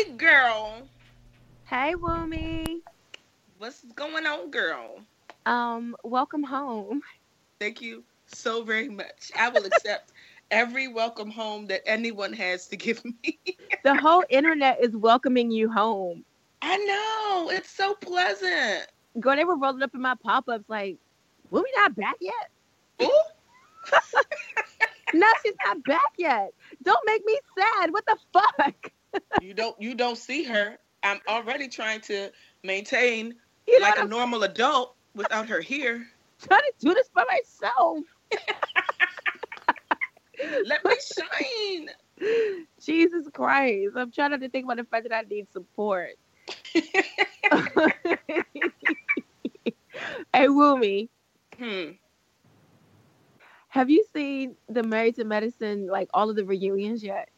[0.00, 0.88] Hey, girl.
[1.66, 2.78] Hey, Wumi.
[3.58, 5.00] What's going on, girl?
[5.44, 7.02] Um, welcome home.
[7.60, 9.30] Thank you so very much.
[9.38, 10.12] I will accept
[10.50, 13.38] every welcome home that anyone has to give me.
[13.84, 16.24] The whole internet is welcoming you home.
[16.62, 17.50] I know.
[17.54, 18.86] It's so pleasant.
[19.20, 20.96] Girl, they were rolling up in my pop-ups like,
[21.52, 22.50] Wumi not back yet?
[23.02, 23.10] Ooh.
[25.12, 26.52] No, she's not back yet.
[26.84, 27.92] Don't make me sad.
[27.92, 28.92] What the fuck?
[29.40, 30.78] You don't you don't see her.
[31.02, 32.30] I'm already trying to
[32.62, 33.34] maintain
[33.66, 36.06] You know like a I'm normal adult without her here.
[36.42, 37.98] trying to do this by myself.
[40.64, 41.90] Let me shine.
[42.80, 43.92] Jesus Christ.
[43.96, 46.10] I'm trying not to think about the fact that I need support.
[50.32, 51.08] hey, Wumi,
[51.58, 51.90] hmm.
[53.68, 57.28] have you seen the Married to Medicine, like all of the reunions yet?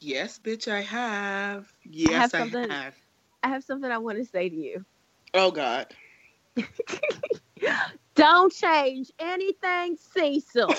[0.00, 1.72] Yes, bitch, I have.
[1.84, 2.50] Yes, I have.
[2.52, 4.84] something- I have something I want to say to you.
[5.34, 5.86] Oh God.
[8.14, 10.72] Don't change anything, Cecil.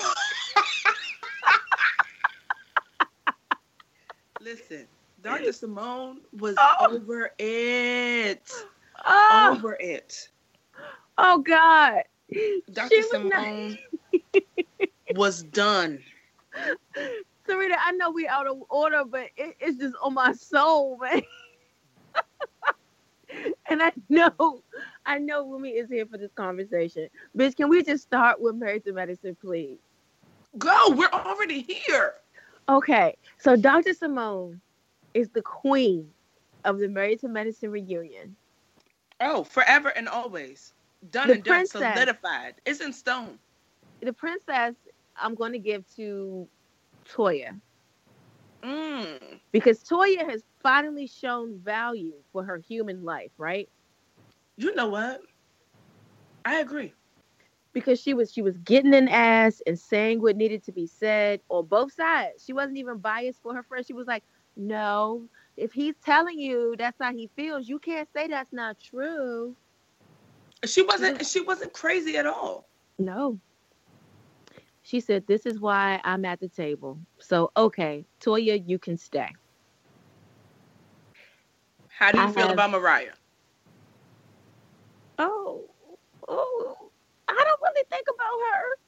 [4.40, 4.86] Listen,
[5.22, 5.52] Dr.
[5.52, 6.88] Simone was Oh.
[6.96, 8.50] over it.
[9.04, 10.28] oh, Over it.
[11.18, 12.02] oh God.
[12.72, 12.88] Dr.
[12.88, 13.78] She was not- Simone
[15.14, 16.02] was done.
[17.48, 21.22] Sarita, I know we out of order, but it, it's just on my soul, man.
[23.68, 24.62] and I know,
[25.04, 27.08] I know Wumi is here for this conversation.
[27.36, 29.78] Bitch, can we just start with Married to Medicine, please?
[30.58, 32.14] Go, we're already here.
[32.68, 33.94] Okay, so Dr.
[33.94, 34.60] Simone
[35.14, 36.08] is the queen
[36.64, 38.36] of the Married to Medicine reunion.
[39.20, 40.74] Oh, forever and always.
[41.10, 42.54] Done The and done, solidified.
[42.64, 43.38] It's in stone.
[44.02, 44.74] The princess,
[45.16, 46.48] I'm going to give to
[47.12, 47.60] Toya
[48.62, 49.40] Mm.
[49.52, 53.68] because Toya has finally shown value for her human life, right?
[54.56, 55.22] You know what?
[56.44, 56.94] I agree.
[57.72, 61.40] because she was she was getting an ass and saying what needed to be said
[61.48, 62.44] on both sides.
[62.44, 63.86] She wasn't even biased for her friend.
[63.86, 64.24] She was like,
[64.56, 69.56] "No, if he's telling you that's how he feels, you can't say that's not true."
[70.64, 72.68] She wasn't she wasn't crazy at all.
[72.98, 73.40] No.
[74.86, 79.28] She said, "This is why I'm at the table." So, okay, Toya, you can stay.
[81.88, 83.14] How do you I feel have- about Mariah?
[85.18, 85.64] Oh,
[86.28, 86.76] oh,
[87.26, 88.78] I don't really think about her.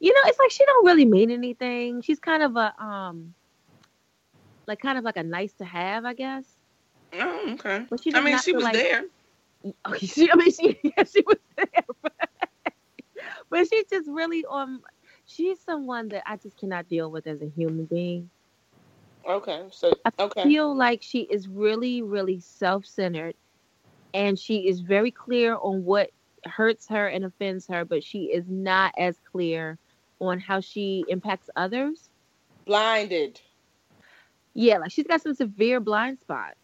[0.00, 2.02] You know, it's like she don't really mean anything.
[2.02, 3.32] She's kind of a um,
[4.66, 6.46] like kind of like a nice to have, I guess.
[7.12, 7.86] Oh, okay.
[7.88, 9.04] But she I mean, she was like- there.
[9.84, 12.12] Oh, she, I mean, she, yeah, she was there, but,
[13.50, 14.82] but she's just really um,
[15.26, 18.30] she's someone that I just cannot deal with as a human being.
[19.28, 19.64] Okay.
[19.70, 23.34] So I feel like she is really, really self-centered,
[24.12, 26.10] and she is very clear on what
[26.44, 29.78] hurts her and offends her, but she is not as clear
[30.20, 32.10] on how she impacts others.
[32.66, 33.40] Blinded.
[34.54, 36.60] Yeah, like she's got some severe blind spots,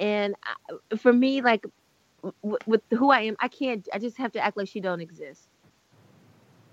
[0.00, 1.64] and I, for me, like
[2.42, 3.86] w- with who I am, I can't.
[3.92, 5.48] I just have to act like she don't exist.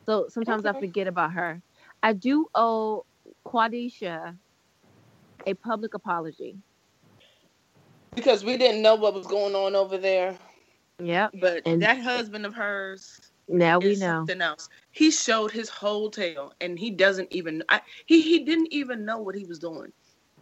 [0.05, 1.61] So sometimes I forget about her.
[2.01, 3.05] I do owe
[3.45, 4.37] Quadisha
[5.47, 6.57] a public apology.
[8.15, 10.37] Because we didn't know what was going on over there.
[10.99, 11.29] Yeah.
[11.39, 14.25] But And- that husband of hers Now we know.
[14.25, 14.69] something else.
[14.91, 17.63] He showed his whole tail, and he doesn't even.
[17.69, 19.91] I, he he didn't even know what he was doing.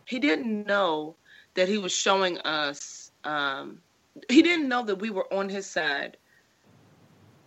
[0.05, 1.15] He didn't know
[1.55, 3.11] that he was showing us.
[3.23, 3.81] Um,
[4.29, 6.17] he didn't know that we were on his side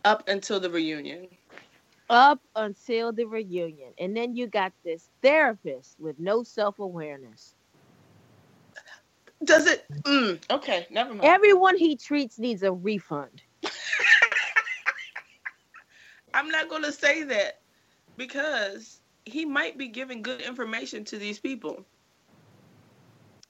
[0.04, 1.28] Up until the reunion.
[2.10, 3.92] Up until the reunion.
[3.98, 7.54] And then you got this therapist with no self awareness.
[9.42, 9.84] Does it?
[10.04, 11.24] Mm, okay, never mind.
[11.24, 13.42] Everyone he treats needs a refund.
[16.34, 17.60] I'm not going to say that
[18.16, 21.84] because he might be giving good information to these people.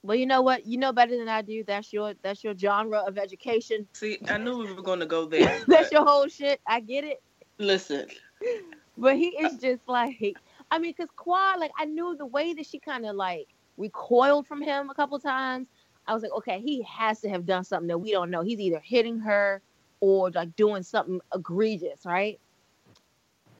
[0.02, 0.66] Well, you know what?
[0.66, 1.64] You know better than I do.
[1.66, 3.88] That's your that's your genre of education.
[3.94, 5.60] See, I knew we were going to go there.
[5.66, 6.60] that's your whole shit.
[6.66, 7.22] I get it.
[7.58, 8.08] Listen.
[8.96, 10.37] But he is just like,
[10.70, 14.46] I mean, because Quad, like, I knew the way that she kind of like recoiled
[14.46, 15.67] from him a couple times.
[16.06, 18.43] I was like, okay, he has to have done something that we don't know.
[18.43, 19.62] He's either hitting her
[20.00, 22.38] or like doing something egregious, right?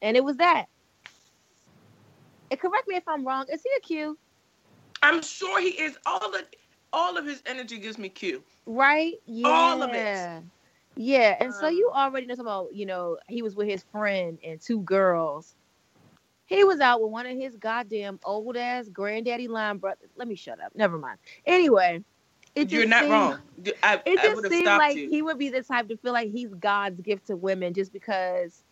[0.01, 0.67] And it was that.
[2.51, 3.45] And correct me if I'm wrong.
[3.51, 4.17] Is he a Q?
[5.01, 5.97] I'm sure he is.
[6.05, 6.41] All of
[6.93, 8.43] all of his energy gives me Q.
[8.65, 9.15] Right?
[9.25, 9.49] Yeah.
[9.49, 10.43] All of it.
[10.95, 11.35] Yeah.
[11.39, 14.59] And so Um, you already know about, you know, he was with his friend and
[14.61, 15.55] two girls.
[16.47, 20.09] He was out with one of his goddamn old ass granddaddy line brothers.
[20.15, 20.75] Let me shut up.
[20.75, 21.17] Never mind.
[21.45, 22.03] Anyway,
[22.53, 23.39] it You're not seemed- wrong.
[23.83, 25.09] I, It I just seemed stopped like you.
[25.09, 28.63] he would be the type to feel like he's God's gift to women just because.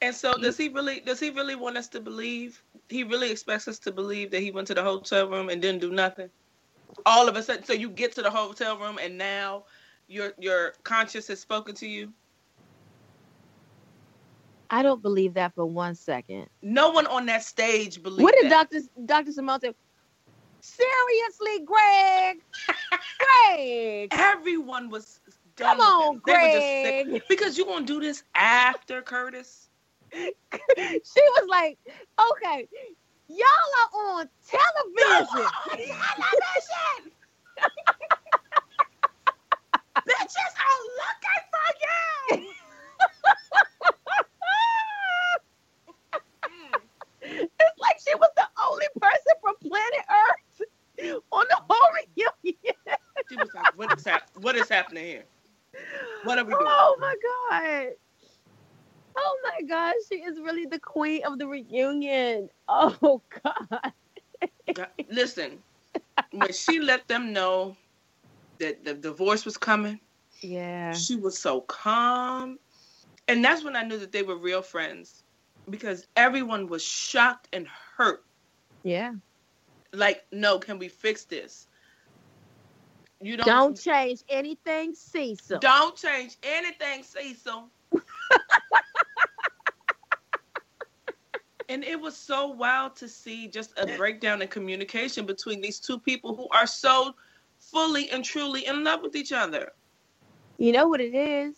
[0.00, 2.62] And so does he really does he really want us to believe?
[2.88, 5.80] He really expects us to believe that he went to the hotel room and didn't
[5.82, 6.30] do nothing?
[7.06, 9.64] All of a sudden so you get to the hotel room and now
[10.08, 12.12] your your conscience has spoken to you?
[14.70, 16.48] I don't believe that for one second.
[16.62, 18.50] No one on that stage believes What did.
[18.50, 19.74] Doctor Doctor Simone say?
[20.60, 22.40] Seriously, Greg,
[23.18, 25.20] Greg, Everyone was
[25.56, 26.30] done come on, with it.
[26.32, 27.08] Were just.
[27.08, 27.22] Greg.
[27.28, 29.68] Because you gonna do this after Curtis?
[30.12, 31.78] she was like,
[32.18, 32.68] okay,
[33.28, 33.38] y'all
[33.82, 35.50] are on television.
[35.68, 37.12] television.
[39.96, 42.52] Bitches oh, are looking for you.
[47.22, 52.74] it's like she was the only person from planet Earth on the whole reunion.
[53.30, 55.24] She was like, what is, hap- what is happening here?
[56.24, 56.66] What are we doing?
[56.66, 57.14] Oh my
[57.50, 57.92] god.
[59.16, 62.48] Oh my gosh, she is really the queen of the reunion.
[62.68, 63.92] Oh god.
[64.74, 65.62] God, Listen,
[66.32, 67.76] when she let them know
[68.58, 70.00] that the divorce was coming,
[70.40, 70.92] Yeah.
[70.92, 72.58] she was so calm.
[73.28, 75.24] And that's when I knew that they were real friends
[75.70, 77.66] because everyone was shocked and
[77.96, 78.24] hurt.
[78.82, 79.14] Yeah.
[79.92, 81.68] Like, no, can we fix this?
[83.20, 85.58] You don't, Don't change anything, Cecil.
[85.60, 87.70] Don't change anything, Cecil.
[91.68, 95.98] and it was so wild to see just a breakdown in communication between these two
[95.98, 97.14] people who are so
[97.74, 99.72] fully and truly in love with each other.
[100.58, 101.56] You know what it is?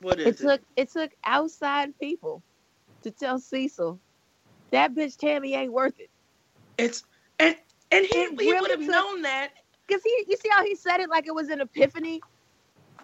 [0.00, 0.50] What It is it?
[0.50, 2.44] took it took outside people
[3.02, 4.00] to tell Cecil
[4.72, 6.10] that bitch Tammy ain't worth it.
[6.78, 7.04] It's
[7.38, 7.56] and
[7.92, 9.52] and he, It he really would have known that.
[9.90, 12.24] Cause he, you see how he said it like it was an epiphany.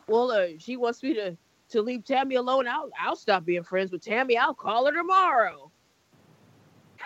[0.08, 1.38] Well, uh, she wants me to
[1.70, 2.68] to leave Tammy alone.
[2.68, 4.38] I'll I'll stop being friends with Tammy.
[4.38, 5.72] I'll call her tomorrow.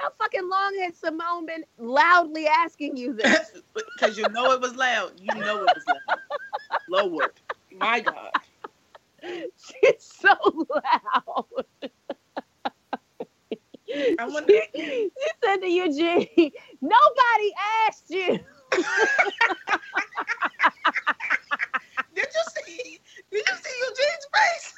[0.00, 3.52] How fucking long has Simone been loudly asking you this?
[3.98, 5.12] Because you know it was loud.
[5.20, 6.18] You know it was loud.
[6.88, 7.32] Lord.
[7.76, 8.30] My God.
[9.22, 10.34] She's so
[10.70, 11.64] loud.
[14.18, 17.52] I wonder She, she said to Eugene, "Nobody
[17.86, 18.38] asked you."
[22.14, 24.74] Did you see did you see Eugene's face?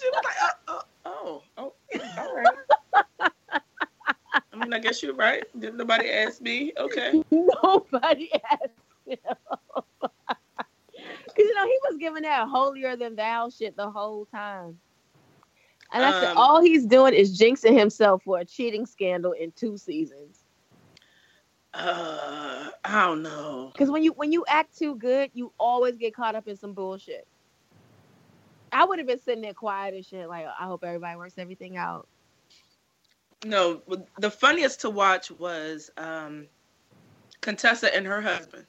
[0.00, 1.74] she was like, oh, oh, oh, oh,
[2.18, 3.32] all right.
[4.52, 5.44] I mean, I guess you're right.
[5.58, 6.72] Did nobody ask me?
[6.78, 7.22] Okay.
[7.30, 8.72] Nobody asked
[9.06, 9.18] him.
[11.34, 14.78] Because, you know, he was giving that holier than thou shit the whole time.
[15.92, 19.52] And I said, Um, all he's doing is jinxing himself for a cheating scandal in
[19.52, 20.44] two seasons.
[21.72, 23.70] Uh, I don't know.
[23.72, 26.74] Because when you when you act too good, you always get caught up in some
[26.74, 27.26] bullshit.
[28.72, 31.76] I would have been sitting there quiet and shit, like I hope everybody works everything
[31.76, 32.06] out.
[33.44, 33.82] No,
[34.18, 36.46] the funniest to watch was um,
[37.40, 38.66] Contessa and her husband.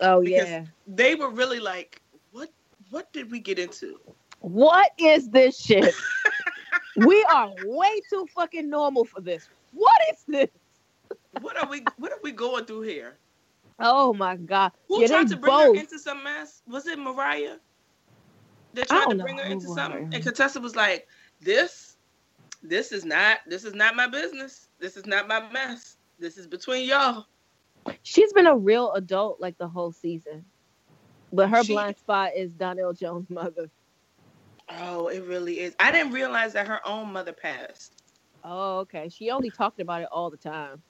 [0.00, 0.64] Oh Because- yeah.
[0.86, 2.00] They were really like,
[2.32, 2.50] what?
[2.90, 3.98] What did we get into?
[4.40, 5.94] What is this shit?
[6.96, 9.48] we are way too fucking normal for this.
[9.72, 10.50] What is this?
[11.40, 11.84] What are we?
[11.98, 13.16] What are we going through here?
[13.78, 14.72] Oh my god.
[14.88, 15.76] Who Yeah, tried to bring both.
[15.76, 16.62] her into some mess?
[16.66, 17.56] Was it Mariah?
[18.82, 21.06] I tried to know bring her into something, and Contessa was like,
[21.40, 21.96] "This,
[22.62, 23.38] this is not.
[23.46, 24.68] This is not my business.
[24.78, 25.96] This is not my mess.
[26.18, 27.26] This is between y'all."
[28.02, 30.44] She's been a real adult like the whole season.
[31.32, 33.70] But her She- blind spot is Donnell Jones' mother.
[34.68, 35.74] Oh, it really is.
[35.78, 38.02] I didn't realize that her own mother passed.
[38.42, 39.08] Oh, okay.
[39.08, 40.82] She only talked about it all the time.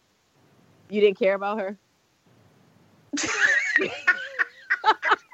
[0.88, 1.78] You didn't care about her?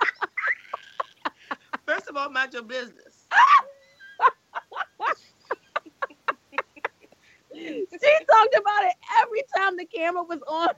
[2.12, 3.26] Of all, mind your business.
[7.54, 7.86] She
[8.30, 10.68] talked about it every time the camera was on.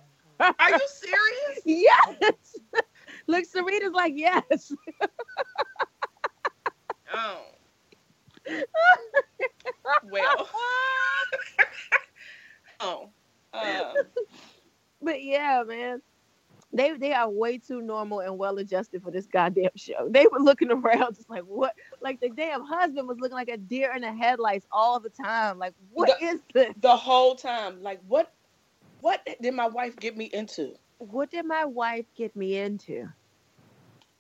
[0.41, 1.61] Are you serious?
[1.65, 2.57] Yes.
[3.27, 4.73] Look, Serena's like, yes.
[7.13, 7.41] Oh.
[10.05, 10.49] Well.
[12.81, 13.09] oh.
[13.53, 13.95] Um,
[15.03, 16.01] But yeah, man.
[16.75, 20.09] They they are way too normal and well adjusted for this goddamn show.
[20.11, 23.57] They were looking around just like what like the damn husband was looking like a
[23.57, 25.59] deer in the headlights all the time.
[25.59, 26.75] Like, what The- is this?
[26.81, 28.33] the whole time, like, what,
[29.01, 30.75] what did my wife get me into?
[30.99, 33.09] What did my wife get me into?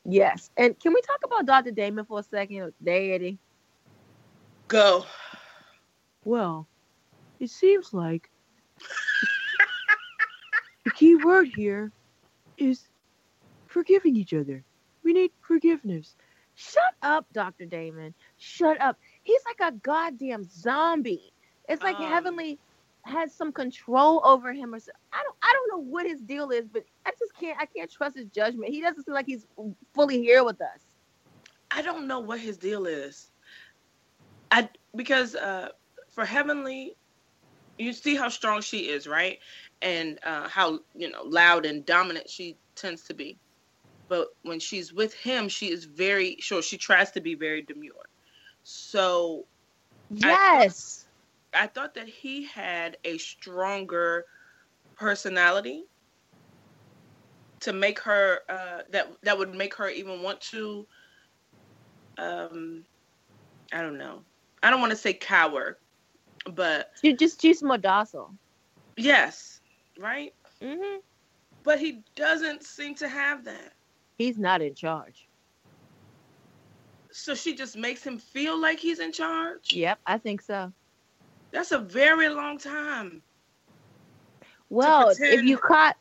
[0.05, 0.51] Yes.
[0.57, 1.73] And can we talk about Dr.
[1.73, 2.73] Damon for a second?
[2.83, 3.39] Daddy.
[4.69, 5.05] Go.
[6.25, 6.69] Well,
[7.41, 8.31] it seems like
[10.85, 11.93] the key word here
[12.59, 12.89] is
[13.67, 14.65] forgiving each other.
[15.05, 16.17] We need forgiveness.
[16.55, 17.67] Shut up, Dr.
[17.67, 18.15] Damon.
[18.39, 18.99] Shut up.
[19.23, 21.33] He's like a goddamn zombie.
[21.69, 22.05] It's like Um.
[22.09, 22.61] Heavenly
[23.05, 24.93] has some control over him or so.
[25.13, 27.91] I don't I don't know what his deal is, but I just can't I can't
[27.91, 28.73] trust his judgment.
[28.73, 29.47] He doesn't seem like he's
[29.95, 30.81] fully here with us.
[31.71, 33.31] I don't know what his deal is.
[34.51, 35.69] I because uh,
[36.11, 36.97] for Heavenly,
[37.79, 39.39] you see how strong she is, right?
[39.85, 43.41] And uh, how you know loud and dominant she tends to be.
[44.09, 46.62] But when she's with him, she is very sure.
[46.62, 48.07] She tries to be very demure.
[48.64, 49.47] So
[50.11, 51.07] Yes.
[51.55, 54.26] I thought that he had a stronger
[54.97, 55.85] personality
[57.62, 60.87] to make her uh, that that would make her even want to
[62.19, 62.85] um
[63.73, 64.25] I don't know.
[64.62, 65.79] I don't want to say cower,
[66.47, 68.37] but She just she's more docile.
[68.97, 69.61] yes,
[69.99, 70.35] right?
[70.61, 70.99] hmm
[71.65, 73.75] But he doesn't seem to have that.
[74.17, 75.29] He's not in charge.
[77.13, 79.81] So she just makes him feel like he's in charge.
[79.81, 80.73] Yep, I think so.
[81.53, 83.23] That's a very long time.
[84.71, 85.97] Well, if you caught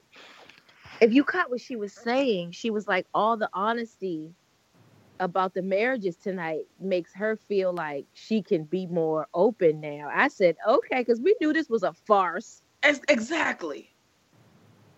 [1.02, 4.36] if you caught what she was saying, she was like all the honesty
[5.20, 10.10] about the marriages tonight makes her feel like she can be more open now.
[10.14, 13.90] I said, "Okay, cuz we knew this was a farce." Ex- exactly.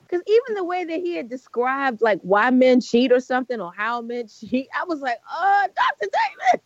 [0.09, 3.71] Cuz even the way that he had described like why men cheat or something or
[3.75, 6.09] how men cheat, I was like, "Uh, Dr.
[6.11, 6.61] David,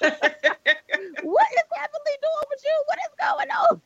[1.22, 2.84] what is Heavenly doing with you?
[2.86, 3.82] What is going on?"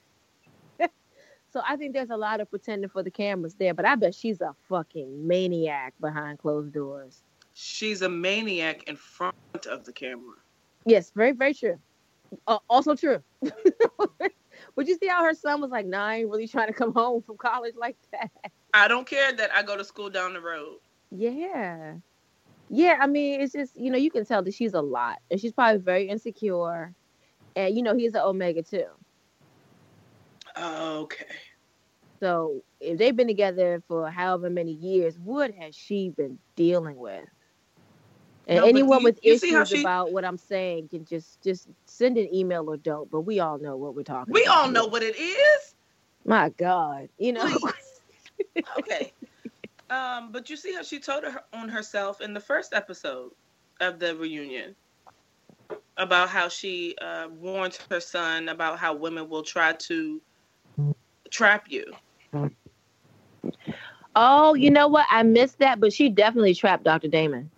[1.52, 4.14] so I think there's a lot of pretending for the cameras there, but I bet
[4.14, 7.23] she's a fucking maniac behind closed doors.
[7.54, 9.35] She's a maniac in front
[9.68, 10.37] of the camera.
[10.87, 11.78] Yes, very, very true.
[12.47, 13.23] Uh, also true.
[14.78, 17.37] Would you see how her son was like nine, really trying to come home from
[17.37, 18.30] college like that?
[18.73, 20.76] I don't care that I go to school down the road.
[21.11, 21.94] Yeah.
[22.70, 25.18] Yeah, I mean, it's just, you know, you can tell that she's a lot.
[25.32, 26.94] And she's probably very insecure.
[27.56, 28.87] And, you know, he's an Omega too.
[30.54, 31.26] Oh, okay.
[32.20, 37.28] So if they've been together for however many years, what has she been dealing with?
[38.49, 41.69] And No, anyone you- with you issues she- about what I'm saying can just just
[41.85, 43.11] send an email or don't.
[43.11, 44.33] But we all know what we're talking.
[44.33, 45.75] We about all know what it is.
[46.25, 47.59] My God, you know.
[48.78, 49.12] Okay.
[49.90, 53.33] Um, but you see how she told her on herself in the first episode
[53.81, 54.76] of the reunion
[55.97, 60.21] about how she uh, warns her son about how women will try to
[61.31, 61.85] trap you.
[64.14, 65.07] Oh, you know what?
[65.11, 67.09] I missed that, but she definitely trapped Dr.
[67.09, 67.50] Damon.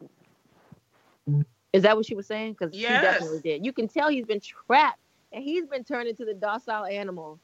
[1.72, 2.56] Is that what she was saying?
[2.58, 3.00] Because she Yes.
[3.00, 3.64] definitely did.
[3.64, 4.98] You can tell he's been trapped
[5.32, 7.40] and he's been turned into the docile animal.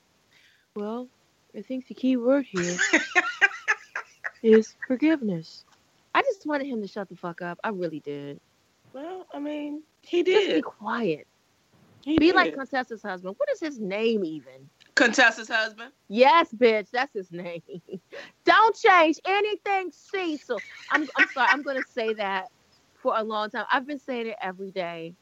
[0.75, 1.09] Well,
[1.57, 2.77] I think the key word here
[4.43, 5.65] is forgiveness.
[6.15, 7.59] I just wanted him to shut the fuck up.
[7.63, 8.41] I really did.
[8.93, 10.47] Well, I mean, he did.
[10.47, 11.27] Just be quiet.
[12.03, 12.35] He Be did.
[12.37, 13.35] like Contessa's husband.
[13.37, 14.71] What is his name even?
[14.95, 15.93] Contessa's husband.
[16.09, 17.63] Yes, bitch, that's his name.
[18.45, 20.63] Don't change anything, Cecil.
[20.91, 22.47] I'm, I'm sorry, I'm gonna say that
[23.07, 23.67] for a long time.
[23.73, 25.15] I've been saying it every day.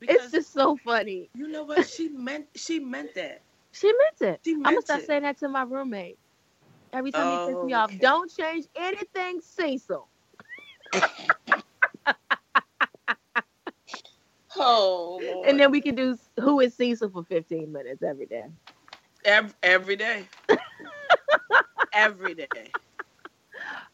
[0.00, 1.30] Because it's just so funny.
[1.34, 2.46] you know what she meant.
[2.56, 3.42] She meant that.
[3.72, 4.40] She meant it.
[4.44, 5.04] She I'm gonna start it.
[5.04, 6.18] saying that to my roommate
[6.92, 7.90] every time he pisses me Oh, off.
[7.92, 7.98] okay.
[7.98, 10.08] Don't change anything, Cecil.
[14.56, 15.48] Oh, Lord.
[15.48, 18.44] And then we can do who is Cecil for 15 minutes every day.
[19.24, 20.24] every, every day.
[21.92, 22.72] every day.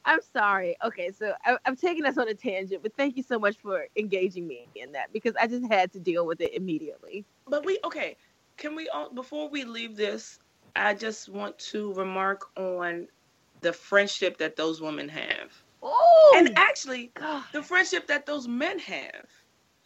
[0.05, 0.77] I'm sorry.
[0.85, 3.87] Okay, so I, I'm taking us on a tangent, but thank you so much for
[3.97, 7.25] engaging me in that because I just had to deal with it immediately.
[7.47, 8.17] But we okay.
[8.57, 10.39] Can we all before we leave this?
[10.77, 13.09] I just want to remark on
[13.61, 17.45] the friendship that those women have, Oh, and actually God.
[17.53, 19.27] the friendship that those men have.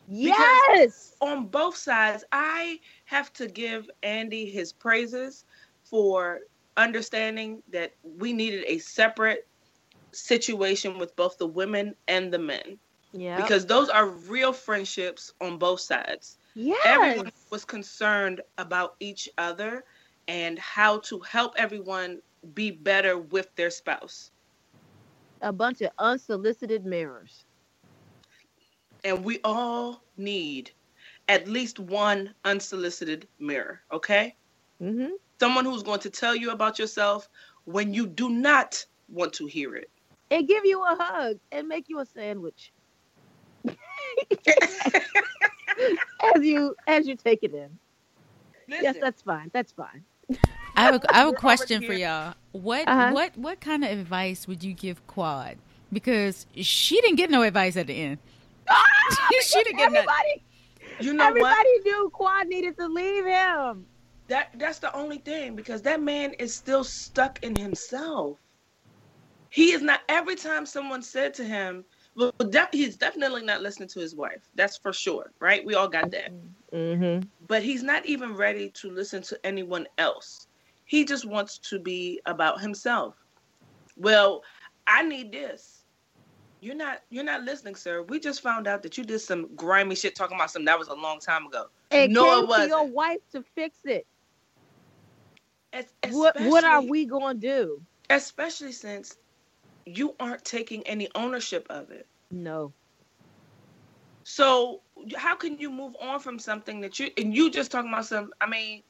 [0.09, 1.15] yes.
[1.21, 5.45] on both sides, I have to give Andy his praises
[5.85, 6.41] for
[6.77, 9.47] understanding that we needed a separate
[10.13, 12.79] situation with both the women and the men
[13.13, 13.37] Yeah.
[13.41, 16.39] because those are real friendships on both sides.
[16.55, 16.81] yes.
[16.85, 19.85] Everyone was concerned about each other
[20.29, 22.21] and how to help everyone
[22.55, 24.31] be better with their spouse.
[25.41, 27.45] a bunch of unsolicited mirrors.
[29.05, 30.73] And we all need
[31.29, 34.37] at least one unsolicited mirror, okay?
[34.83, 35.13] Mm-hmm.
[35.41, 37.29] someone who's going to tell you about yourself
[37.65, 39.91] when you do not want to hear it.
[40.31, 42.73] And give you a hug and make you a sandwich
[46.35, 47.71] as you as you take it in.
[48.67, 49.51] Yes, that's fine.
[49.53, 50.05] That's fine.
[50.77, 52.35] I have a, I have a question for y'all.
[52.53, 53.13] What Uh-huh.
[53.13, 55.57] what what kind of advice would you give Quad?
[55.93, 58.19] Because she didn't get no advice at the end.
[59.43, 60.09] she didn't get nothing.
[60.09, 60.43] Everybody,
[61.01, 61.31] you know what?
[61.31, 63.87] everybody knew Quad needed to leave him.
[64.29, 68.39] That that's the only thing because that man is still stuck in himself.
[69.51, 70.01] He is not.
[70.09, 74.49] Every time someone said to him, well, def- he's definitely not listening to his wife.
[74.55, 75.65] That's for sure, right?
[75.65, 76.33] We all got that.
[76.73, 77.27] Mm-hmm.
[77.47, 80.47] But he's not even ready to listen to anyone else.
[80.85, 83.15] He just wants to be about himself.
[83.97, 84.43] Well,
[84.87, 85.85] I need this.
[86.61, 88.03] You're not you're not listening, sir.
[88.03, 90.89] We just found out that you did some grimy shit talking about something that was
[90.89, 91.67] a long time ago.
[91.91, 94.07] It No, it to your wife to fix it.
[95.73, 97.81] Es- What what are we gonna do?
[98.11, 99.17] especially since
[99.97, 102.07] you aren't taking any ownership of it.
[102.31, 102.73] No.
[104.25, 104.83] So
[105.17, 108.31] how can you move on from something that you and you just talking about some?
[108.41, 108.83] I mean,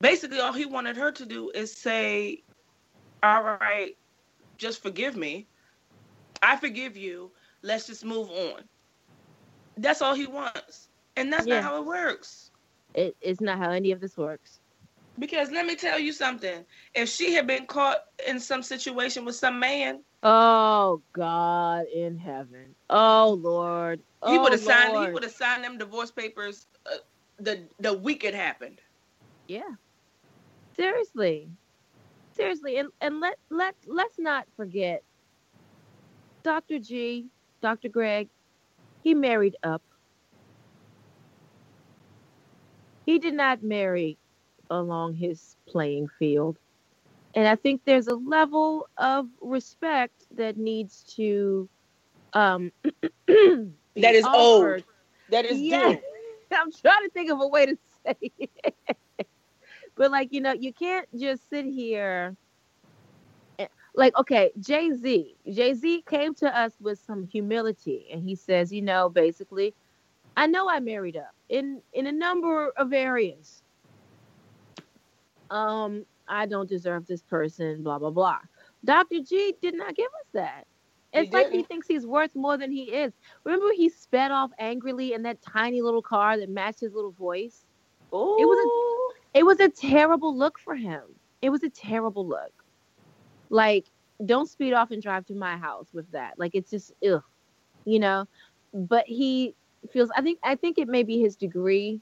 [0.00, 2.42] basically all he wanted her to do is say,
[3.22, 3.96] "All right,
[4.56, 5.48] just forgive me.
[6.42, 7.32] I forgive you.
[7.62, 8.62] Let's just move on."
[9.76, 11.56] That's all he wants, and that's Yeah.
[11.56, 12.50] not how it works.
[12.94, 14.60] It, it's not how any of this works.
[15.18, 19.36] Because let me tell you something: if she had been caught in some situation with
[19.36, 22.74] some man, Oh God in heaven.
[22.90, 24.00] Oh Lord.
[24.24, 24.96] he Oh, would have signed.
[24.96, 26.96] He would have signed them divorce papers uh,
[27.38, 28.80] the the week it happened.
[29.48, 29.62] Yeah.
[30.76, 31.50] Seriously.
[32.36, 32.78] Seriously.
[32.78, 35.02] And and let let let's not forget
[36.44, 36.78] Dr.
[36.78, 37.28] G,
[37.62, 37.88] Dr.
[37.88, 38.28] Greg,
[39.02, 39.82] he married up.
[43.06, 44.18] He did not marry
[44.70, 46.58] along his playing field.
[47.34, 51.68] And I think there's a level of respect that needs to
[52.32, 52.72] um
[53.96, 54.84] That is old.
[55.28, 55.80] That is Yeah.
[55.80, 55.98] due.
[56.52, 58.52] I'm trying to think of a way to say it.
[59.96, 62.36] but like, you know, you can't just sit here
[63.94, 65.36] like okay, Jay-Z.
[65.50, 69.74] Jay-Z came to us with some humility and he says, you know, basically,
[70.36, 73.62] I know I married up in in a number of areas.
[75.50, 78.38] Um, I don't deserve this person, blah blah blah.
[78.84, 79.20] Dr.
[79.22, 80.66] G did not give us that.
[81.12, 83.12] He It's like he thinks he's worth more than he is.
[83.44, 87.64] Remember he sped off angrily in that tiny little car that matched his little voice?
[88.14, 88.36] Ooh.
[88.38, 91.02] It was a, It was a terrible look for him.
[91.42, 92.52] It was a terrible look.
[93.50, 93.86] Like,
[94.24, 96.38] don't speed off and drive to my house with that.
[96.38, 97.22] Like it's just ugh.
[97.84, 98.26] You know?
[98.74, 99.54] But he
[99.92, 102.00] feels I think I think it may be his degree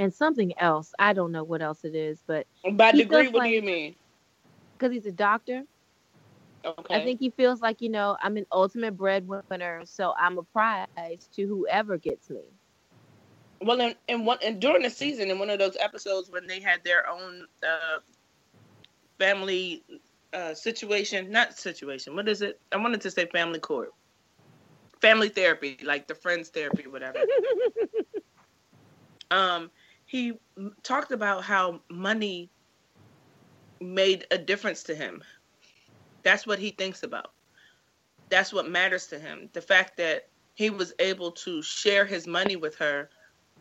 [0.00, 0.94] and something else.
[0.98, 3.96] I don't know what else it is, but By degree, what do you mean?
[4.78, 5.64] because he's a doctor,
[6.64, 6.96] Okay.
[6.96, 11.28] I think he feels like, you know, I'm an ultimate breadwinner, so I'm a prize
[11.34, 12.42] to whoever gets me.
[13.62, 16.60] Well, and and one and during the season, in one of those episodes when they
[16.60, 17.98] had their own uh,
[19.18, 19.84] family
[20.32, 22.14] uh, situation, not situation.
[22.16, 22.60] What is it?
[22.72, 23.94] I wanted to say family court,
[25.00, 27.28] family therapy, like the friends therapy, whatever.
[29.30, 29.70] um,
[30.10, 30.32] he
[30.82, 32.50] talked about how money
[33.80, 35.22] made a difference to him.
[36.24, 37.30] That's what he thinks about.
[38.28, 39.50] That's what matters to him.
[39.52, 43.08] The fact that he was able to share his money with her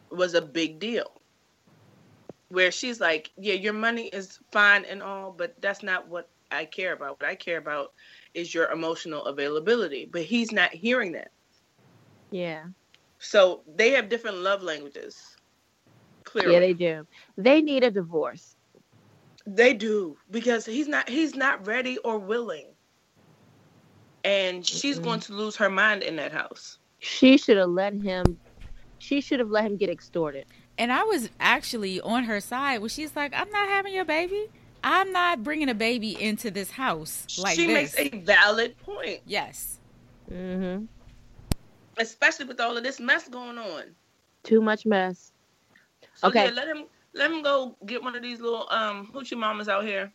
[0.09, 1.21] was a big deal.
[2.49, 6.65] Where she's like, Yeah, your money is fine and all, but that's not what I
[6.65, 7.21] care about.
[7.21, 7.93] What I care about
[8.33, 10.09] is your emotional availability.
[10.11, 11.29] But he's not hearing that.
[12.31, 12.65] Yeah.
[13.19, 15.37] So they have different love languages.
[16.31, 16.53] Clearly.
[16.53, 17.07] Yeah, they do.
[17.37, 18.55] They need a divorce.
[19.47, 22.67] They do because he's not he's not ready or willing.
[24.23, 25.03] and she's Mm-mm.
[25.03, 26.77] going to lose her mind in that house.
[26.99, 28.37] She should have let him.
[28.99, 30.45] She should have let him get extorted.
[30.77, 34.47] And I was actually on her side when she's like, "I'm not having your baby.
[34.83, 39.21] I'm not bringing a baby into this house like she this." makes a valid point,
[39.25, 39.79] yes.
[40.31, 40.85] Mm-hmm.
[41.97, 43.83] especially with all of this mess going on.
[44.43, 45.31] Too much mess.
[46.19, 46.45] So Okay.
[46.45, 49.85] yeah, let him let him go get one of these little um hoochie mamas out
[49.85, 50.11] here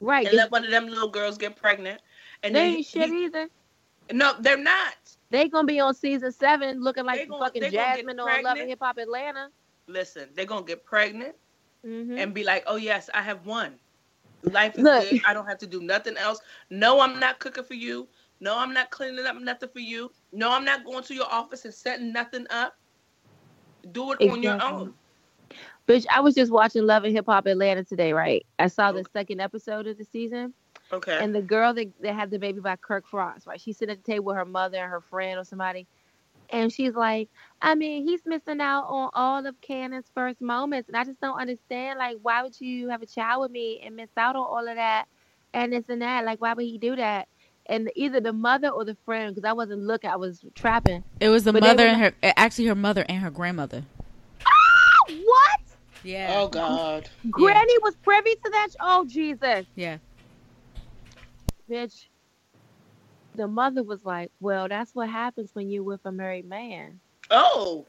[0.00, 0.26] Right.
[0.26, 2.00] and let one of them little girls get pregnant.
[2.42, 3.48] And they ain't shit he- either.
[4.12, 4.94] no, they're not.
[5.30, 8.42] They gonna be on season seven looking like gonna- fucking they gonna get Jasmine on
[8.42, 9.48] Love and Hip Hop Atlanta.
[9.86, 11.34] Listen, they're gonna get pregnant
[11.86, 12.18] Mm-hmm.
[12.18, 13.78] and be like, "Oh yes, I have won.
[14.42, 15.08] Life is Look.
[15.10, 15.22] good.
[15.26, 16.40] I don't have to do nothing else.
[16.70, 18.08] No, I'm not cooking for you.
[18.40, 20.10] No, I'm not cleaning up nothing for you.
[20.32, 22.76] No, I'm not going to your office and setting nothing up.
[23.92, 24.94] Do it on your own.
[25.88, 28.44] Bitch, I was just watching Love and Hip Hop Atlanta today, right?
[28.58, 30.52] I saw the second episode of the season,
[30.92, 31.16] Okay.
[31.18, 33.58] and the girl that, that had the baby by Kirk Frost, right?
[33.58, 35.86] She's sitting at the table with her mother and her friend or somebody,
[36.50, 37.30] and she's like,
[37.62, 41.40] I mean, he's missing out on all of Cannon's first moments, and I just don't
[41.40, 41.98] understand.
[41.98, 44.74] Like, why would you have a child with me and miss out on all of
[44.76, 45.06] that
[45.54, 46.26] and this and that?
[46.26, 47.28] Like, why would he do that?
[47.64, 51.02] And either the mother or the friend, because I wasn't looking, I was trapping.
[51.20, 53.84] It was the But mother were and her, actually her mother and her grandmother.
[54.44, 55.60] Ah, What?
[56.08, 56.32] Yeah.
[56.38, 57.06] oh God.
[57.30, 58.68] Granny was privy to that?
[58.80, 59.66] Oh, Jesus.
[59.74, 59.98] Yeah.
[61.70, 62.06] bitch.
[63.34, 66.98] The mother was like, "Well, that's what happens when you're with a married man."
[67.30, 67.86] Oh.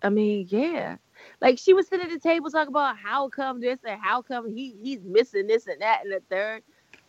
[0.00, 0.96] I mean, yeah.
[1.40, 4.48] Like she was sitting at the table talking about how come this and how come
[4.48, 6.62] he he's missing this and that and the third.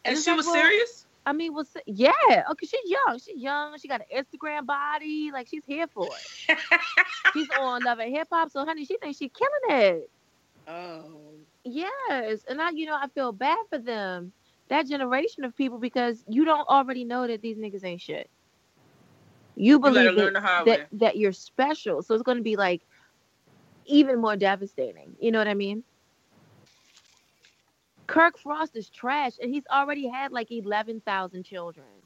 [0.04, 1.06] And it's she like, was well, serious?
[1.28, 2.12] I mean, was yeah.
[2.30, 3.20] Oh, okay, she's young.
[3.20, 3.78] She's young.
[3.78, 5.30] She got an Instagram body.
[5.34, 6.58] Like she's here for it.
[7.34, 8.50] she's on Love and Hip Hop.
[8.50, 10.10] So, honey, she thinks she's killing it.
[10.70, 11.04] Oh.
[11.66, 14.32] Yes, and I, you know, I feel bad for them,
[14.70, 18.30] that generation of people, because you don't already know that these niggas ain't shit.
[19.58, 22.84] You You believe gotta that, that that you're special, so it's going to be like
[23.86, 25.16] even more devastating.
[25.20, 25.84] You know what I mean?
[28.08, 32.04] Kirk Frost is trash, and he's already had like eleven thousand children.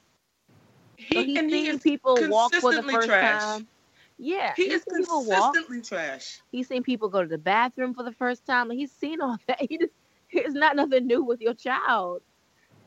[0.96, 3.20] He, So he's and he seen is people walk for the first trash.
[3.20, 3.70] time.
[4.18, 5.60] Yeah, He he's is seen people walk.
[5.60, 6.42] consistently trash.
[6.52, 8.70] He's seen people go to the bathroom for the first time.
[8.70, 9.60] Like he's seen all that.
[9.62, 9.94] He just
[10.32, 12.22] it's not nothing new with your child.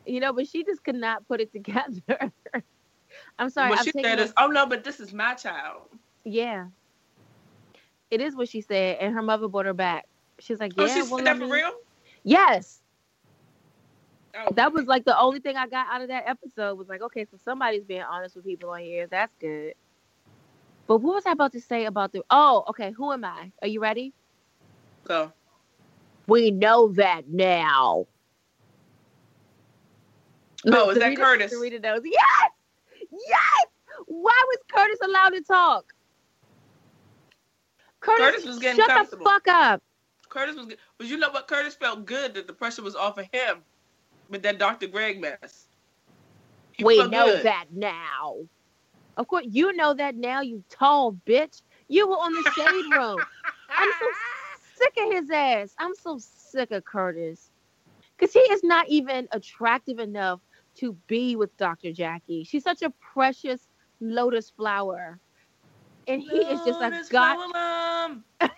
[0.05, 2.33] You know, but she just could not put it together.
[3.39, 3.73] I'm sorry.
[3.73, 5.89] what I'm she said is, "Oh no, but this is my child."
[6.25, 6.69] yeah.
[8.11, 10.07] It is what she said, and her mother brought her back.
[10.41, 11.73] She's like, Oh, yeah, she well, said that for real?
[12.25, 12.83] Yes,
[14.37, 17.03] Oh, that was like the only thing I got out of that episode was like,
[17.03, 19.07] okay, so somebody's being honest with people on here.
[19.07, 19.75] That's good.
[20.87, 22.23] But what was I about to say about the?
[22.31, 22.91] Oh, okay.
[22.91, 23.53] Who am I?
[23.63, 24.13] Are you ready?
[25.05, 25.33] go.
[26.27, 28.07] We know that now.
[30.67, 31.55] Oh, is that Sarita- Curtis?
[31.55, 32.01] Sarita knows.
[32.05, 32.51] Yes!
[33.11, 33.67] Yes!
[34.07, 35.93] Why was Curtis allowed to talk?
[38.01, 39.25] Curtis, Curtis was getting shut comfortable.
[39.25, 39.83] the fuck up.
[40.31, 41.47] Curtis was, but you know what?
[41.47, 43.63] Curtis felt good that the pressure was off of him
[44.35, 44.89] with that Dr.
[44.89, 45.69] Greg mess.
[46.73, 47.45] He we know good.
[47.45, 48.39] that now.
[49.17, 51.63] Of course, you know that now, you tall bitch.
[51.87, 53.21] You were on the shade room.
[53.71, 54.07] I'm so
[54.75, 55.73] sick of his ass.
[55.79, 57.49] I'm so sick of Curtis.
[58.19, 60.41] Because he is not even attractive enough
[60.79, 61.93] to be with Dr.
[61.93, 62.43] Jackie.
[62.43, 63.69] She's such a precious
[64.01, 65.21] lotus flower.
[66.09, 67.39] And he is just a Lotus god.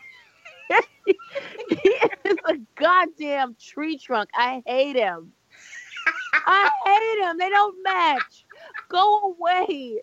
[1.68, 1.88] he
[2.24, 4.30] is a goddamn tree trunk.
[4.34, 5.32] I hate him.
[6.32, 7.38] I hate him.
[7.38, 8.44] They don't match.
[8.88, 10.00] Go away.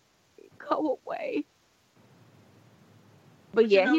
[0.58, 1.46] Go away.
[3.54, 3.94] But But you yeah, know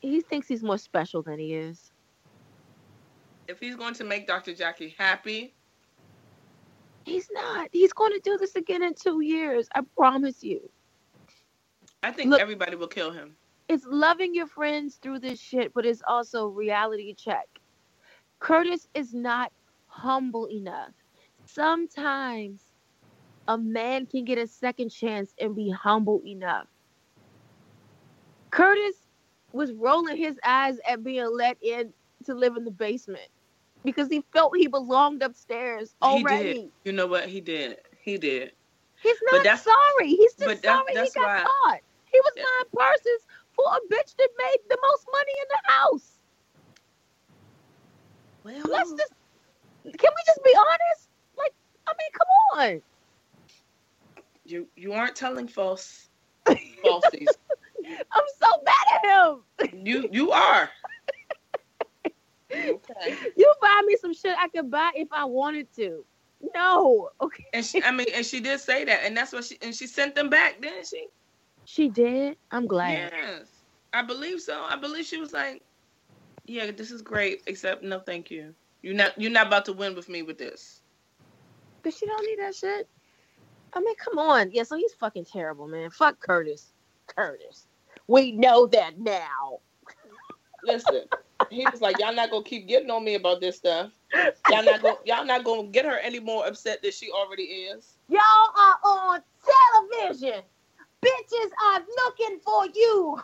[0.00, 1.92] he's, he thinks he's more special than he is.
[3.48, 4.54] If he's going to make Dr.
[4.54, 5.54] Jackie happy,
[7.06, 7.68] He's not.
[7.72, 9.68] He's going to do this again in two years.
[9.74, 10.70] I promise you.
[12.02, 13.36] I think Look- everybody will kill him.
[13.68, 17.48] It's loving your friends through this shit, but it's also reality check.
[18.40, 19.52] Curtis is not
[19.86, 20.90] humble enough.
[21.54, 22.60] Sometimes
[23.48, 26.66] a man can get a second chance and be humble enough.
[28.50, 28.94] Curtis
[29.52, 31.92] was rolling his eyes at being let in
[32.26, 33.28] to live in the basement
[33.84, 36.70] because he felt he belonged upstairs already.
[36.84, 37.28] You know what?
[37.28, 37.78] He did.
[38.00, 38.52] He did.
[39.02, 40.08] He's But not that's- sorry.
[40.08, 41.80] He's just but that- sorry that's he got why- caught.
[42.12, 42.44] He was Yeah.
[42.44, 46.12] buying purses for a bitch that made the most money in the house.
[48.44, 49.12] Well, Let's just
[49.84, 51.09] can we just be honest?
[51.90, 52.82] I mean, come on.
[54.44, 56.08] you you aren't telling false
[56.46, 57.28] falsies.
[57.86, 59.86] I'm so mad at him.
[59.86, 60.70] you you are.
[62.52, 63.16] Okay.
[63.36, 66.04] You buy me some shit I could buy if I wanted to.
[66.54, 67.10] No.
[67.20, 67.46] Okay.
[67.52, 69.86] And she, I mean, and she did say that, and that's what she and she
[69.86, 71.06] sent them back, didn't she?
[71.64, 72.36] She did.
[72.50, 73.12] I'm glad.
[73.12, 73.46] Yes,
[73.92, 74.64] I believe so.
[74.64, 75.62] I believe she was like,
[76.46, 78.54] "Yeah, this is great, except no, thank you.
[78.82, 80.80] You're not you're not about to win with me with this."
[81.82, 82.88] But she don't need that shit.
[83.72, 84.50] I mean, come on.
[84.52, 85.90] Yeah, so he's fucking terrible, man.
[85.90, 86.72] Fuck Curtis.
[87.06, 87.66] Curtis.
[88.06, 89.60] We know that now.
[90.64, 91.04] Listen,
[91.48, 93.90] he was like, "Y'all not gonna keep getting on me about this stuff.
[94.50, 97.96] Y'all not gonna y'all not gonna get her any more upset than she already is."
[98.08, 99.22] Y'all are on
[99.98, 100.42] television.
[101.02, 103.22] Bitches are looking for you.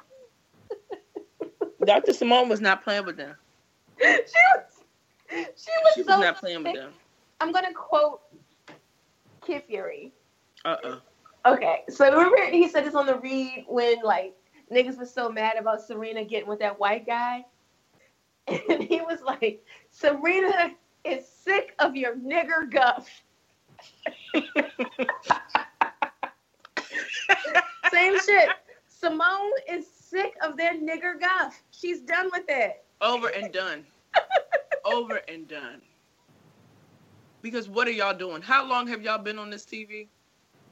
[1.84, 2.14] Dr.
[2.14, 3.36] Simone was not playing with them.
[4.00, 4.24] she was,
[5.30, 5.46] she was,
[5.94, 6.92] She was so not playing with them.
[7.40, 8.20] I'm gonna quote
[9.46, 10.12] Kid Fury.
[10.64, 10.96] Uh uh
[11.46, 14.34] Okay, so remember he said this on the read when like
[14.72, 17.44] niggas was so mad about Serena getting with that white guy,
[18.48, 20.72] and he was like, Serena
[21.04, 23.08] is sick of your nigger guff.
[27.92, 28.48] Same shit.
[28.88, 31.62] Simone is sick of their nigger guff.
[31.70, 32.82] She's done with it.
[33.00, 33.86] Over and done.
[34.84, 35.80] Over and done.
[37.42, 38.42] Because what are y'all doing?
[38.42, 40.08] How long have y'all been on this TV?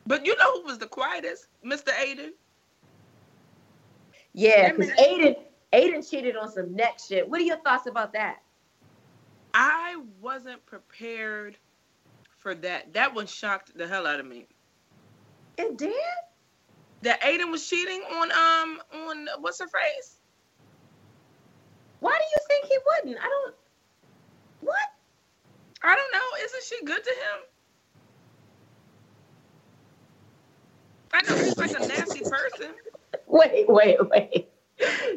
[0.07, 1.47] But you know who was the quietest?
[1.65, 1.89] Mr.
[1.89, 2.31] Aydin.
[4.33, 5.37] Yeah, because Aydin
[5.73, 7.29] Aydin cheated on some neck shit.
[7.29, 8.43] What are your thoughts about that?
[9.55, 11.57] I wasn't prepared
[12.39, 12.93] for that.
[12.93, 14.47] That one shocked the hell out of me.
[15.57, 15.95] It did?
[17.03, 20.21] That Aydin was cheating on um on what's her face?
[22.01, 23.25] Why do you think he wouldn't?
[23.25, 23.55] I don't.
[24.61, 24.94] What?
[25.85, 26.45] I don't know.
[26.45, 27.39] Isn't she good to him?
[31.13, 32.73] I know she's like a nasty person.
[33.27, 34.49] Wait, wait, wait.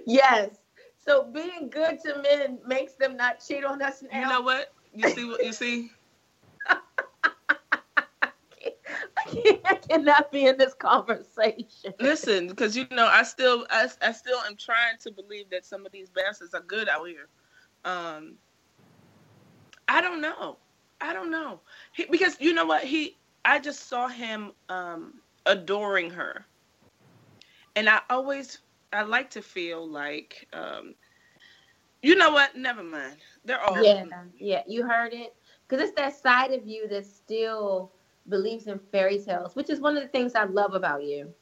[0.06, 0.50] Yes.
[1.04, 4.20] So being good to men makes them not cheat on us now.
[4.20, 4.74] You know what?
[4.94, 5.90] You see what you see?
[6.70, 6.78] I,
[9.26, 11.94] can't, I cannot be in this conversation.
[12.00, 15.86] Listen, because you know, I still, I, I still am trying to believe that some
[15.86, 17.30] of these bastards are good out here.
[17.86, 18.36] Um,
[19.88, 20.58] I don't know.
[21.02, 21.62] I don't know.
[21.94, 22.84] He, because you know what?
[22.84, 26.46] He, I just saw him um, adoring her,
[27.76, 28.60] and I always,
[28.92, 30.96] I like to feel like, um,
[32.02, 32.56] you know what?
[32.56, 33.18] Never mind.
[33.44, 34.06] They're all Yeah,
[34.40, 35.36] yeah, you heard it.
[35.68, 37.94] Because it's that side of you that still
[38.28, 41.34] believes in fairy tales, which is one of the things I love about you.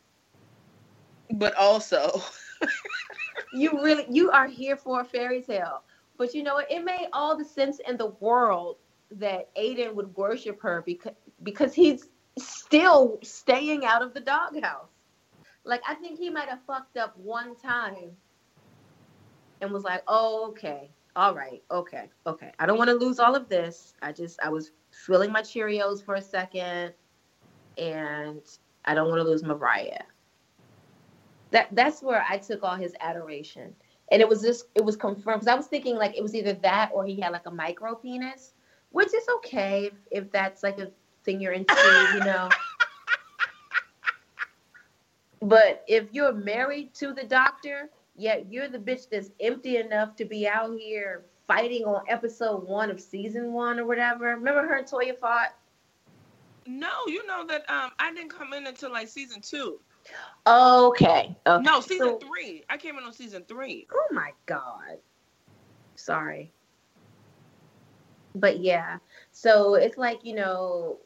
[1.35, 2.21] but also,
[3.51, 5.83] You really, you are here for a fairy tale.
[6.17, 6.71] But you know what?
[6.71, 8.77] It made all the sense in the world
[9.11, 14.89] that Aydin would worship her because because he's still staying out of the doghouse.
[15.63, 18.11] Like I think he might have fucked up one time
[19.61, 22.51] and was like, "Oh, okay, all right, okay, okay.
[22.59, 23.93] I don't want to lose all of this.
[24.01, 26.93] I just I was filling my Cheerios for a second,
[27.77, 28.41] and
[28.85, 30.03] I don't want to lose Mariah."
[31.51, 33.75] That that's where I took all his adoration,
[34.11, 36.53] and it was just it was confirmed because I was thinking like it was either
[36.53, 38.53] that or he had like a micro penis,
[38.91, 40.91] which is okay if, if that's like a
[41.23, 41.75] thing you're into,
[42.13, 42.49] you know.
[45.41, 50.25] But if you're married to the doctor, yet you're the bitch that's empty enough to
[50.25, 54.25] be out here fighting on episode one of season one or whatever.
[54.29, 55.53] Remember her and Toya fought?
[56.67, 59.79] no, you know that um, I didn't come in until like season two.
[60.47, 61.35] Okay.
[61.47, 61.63] okay.
[61.63, 62.63] No, season So- three.
[62.69, 63.87] I came in on season three.
[63.93, 64.97] Oh my god.
[65.95, 66.51] Sorry.
[68.35, 68.97] But yeah.
[69.31, 70.97] So it's like, you know,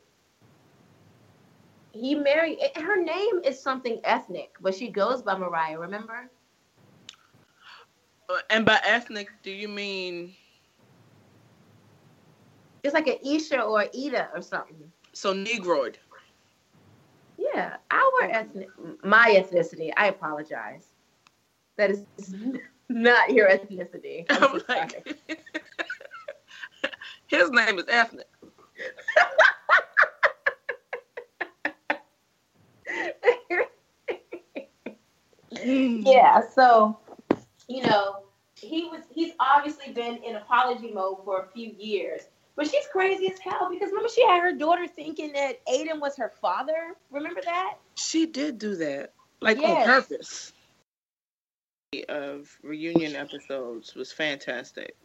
[1.91, 6.29] he married her name is something ethnic, but she goes by Mariah, remember?
[8.29, 10.35] Uh, And by ethnic, do you mean
[12.83, 14.91] It's like an Isha or Ida or something.
[15.13, 15.97] so Negroid?
[17.59, 18.69] Yeah, our ethnic,
[19.03, 19.91] my ethnicity.
[19.97, 20.93] I apologize.
[21.75, 22.05] That is
[22.89, 24.25] not your ethnicity.
[24.29, 24.79] I'm I'm so sorry.
[24.79, 25.19] like,
[27.27, 28.27] his name is ethnic.
[35.61, 36.97] yeah, so
[37.67, 38.23] you know,
[38.55, 42.21] he was he's obviously been in apology mode for a few years.
[42.59, 46.17] But she's crazy as hell because remember she had her daughter thinking that Aydin was
[46.17, 46.93] her father.
[47.09, 47.75] Remember that?
[47.95, 50.51] She did do that, like on purpose.
[52.09, 54.97] Of reunion episodes was fantastic,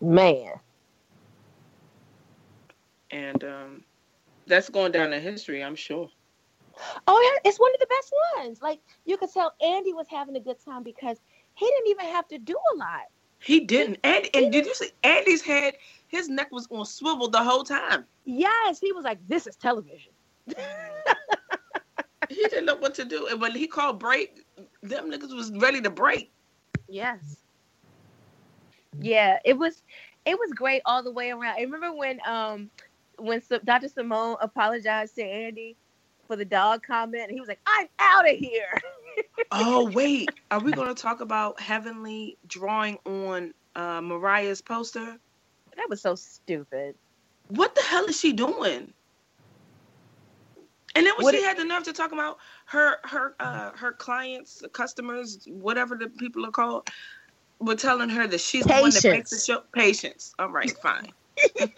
[0.00, 0.54] Man.
[3.10, 3.84] and um,
[4.46, 6.08] that's going down in history, I'm sure.
[7.06, 8.62] Oh yeah, it's one of the best ones.
[8.62, 11.18] Like you could tell Andy was having a good time because
[11.56, 13.02] he didn't even have to do a lot.
[13.38, 13.98] He didn't.
[14.02, 15.74] And and did you see Andy's head?
[16.08, 18.04] His neck was on swivel the whole time.
[18.24, 20.12] Yes, he was like, "This is television."
[22.28, 24.44] he didn't know what to do, and when he called break,
[24.82, 26.32] them niggas was ready to break.
[26.88, 27.38] Yes.
[29.00, 29.82] Yeah, it was
[30.24, 31.56] it was great all the way around.
[31.58, 32.70] I remember when um
[33.18, 33.88] when Dr.
[33.88, 35.76] Simone apologized to Andy
[36.26, 38.72] for the dog comment, and he was like, "I'm out of here."
[39.52, 45.18] oh wait, are we going to talk about Heavenly drawing on uh, Mariah's poster?
[45.76, 46.94] That was so stupid.
[47.48, 48.92] What the hell is she doing?
[50.94, 53.70] And then when what she it, had the nerve to talk about her her uh,
[53.76, 56.88] her clients, the customers, whatever the people are called,
[57.60, 58.76] were telling her that she's patience.
[58.76, 59.62] the one that makes the show.
[59.74, 60.32] Patience.
[60.38, 61.12] All right, fine.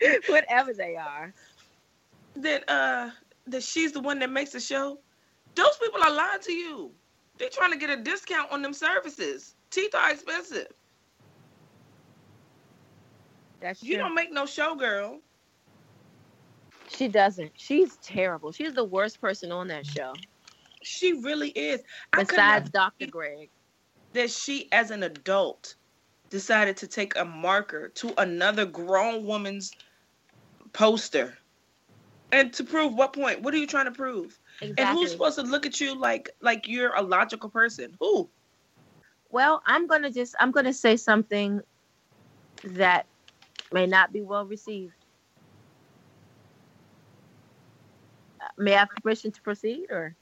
[0.28, 1.34] Whatever they are.
[2.36, 3.10] That uh
[3.46, 4.98] that she's the one that makes the show.
[5.56, 6.92] Those people are lying to you.
[7.38, 9.54] They're trying to get a discount on them services.
[9.70, 10.68] Teeth are expensive.
[13.64, 13.88] That's true.
[13.88, 15.20] You don't make no show, girl.
[16.90, 17.52] She doesn't.
[17.56, 18.52] She's terrible.
[18.52, 20.12] She's the worst person on that show.
[20.82, 21.80] She really is.
[22.14, 23.06] Besides Dr.
[23.06, 23.48] Greg.
[24.12, 25.76] That she, as an adult,
[26.28, 29.72] decided to take a marker to another grown woman's
[30.74, 31.32] poster.
[32.32, 33.40] And to prove what point?
[33.40, 34.38] What are you trying to prove?
[34.60, 34.84] Exactly.
[34.84, 37.96] And who's supposed to look at you like like you're a logical person?
[37.98, 38.28] Who?
[39.30, 41.62] Well, I'm gonna just I'm gonna say something
[42.62, 43.06] that
[43.72, 44.94] may not be well received.
[48.56, 50.14] May I have permission to proceed or?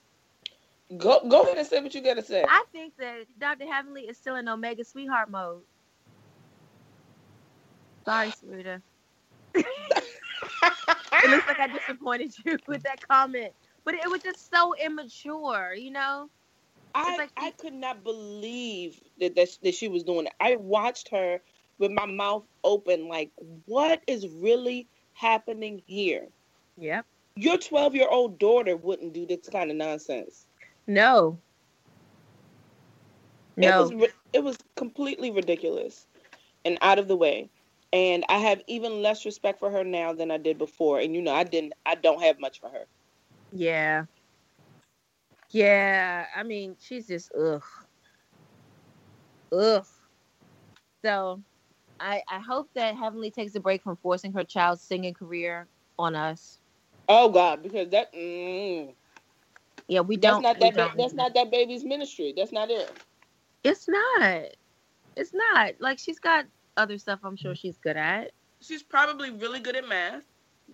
[0.96, 2.44] Go go ahead and say what you gotta say.
[2.46, 3.66] I think that Dr.
[3.66, 5.62] Heavenly is still in Omega sweetheart mode.
[8.04, 8.82] Sorry, Sarita.
[9.54, 13.52] it looks like I disappointed you with that comment.
[13.84, 16.28] But it was just so immature, you know?
[16.94, 20.32] I like, I could not believe that, that that she was doing it.
[20.40, 21.40] I watched her
[21.82, 23.30] with my mouth open, like,
[23.66, 26.28] what is really happening here?
[26.78, 27.04] Yep.
[27.34, 30.46] Your 12 year old daughter wouldn't do this kind of nonsense.
[30.86, 31.36] No.
[33.56, 33.84] No.
[33.84, 36.06] It was, it was completely ridiculous
[36.64, 37.50] and out of the way.
[37.92, 41.00] And I have even less respect for her now than I did before.
[41.00, 42.84] And you know, I didn't I don't have much for her.
[43.52, 44.04] Yeah.
[45.50, 46.26] Yeah.
[46.34, 47.64] I mean, she's just ugh.
[49.52, 49.84] Ugh.
[51.04, 51.42] So
[52.02, 56.14] I I hope that Heavenly takes a break from forcing her child's singing career on
[56.16, 56.58] us.
[57.08, 58.92] Oh God, because that mm,
[59.88, 60.42] yeah, we don't.
[60.42, 60.92] That's not that.
[60.92, 62.34] Ba- that's not that baby's ministry.
[62.36, 62.90] That's not it.
[63.64, 64.42] It's not.
[65.16, 65.74] It's not.
[65.78, 67.20] Like she's got other stuff.
[67.22, 68.32] I'm sure she's good at.
[68.60, 70.24] She's probably really good at math.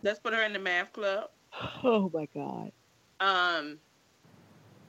[0.02, 1.30] Let's put her in the math club.
[1.82, 2.72] Oh my god.
[3.20, 3.78] Um,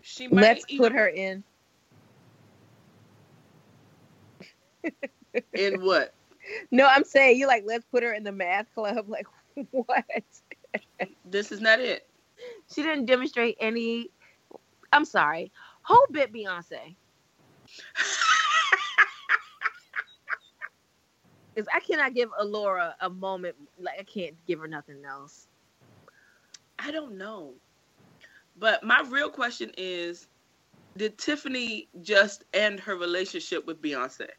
[0.01, 0.83] she might let's even...
[0.83, 1.43] put her in.
[5.53, 6.13] in what?
[6.71, 9.09] No, I'm saying you like let's put her in the math club.
[9.09, 9.27] Like
[9.71, 10.05] what?
[11.25, 12.07] this is not it.
[12.73, 14.09] She didn't demonstrate any.
[14.91, 15.51] I'm sorry.
[15.87, 16.95] Who bit Beyonce?
[21.55, 23.55] Because I cannot give Alora a moment.
[23.77, 25.47] Like I can't give her nothing else.
[26.77, 27.55] I don't know.
[28.57, 30.27] But my real question is,
[30.95, 34.29] did Tiffany just end her relationship with Beyonce?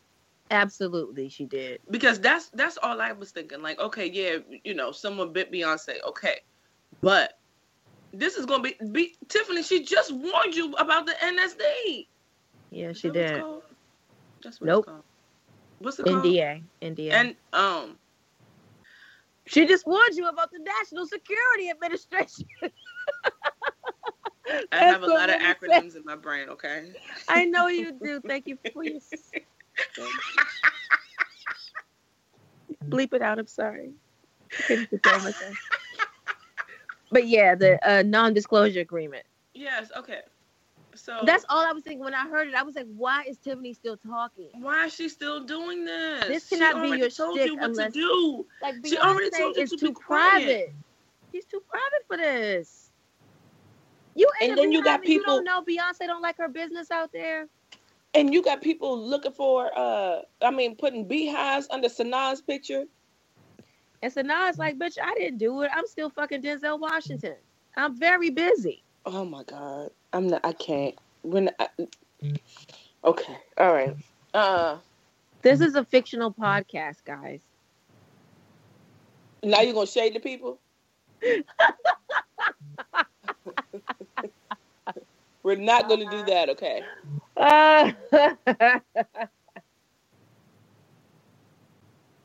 [0.50, 1.80] Absolutely, she did.
[1.90, 3.62] Because that's that's all I was thinking.
[3.62, 6.40] Like, okay, yeah, you know, someone bit Beyonce, okay,
[7.00, 7.38] but
[8.12, 9.62] this is gonna be, be Tiffany.
[9.62, 12.08] She just warned you about the NSD.
[12.70, 13.42] Yeah, she did.
[14.42, 14.84] That's what nope.
[14.84, 15.02] it's called.
[15.78, 16.24] What's it called?
[16.24, 16.62] NDA.
[16.82, 17.12] NDA.
[17.12, 17.96] And um,
[19.46, 22.46] she just warned you about the National Security Administration.
[24.72, 26.48] I have a lot of acronyms in my brain.
[26.48, 26.92] Okay.
[27.28, 28.20] I know you do.
[28.20, 29.00] Thank you for your.
[32.88, 33.38] Bleep it out.
[33.38, 33.92] I'm sorry.
[37.10, 39.24] but yeah, the uh, non-disclosure agreement.
[39.54, 39.92] Yes.
[39.96, 40.20] Okay.
[40.94, 42.54] So that's all I was thinking when I heard it.
[42.54, 44.50] I was like, why is Tiffany still talking?
[44.54, 46.26] Why is she still doing this?
[46.26, 48.46] This cannot be your told you what unless, to do.
[48.60, 50.74] Like Beyonce she already told you to too private.
[51.32, 52.90] She's too private for this.
[54.16, 55.38] You and then you got people.
[55.38, 57.46] You don't know Beyonce don't like her business out there.
[58.14, 62.84] And you got people looking for, uh I mean, putting beehives under Sanaa's picture.
[64.02, 65.70] And Sanaa's like, bitch, I didn't do it.
[65.74, 67.36] I'm still fucking Denzel Washington.
[67.76, 68.82] I'm very busy.
[69.06, 70.40] Oh my god, I'm not.
[70.44, 70.94] I can't.
[71.22, 71.68] When I,
[73.04, 73.96] okay, all right.
[74.34, 74.76] Uh,
[75.42, 77.40] this is a fictional podcast, guys.
[79.42, 80.58] Now you're gonna shade the people.
[85.42, 86.82] We're not gonna do that, okay?
[87.40, 87.92] Uh,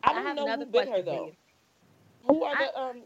[0.04, 1.32] I don't know who bit her though.
[2.28, 3.04] Who are I- the um?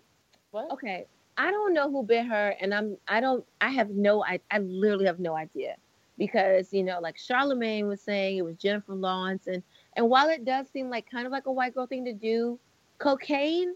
[0.51, 0.71] What?
[0.71, 1.05] okay,
[1.37, 4.57] I don't know who bit her, and I'm I don't I have no I I
[4.57, 5.75] literally have no idea
[6.17, 9.61] because you know like Charlemagne was saying it was Jennifer Lawrence, and
[9.95, 12.57] and while it does seem like kind of like a white girl thing to do,
[12.97, 13.75] cocaine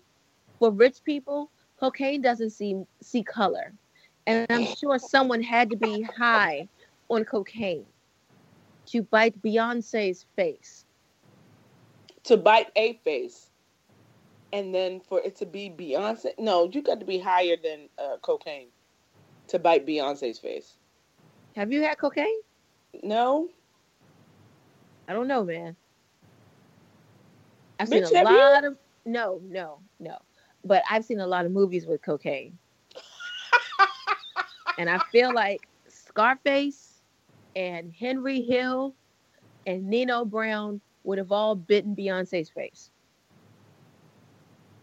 [0.58, 3.74] for rich people, cocaine doesn't see see color,
[4.26, 6.68] and I'm sure someone had to be high
[7.10, 7.86] on cocaine
[8.88, 10.86] to bite Beyonce's face.
[12.26, 13.50] To bite a face,
[14.54, 16.38] and then for it to be Beyonce.
[16.38, 18.68] No, you got to be higher than uh, cocaine
[19.48, 20.74] to bite Beyonce's face.
[21.56, 22.40] Have you had cocaine?
[23.02, 23.50] No,
[25.08, 25.76] I don't know, man.
[27.80, 28.38] I've seen a have you?
[28.38, 30.18] lot of no, no, no.
[30.64, 32.58] But I've seen a lot of movies with cocaine.
[34.78, 36.83] and I feel like Scarface
[37.56, 38.96] and Henry Hill
[39.66, 42.92] and Nino Brown would have all bitten Beyonce's face.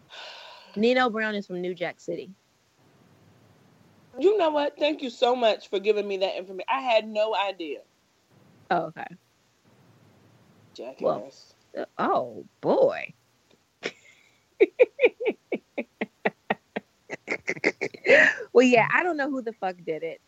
[0.75, 2.31] Nino Brown is from New Jack City.
[4.19, 4.77] you know what?
[4.77, 6.67] Thank you so much for giving me that information.
[6.69, 7.79] I had no idea.
[8.69, 9.07] Oh, okay.
[10.73, 11.01] Jackass.
[11.01, 11.31] Well,
[11.77, 13.13] Uh, Oh boy.
[18.53, 20.21] well, yeah, I don't know who the fuck did it,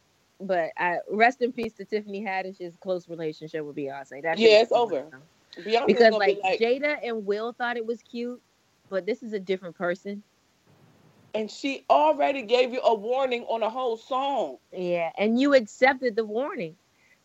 [0.47, 4.21] but I rest in peace to Tiffany Haddish's close relationship with Beyonce.
[4.23, 5.05] That Yeah, it's over.
[5.11, 5.19] now.
[5.57, 8.41] Beyonce's Because like, be like, Jada and Will thought it was cute,
[8.89, 10.23] but this is a different person.
[11.35, 14.57] and she already gave you a warning on a whole song.
[14.71, 16.75] Yeah, and you accepted the warning.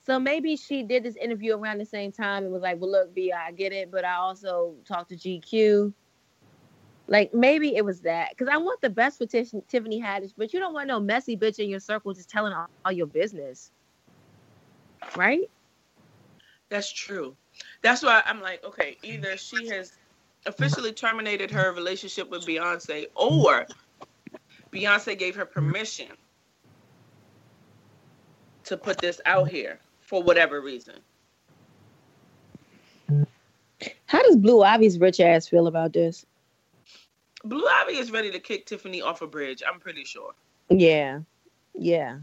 [0.06, 3.14] So maybe she did this interview around the same time and was like, "Well, look,
[3.14, 5.92] B, I get it, but I also talked to GQ."
[7.08, 10.52] Like maybe it was that because I want the best for Tiff- Tiffany Haddish, but
[10.52, 13.70] you don't want no messy bitch in your circle just telling all, all your business,
[15.16, 15.50] right?
[16.68, 17.34] That's true.
[17.82, 19.92] That's why I'm like, okay, either she has
[20.44, 23.66] officially terminated her relationship with Beyonce, or
[24.70, 26.08] Beyonce gave her permission
[28.64, 30.96] to put this out here for whatever reason.
[34.04, 36.26] How does Blue Ivy's rich ass feel about this?
[37.48, 39.62] Blue Ivy is ready to kick Tiffany off a bridge.
[39.66, 40.32] I'm pretty sure.
[40.68, 41.20] Yeah,
[41.74, 42.18] yeah.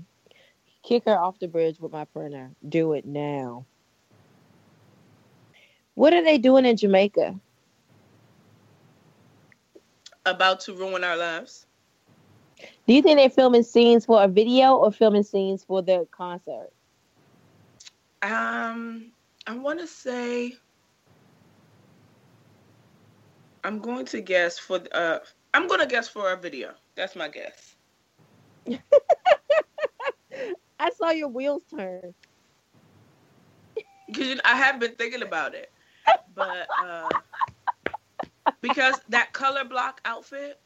[0.83, 2.51] Kick her off the bridge with my printer.
[2.69, 3.65] Do it now.
[5.95, 7.39] What are they doing in Jamaica?
[10.27, 11.65] About to ruin our lives.
[12.87, 16.69] Do you think they're filming scenes for a video or filming scenes for the concert?
[18.21, 19.11] Um,
[19.47, 20.53] I want to say.
[23.65, 25.19] I'm going to guess for uh.
[25.53, 26.73] I'm going to guess for a video.
[26.95, 27.75] That's my guess.
[30.79, 32.13] I saw your wheels turn.
[34.11, 35.71] know, I have been thinking about it,
[36.35, 37.09] but uh,
[38.61, 40.59] because that color block outfit.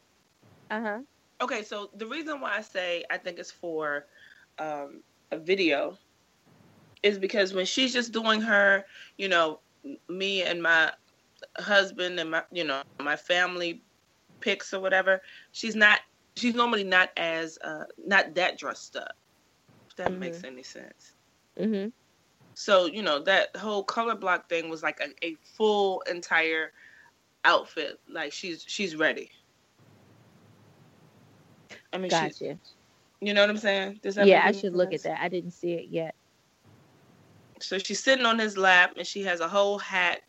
[0.70, 1.00] Uh huh.
[1.42, 4.08] Okay, so the reason why I say I think it's for
[4.58, 5.98] um, a video
[7.02, 8.84] is because when she's just doing her,
[9.18, 9.62] you know,
[10.10, 10.92] me and my
[11.58, 13.82] husband and my, you know, my family
[14.40, 15.22] pics or whatever,
[15.52, 16.00] she's not.
[16.36, 19.14] She's normally not as uh, not that dressed up.
[19.90, 21.14] If that makes any sense.
[21.60, 21.90] Mm-hmm.
[22.54, 26.72] So, you know, that whole color block thing was like a, a full entire
[27.46, 28.00] outfit.
[28.10, 29.32] Like she's she's ready.
[31.92, 32.58] I mean, Gotcha.
[33.22, 34.00] you know what I'm saying?
[34.02, 35.22] Does that Yeah, I should look at that.
[35.22, 36.16] I didn't see it yet.
[37.62, 40.22] So she's sitting on his lap and she has a whole hat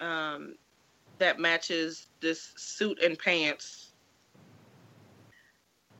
[0.00, 0.54] um,
[1.18, 3.94] that matches this suit and pants.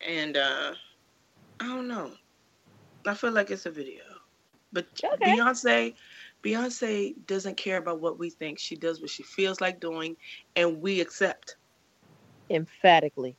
[0.07, 0.75] And uh,
[1.61, 2.13] I don't know.
[3.07, 4.03] I feel like it's a video.
[4.73, 5.37] But Okay.
[5.37, 5.95] Beyonce
[6.45, 8.59] Beyonce doesn't care about what we think.
[8.59, 10.17] She does what she feels like doing
[10.57, 11.57] and we accept
[12.51, 13.37] Emphatically.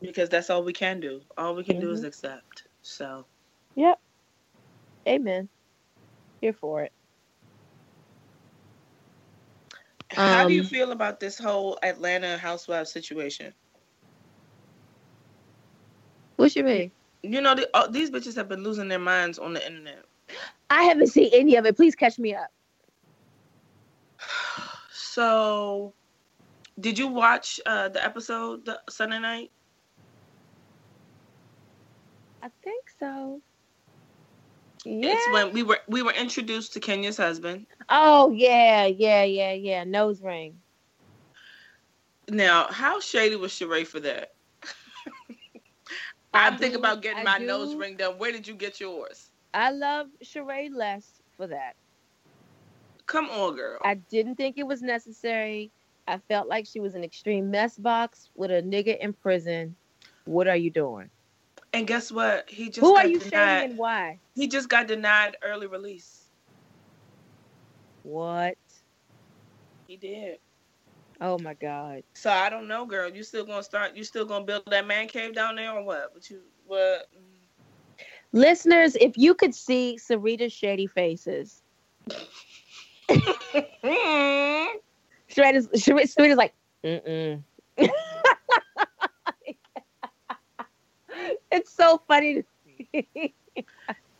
[0.00, 1.20] because that's all we can do.
[1.36, 2.08] All we can do is Mhm.
[2.08, 2.68] accept.
[2.82, 3.26] So
[3.74, 4.00] Yep.
[5.08, 5.48] Amen.
[6.40, 6.92] Here for it.
[10.10, 13.52] How do you Um, feel about this whole Atlanta housewives situation?
[16.36, 16.92] What you mean?
[17.22, 20.04] You know, the, uh, these bitches have been losing their minds on the internet.
[20.70, 21.76] I haven't seen any of it.
[21.76, 22.50] Please catch me up.
[24.90, 25.94] So,
[26.78, 29.50] did you watch uh, the episode the Sunday night?
[32.40, 33.40] I think so.
[34.90, 35.10] Yeah.
[35.12, 37.66] It's when we were we were introduced to Kenya's husband.
[37.90, 39.84] Oh yeah, yeah, yeah, yeah.
[39.84, 40.56] Nose ring.
[42.30, 44.30] Now, how shady was Sheree for that?
[46.32, 48.14] I I'm thinking do- about getting I my nose ring done.
[48.16, 49.30] Where did you get yours?
[49.52, 51.76] I love Sheree less for that.
[53.04, 53.78] Come on, girl.
[53.84, 55.70] I didn't think it was necessary.
[56.06, 59.76] I felt like she was an extreme mess box with a nigga in prison.
[60.24, 61.10] What are you doing?
[61.72, 62.48] And guess what?
[62.48, 63.30] He just Who got are you denied.
[63.30, 64.20] shaming and why?
[64.34, 66.24] He just got denied early release.
[68.02, 68.56] What?
[69.86, 70.38] He did.
[71.20, 72.02] Oh my God.
[72.14, 73.10] So I don't know, girl.
[73.10, 73.96] You still gonna start?
[73.96, 76.12] You still gonna build that man cave down there, or what?
[76.14, 77.06] But you what?
[78.32, 81.62] Listeners, if you could see Sarita's shady faces,
[85.28, 86.54] Sarita's, Sarita's like,
[86.84, 87.42] mm-mm.
[91.50, 92.42] it's so funny.
[92.42, 93.34] To see.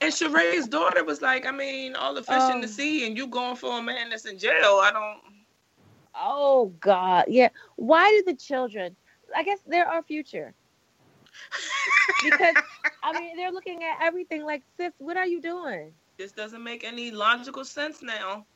[0.01, 3.17] And Sheree's daughter was like, I mean, all the fish in the Um, sea, and
[3.17, 4.81] you going for a man that's in jail.
[4.83, 5.21] I don't.
[6.15, 7.49] oh God, yeah.
[7.77, 8.97] Why do the children?
[9.35, 10.55] I guess they're our future
[12.23, 12.57] because
[13.03, 15.93] I mean they're looking at everything like, sis, what are you doing?
[16.17, 18.47] This doesn't make any logical sense now.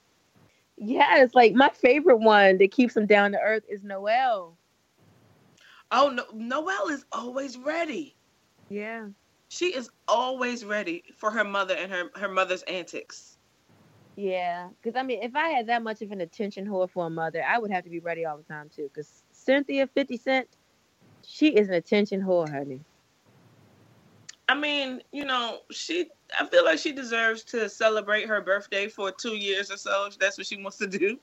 [0.76, 4.58] Yes, like my favorite one that keeps them down to earth is Noelle.
[5.90, 8.16] Oh no, Noelle is always ready.
[8.72, 9.08] Yeah.
[9.48, 13.36] She is always ready for her mother and her her mother's antics.
[14.16, 17.10] Yeah, because I mean, if I had that much of an attention whore for a
[17.10, 18.88] mother, I would have to be ready all the time too.
[18.92, 20.48] Because Cynthia Fifty Cent,
[21.22, 22.80] she is an attention whore, honey.
[24.48, 26.08] I mean, you know, she.
[26.40, 30.06] I feel like she deserves to celebrate her birthday for two years or so.
[30.06, 31.18] If that's what she wants to do.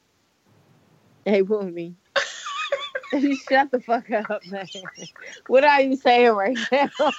[1.26, 1.42] Hey,
[3.14, 4.70] Wumi, shut the fuck up, man.
[5.48, 6.90] What are you saying right now?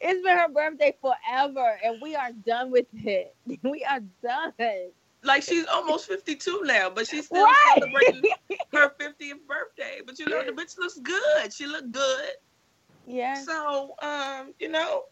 [0.00, 3.34] it's been her birthday forever, and we are done with it.
[3.64, 4.92] We are done.
[5.24, 7.74] Like she's almost fifty-two now, but she's still Right.
[7.74, 8.26] celebrating
[8.72, 10.00] her fiftieth birthday.
[10.06, 11.52] But you know, the bitch looks good.
[11.52, 12.30] She looked good.
[13.06, 13.34] Yeah.
[13.44, 15.02] So, um, you know,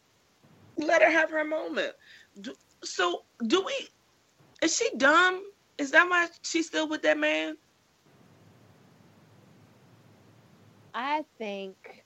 [0.79, 1.93] let her have her moment.
[2.41, 2.55] Do,
[2.85, 3.89] so, do we?
[4.63, 5.43] Is she dumb?
[5.79, 7.57] Is that why she's still with that man?
[10.95, 12.05] I think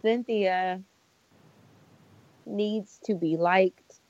[0.00, 0.82] Cynthia
[2.46, 4.00] needs to be liked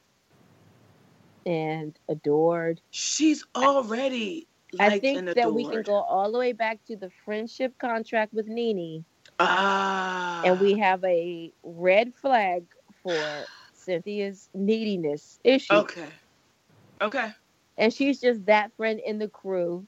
[1.45, 2.81] and adored.
[2.91, 4.47] She's already.
[4.79, 7.77] I liked think and that we can go all the way back to the friendship
[7.79, 9.05] contract with Nene,
[9.39, 10.43] Ah.
[10.45, 12.65] and we have a red flag
[13.03, 13.13] for
[13.75, 15.75] Cynthia's neediness issue.
[15.75, 16.09] Okay.
[17.01, 17.33] Okay.
[17.77, 19.87] And she's just that friend in the crew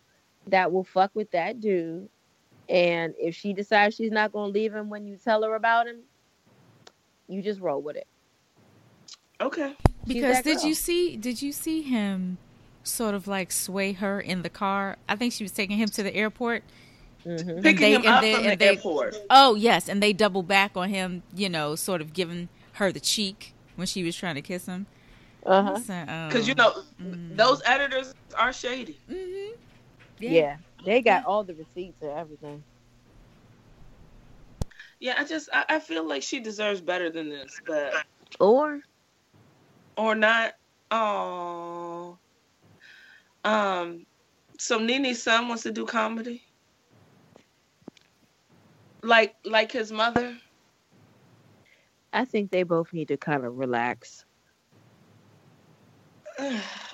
[0.48, 2.08] that will fuck with that dude.
[2.68, 5.86] And if she decides she's not going to leave him when you tell her about
[5.86, 5.98] him,
[7.28, 8.06] you just roll with it.
[9.40, 9.74] Okay.
[10.06, 10.66] She's Because did girl.
[10.66, 12.38] you see did you see him
[12.82, 14.96] sort of like sway her in the car?
[15.08, 16.62] I think she was taking him to the airport.
[17.24, 17.62] Mhm.
[17.62, 19.16] Picking they- him and up they- from the and they- airport.
[19.30, 23.00] Oh yes, and they double back on him, you know, sort of giving her the
[23.00, 24.86] cheek when she was trying to kiss him.
[25.46, 25.78] Uh-huh.
[26.28, 27.36] Because you know, Mm.
[27.36, 28.98] those editors are shady.
[29.08, 29.54] hmm
[30.18, 30.56] Yeah.
[30.84, 32.62] They got all the receipts and everything.
[35.00, 37.92] Yeah, I just I, I feel like she deserves better than this, but
[38.40, 38.80] Or
[39.96, 40.54] or not.
[40.90, 42.18] Oh.
[43.44, 44.06] Um.
[44.58, 46.42] So Nene's son wants to do comedy.
[49.02, 50.36] Like like his mother.
[52.12, 54.24] I think they both need to kind of relax.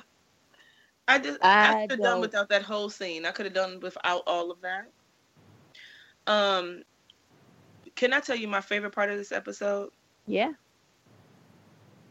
[1.11, 3.27] I just I, I could have done without that whole scene.
[3.27, 4.91] I could have done without all of that.
[6.27, 6.83] Um.
[7.97, 9.91] Can I tell you my favorite part of this episode?
[10.27, 10.53] Yeah.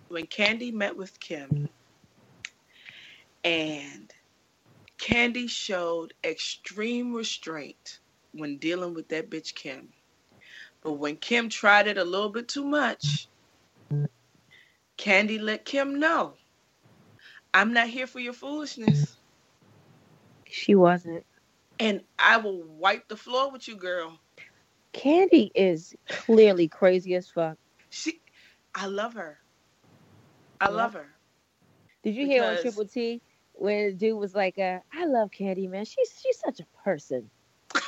[0.09, 1.69] when Candy met with Kim,
[3.43, 4.13] and
[4.97, 7.99] Candy showed extreme restraint
[8.33, 9.89] when dealing with that bitch Kim.
[10.81, 13.27] But when Kim tried it a little bit too much,
[14.97, 16.33] Candy let Kim know,
[17.53, 19.17] I'm not here for your foolishness.
[20.45, 21.25] She wasn't.
[21.79, 24.19] And I will wipe the floor with you, girl.
[24.93, 27.57] Candy is clearly crazy as fuck.
[27.89, 28.19] She
[28.75, 29.39] I love her.
[30.61, 30.71] I Yeah.
[30.75, 31.07] love her.
[32.03, 33.21] Did you hear on Because- Triple T
[33.53, 35.85] when the dude was like, uh, "I love Candy, man.
[35.85, 37.29] She's she's such a person."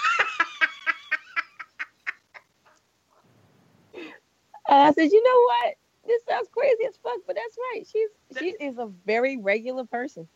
[4.67, 5.75] And I said, "You know what?
[6.11, 7.85] This sounds crazy as fuck, but that's right.
[7.89, 10.27] She's she is a very regular person."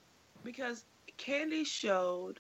[0.43, 0.86] because
[1.17, 2.39] Candy showed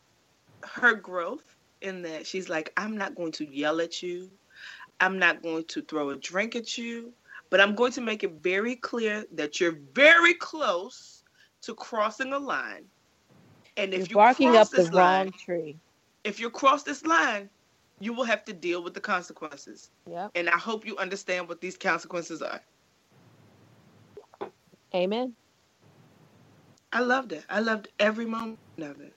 [0.63, 4.31] her growth in that she's like, I'm not going to yell at you.
[4.99, 7.13] I'm not going to throw a drink at you,
[7.49, 11.23] but I'm going to make it very clear that you're very close
[11.63, 12.85] to crossing a line.
[13.77, 15.79] And if You're you barking cross up the this line, wrong tree.
[16.23, 17.49] if you cross this line,
[17.99, 19.91] you will have to deal with the consequences.
[20.09, 20.31] Yep.
[20.35, 22.61] And I hope you understand what these consequences are.
[24.95, 25.33] Amen.
[26.93, 27.43] I loved it.
[27.49, 29.13] I loved every moment of it.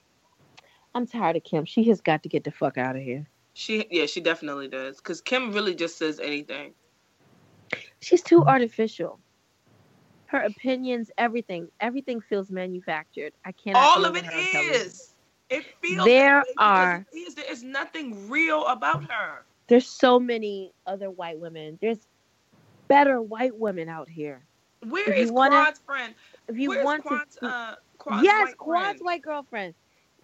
[0.95, 1.65] I'm tired of Kim.
[1.65, 3.29] She has got to get the fuck out of here.
[3.55, 4.97] She, yeah, she definitely does.
[4.97, 6.75] Because Kim really just says anything.
[8.01, 9.21] She's too artificial.
[10.27, 13.33] Her opinions, everything, everything feels manufactured.
[13.47, 13.97] I cannot.
[13.97, 14.31] All of it on
[15.51, 16.05] It feels.
[16.05, 17.35] There that way because are- it is.
[17.37, 19.45] There is nothing real about her.
[19.69, 21.79] There's so many other white women.
[21.81, 22.01] There's
[22.89, 24.48] better white women out here.
[24.87, 26.15] Where is wanna- Quad's friend?
[26.49, 29.01] If you Where's want Quad's, to, uh, Quad's yes, white Quad's friend?
[29.01, 29.75] white girlfriend.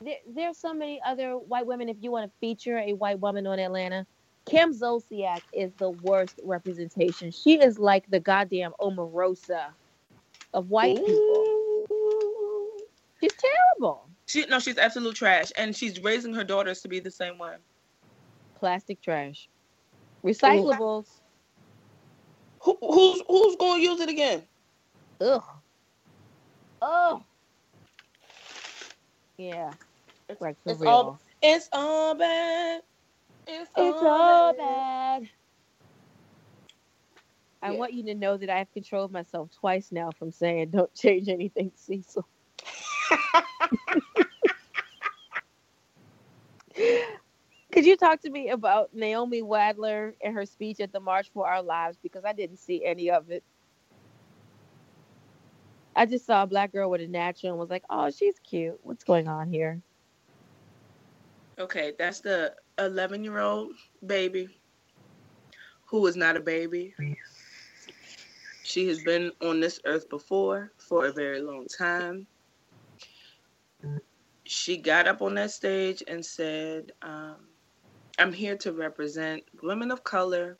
[0.00, 1.88] There, there's so many other white women.
[1.88, 4.06] If you want to feature a white woman on Atlanta,
[4.46, 7.30] Kim Zolciak is the worst representation.
[7.30, 9.72] She is like the goddamn Omarosa
[10.52, 11.44] of white people.
[13.20, 14.08] She's terrible.
[14.26, 17.56] She no, she's absolute trash, and she's raising her daughters to be the same way.
[18.56, 19.48] Plastic trash.
[20.24, 21.06] Recyclables.
[22.64, 24.42] Who, who's who's going to use it again?
[25.20, 25.42] Ugh.
[26.80, 27.22] Ugh.
[29.36, 29.74] Yeah.
[30.40, 30.90] Like for it's real.
[30.90, 32.80] all it's all bad.
[33.46, 35.28] It's, It's all bad.
[37.62, 37.78] I Yeah.
[37.78, 41.28] want you to know that I have controlled myself twice now from saying don't change
[41.28, 42.26] anything, Cecil.
[47.74, 51.48] Could you talk to me about Naomi Wadler and her speech at the March for
[51.48, 51.98] Our Lives?
[52.00, 53.42] Because I didn't see any of it.
[55.96, 58.78] I just saw a black girl with a natural and was like, oh, she's cute.
[58.84, 59.82] What's going on here?
[61.58, 63.72] Okay, that's the 11 year old
[64.06, 64.46] baby
[65.86, 66.94] who is not a baby.
[68.62, 72.24] She has been on this earth before for a very long time.
[74.44, 77.48] She got up on that stage and said, um,
[78.18, 80.58] I'm here to represent women of color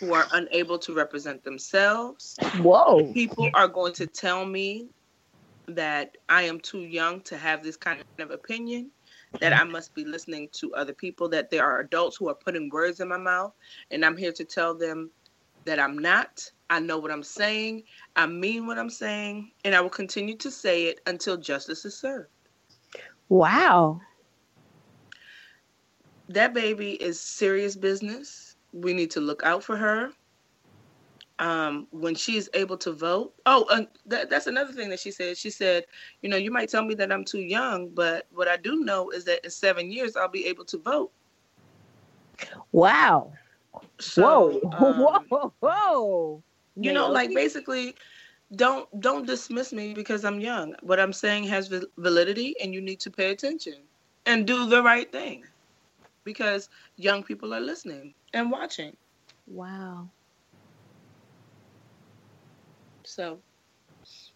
[0.00, 2.36] who are unable to represent themselves.
[2.58, 3.12] Whoa.
[3.12, 4.88] People are going to tell me
[5.68, 8.90] that I am too young to have this kind of opinion
[9.40, 12.68] that I must be listening to other people, that there are adults who are putting
[12.70, 13.52] words in my mouth,
[13.90, 15.10] and I'm here to tell them
[15.64, 16.44] that I'm not.
[16.70, 17.82] I know what I'm saying,
[18.16, 21.98] I mean what I'm saying, and I will continue to say it until justice is
[21.98, 22.28] served.
[23.28, 24.00] Wow.
[26.28, 28.56] That baby is serious business.
[28.72, 30.12] We need to look out for her.
[31.38, 33.34] Um, when she's able to vote.
[33.46, 35.36] Oh, and that, that's another thing that she said.
[35.36, 35.86] She said,
[36.20, 39.10] you know, you might tell me that I'm too young, but what I do know
[39.10, 41.10] is that in seven years I'll be able to vote.
[42.70, 43.32] Wow.
[43.98, 44.70] So, whoa.
[44.78, 45.52] um, whoa.
[45.58, 46.42] Whoa.
[46.76, 47.96] you know, like basically,
[48.54, 50.76] don't don't dismiss me because I'm young.
[50.82, 53.78] What I'm saying has validity, and you need to pay attention
[54.26, 55.44] and do the right thing
[56.24, 58.96] because young people are listening and watching.
[59.46, 60.10] Wow.
[63.04, 63.42] So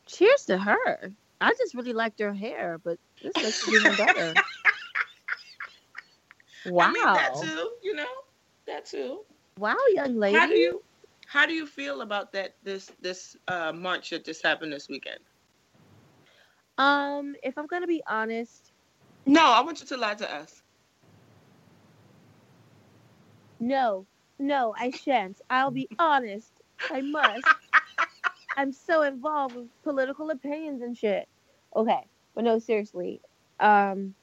[0.06, 1.12] Cheers to her.
[1.40, 4.42] I just really liked her hair, but this it even better.
[6.64, 6.86] wow.
[6.88, 8.06] I mean, that too, you know,
[8.66, 9.20] that too.
[9.58, 10.38] Wow, young lady.
[10.38, 10.82] How do you
[11.26, 15.20] how do you feel about that this this uh march that just happened this weekend?
[16.78, 18.72] um, if I'm gonna be honest,
[19.26, 20.62] No, I want you to lie to us.
[23.60, 24.06] No,
[24.38, 25.40] no, I shan't.
[25.50, 26.52] I'll be honest.
[26.90, 27.46] I must.
[28.56, 31.28] I'm so involved with political opinions and shit.
[31.74, 33.20] Okay, but no, seriously.
[33.60, 34.14] Um,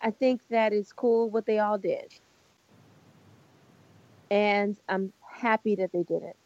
[0.00, 2.12] I think that is cool what they all did,
[4.30, 6.36] and I'm happy that they did it.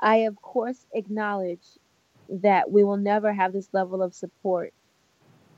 [0.00, 1.64] I, of course, acknowledge
[2.28, 4.72] that we will never have this level of support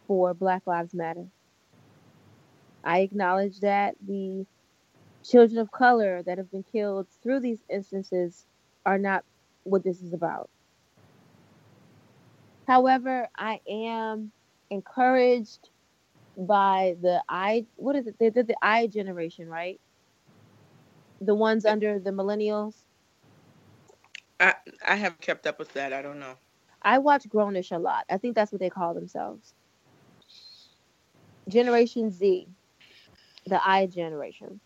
[0.06, 1.26] for Black Lives Matter.
[2.86, 4.46] I acknowledge that the
[5.24, 8.46] children of color that have been killed through these instances
[8.86, 9.24] are not
[9.64, 10.50] what this is about.
[12.66, 14.32] However, I am
[14.70, 15.70] encouraged
[16.36, 18.16] by the I what is it?
[18.20, 19.80] They did the I generation, right?
[21.20, 22.84] The ones under the millennials.
[24.40, 24.54] I
[24.86, 25.92] I haven't kept up with that.
[25.92, 26.36] I don't know.
[26.82, 28.06] I watch Grownish a lot.
[28.10, 29.54] I think that's what they call themselves.
[31.48, 32.48] Generation Z,
[33.46, 34.60] the I generation.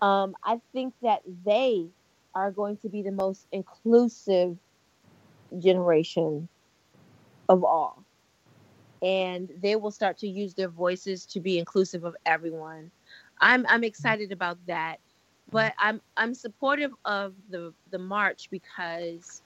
[0.00, 1.86] Um, I think that they
[2.34, 4.56] are going to be the most inclusive
[5.58, 6.48] generation
[7.48, 8.04] of all.
[9.02, 12.90] And they will start to use their voices to be inclusive of everyone.
[13.40, 14.98] I'm I'm excited about that.
[15.50, 19.42] But I'm I'm supportive of the the march because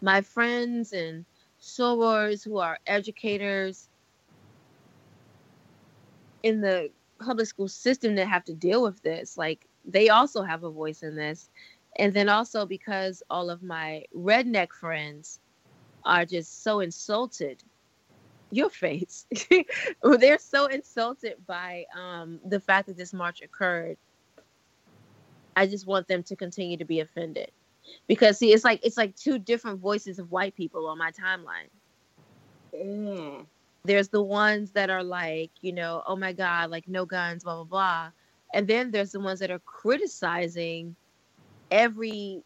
[0.00, 1.24] my friends and
[1.60, 3.88] sorors who are educators
[6.42, 6.90] in the
[7.22, 11.02] public school system that have to deal with this like they also have a voice
[11.02, 11.48] in this
[11.96, 15.40] And then also because all of my redneck friends
[16.04, 17.62] are just so insulted.
[18.50, 19.26] Your face.
[20.02, 23.96] They're so insulted by um, the fact that this march occurred.
[25.56, 27.50] I just want them to continue to be offended.
[28.06, 31.68] Because see, it's like it's like two different voices of white people on my timeline.
[32.74, 33.46] Mm.
[33.84, 37.56] There's the ones that are like, you know, oh my God, like no guns, blah
[37.56, 38.10] blah blah.
[38.54, 40.94] And then there's the ones that are criticizing
[41.70, 42.44] every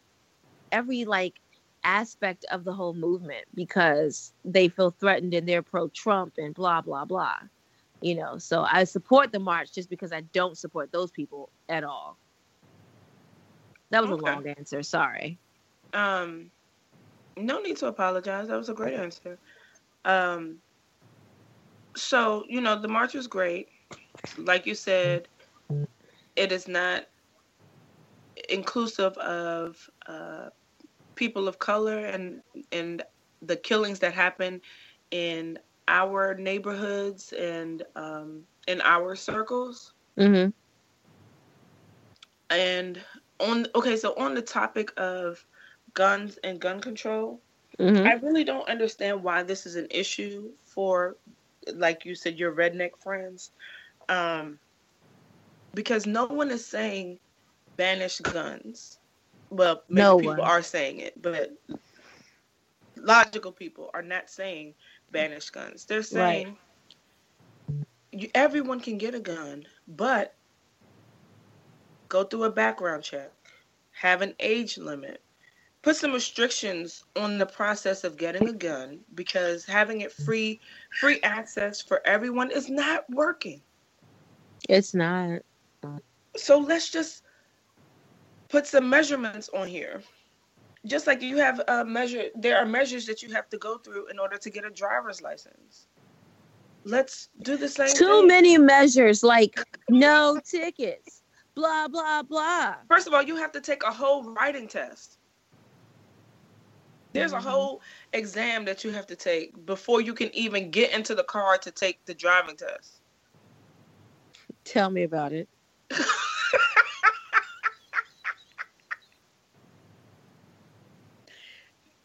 [0.73, 1.41] every like
[1.85, 6.81] aspect of the whole movement because they feel threatened and they're pro Trump and blah
[6.81, 7.39] blah blah.
[8.01, 11.85] You know, so I support the march just because I don't support those people at
[11.85, 12.19] all.
[13.91, 14.13] That was Okay.
[14.13, 14.83] a long answer.
[14.83, 15.39] Sorry.
[15.93, 16.51] Um,
[17.37, 18.49] no need to apologize.
[18.49, 19.39] That was a great answer.
[20.05, 20.59] Um,
[21.97, 23.69] so you know the march was great.
[24.39, 25.29] Like you said,
[26.37, 27.07] it is not
[28.49, 30.51] inclusive of uh,
[31.15, 32.43] people of color and
[32.73, 33.03] and
[33.43, 34.61] the killings that happen
[35.11, 39.93] in our neighborhoods and um, in our circles.
[40.19, 40.51] Mm-hmm.
[42.51, 43.01] And
[43.41, 45.45] on okay, so on the topic of
[45.95, 47.41] guns and gun control,
[47.79, 48.07] Mm-hmm.
[48.07, 51.17] I really don't understand why this is an issue for,
[51.75, 53.51] like you said, your redneck friends.
[54.09, 54.61] Um,
[55.75, 57.19] because no one is saying
[57.77, 58.99] banish guns.
[59.51, 60.45] Well, maybe No people one.
[60.45, 61.51] are saying it, but
[62.97, 64.75] logical people are not saying
[65.11, 65.85] banish guns.
[65.87, 66.47] They're saying
[68.13, 70.37] you, everyone can get a gun, but
[72.09, 73.33] go through a background check,
[74.01, 75.23] have an age limit,
[75.87, 80.59] put some restrictions on the process of getting a gun because having it free
[80.99, 83.63] free access for everyone is not working.
[84.69, 85.43] It's not.
[86.37, 87.23] So let's just
[88.49, 90.03] put some measurements on here.
[90.87, 94.09] Just like you have a measure there are measures that you have to go through
[94.09, 95.87] in order to get a driver's license.
[96.83, 98.27] Let's do the same Too thing.
[98.27, 99.55] many measures, like
[99.89, 101.23] no tickets,
[101.55, 102.75] blah blah blah.
[102.89, 105.16] First of all, you have to take a whole writing test.
[107.17, 107.43] There's a Mhm.
[107.43, 111.57] whole exam that you have to take before you can even get into the car
[111.59, 113.01] to take the driving test.
[114.65, 115.49] Tell me about it.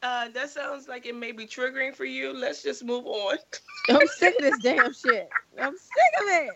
[0.04, 2.34] Uh, that sounds like it may be triggering for you.
[2.34, 3.38] Let's just move on.
[3.90, 5.30] I'm sick of this damn shit.
[5.60, 6.54] I'm sick of it.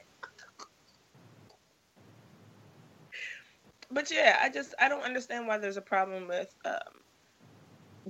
[3.92, 7.05] But yeah, I just I don't understand why there's a problem with um,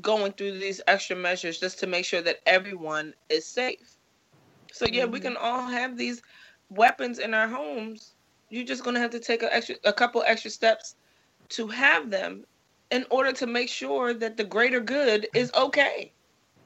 [0.02, 3.98] going through these extra measures just to make sure that everyone is safe.
[4.72, 5.22] So yeah, we Mhm.
[5.22, 6.22] can all have these
[6.70, 8.16] weapons in our homes.
[8.50, 10.96] You're just gonna have to take a extra a couple extra steps
[11.50, 12.46] to have them
[12.92, 16.14] in order to make sure that the greater good is okay.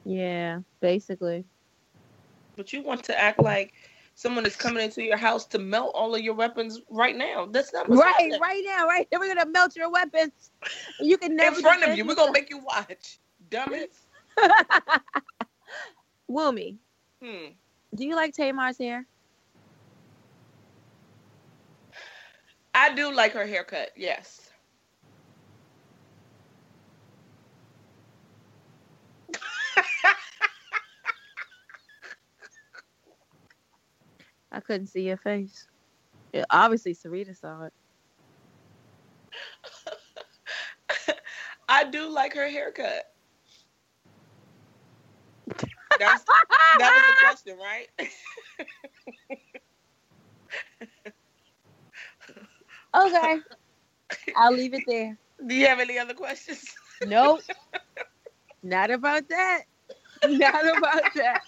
[0.04, 1.46] Yeah, basically.
[2.56, 3.72] But you want to act like
[4.20, 7.46] someone is coming into your house to melt all of your weapons right now.
[7.46, 8.38] That's not Right, happening.
[8.38, 9.08] right now, right.
[9.10, 10.50] Then we're gonna melt your weapons.
[11.00, 12.04] You can never in front of you.
[12.04, 13.18] We're gonna make you watch,
[13.48, 14.06] dummies.
[16.30, 16.76] Wumi,
[17.22, 17.52] Hmm.
[17.94, 19.06] do you like Tamar's hair?
[22.74, 23.90] I do like her haircut.
[23.96, 24.49] Yes.
[34.60, 35.66] I couldn't see your face.
[36.34, 37.72] Yeah, obviously, Sarita saw it.
[41.68, 43.04] I do like her haircut.
[45.98, 46.24] That's,
[46.78, 47.88] that was the question, right?
[52.92, 53.38] Okay,
[54.36, 55.16] I'll leave it there.
[55.46, 56.64] do you have any other questions?
[57.06, 57.38] Nope,
[58.64, 59.62] not about that.
[60.26, 61.42] Not about that.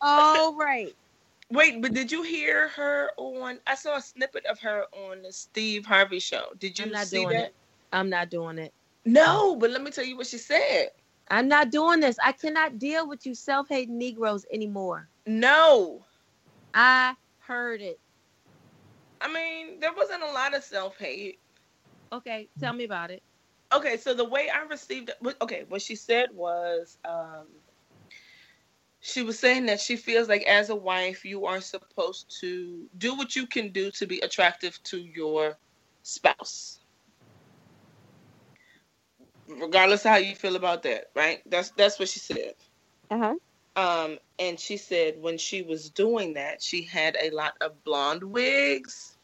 [0.00, 0.92] All right.
[1.50, 3.60] Wait, but did you hear her on?
[3.66, 6.46] I saw a snippet of her on the Steve Harvey show.
[6.58, 7.34] Did you see that?
[7.34, 7.54] it.
[7.92, 8.72] I'm not doing it.
[9.04, 10.90] No, but let me tell you what she said.
[11.30, 12.16] I'm not doing this.
[12.22, 15.08] I cannot deal with you self-hating Negroes anymore.
[15.26, 16.04] No.
[16.74, 18.00] I heard it.
[19.20, 21.38] I mean, there wasn't a lot of self hate.
[22.12, 23.22] Okay, tell me about it.
[23.72, 27.46] Okay, so the way I received it, okay, what she said was, um,
[29.00, 33.14] she was saying that she feels like as a wife, you are supposed to do
[33.16, 35.58] what you can do to be attractive to your
[36.02, 36.80] spouse,
[39.48, 41.40] regardless of how you feel about that, right?
[41.46, 42.54] That's that's what she said.
[43.10, 43.34] Uh huh.
[43.76, 48.24] Um, and she said when she was doing that, she had a lot of blonde
[48.24, 49.16] wigs,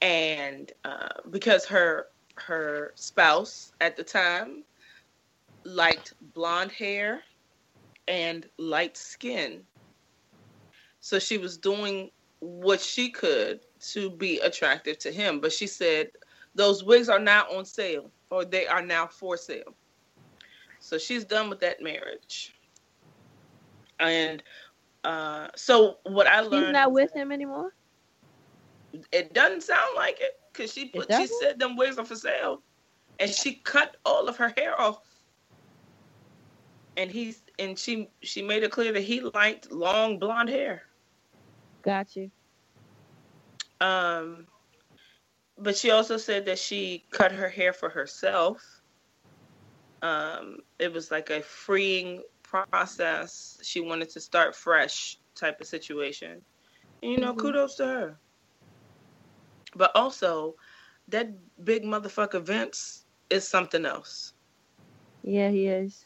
[0.00, 4.64] and uh, because her her spouse at the time
[5.64, 7.22] liked blonde hair
[8.08, 9.62] and light skin.
[11.00, 13.60] So she was doing what she could
[13.92, 15.40] to be attractive to him.
[15.40, 16.10] But she said
[16.54, 19.74] those wigs are now on sale or they are now for sale.
[20.80, 22.54] So she's done with that marriage.
[23.98, 24.42] And
[25.04, 27.74] uh, so what I learned She's not with him anymore.
[29.12, 32.62] It doesn't sound like it because she put she said them wigs are for sale,
[33.18, 35.02] and she cut all of her hair off.
[36.96, 40.82] And he's and she she made it clear that he liked long blonde hair.
[41.82, 42.30] Got you.
[43.80, 44.46] Um,
[45.58, 48.62] but she also said that she cut her hair for herself.
[50.02, 53.58] Um, it was like a freeing process.
[53.62, 56.42] She wanted to start fresh type of situation.
[57.02, 57.40] And you know, mm-hmm.
[57.40, 58.18] kudos to her.
[59.74, 60.54] But also,
[61.08, 61.28] that
[61.64, 64.32] big motherfucker Vince is something else.
[65.22, 66.05] Yeah, he is.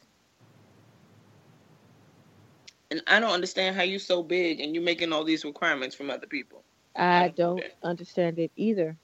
[2.90, 6.10] And I don't understand how you're so big and you're making all these requirements from
[6.10, 6.64] other people.
[6.96, 8.96] I, don't understand it either.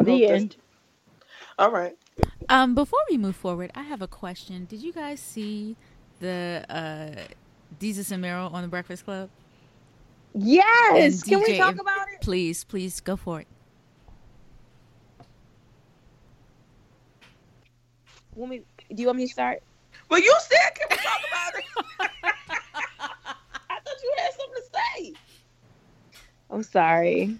[0.00, 0.56] The end.
[1.58, 1.96] All right.
[2.48, 4.66] Um, before we move forward, I have a question.
[4.66, 5.76] Did you guys see
[6.20, 7.34] the uh
[7.80, 9.28] Desus and Mero on the Breakfast Club?
[10.34, 11.24] Yes.
[11.24, 12.20] Can we talk about it?
[12.20, 13.46] Please, please go for it.
[18.36, 18.62] Want me,
[18.94, 19.62] do you want me to start?
[20.08, 21.64] Well, you said can we talk about it?
[23.68, 25.14] I thought you had something to say.
[26.50, 27.36] I'm sorry.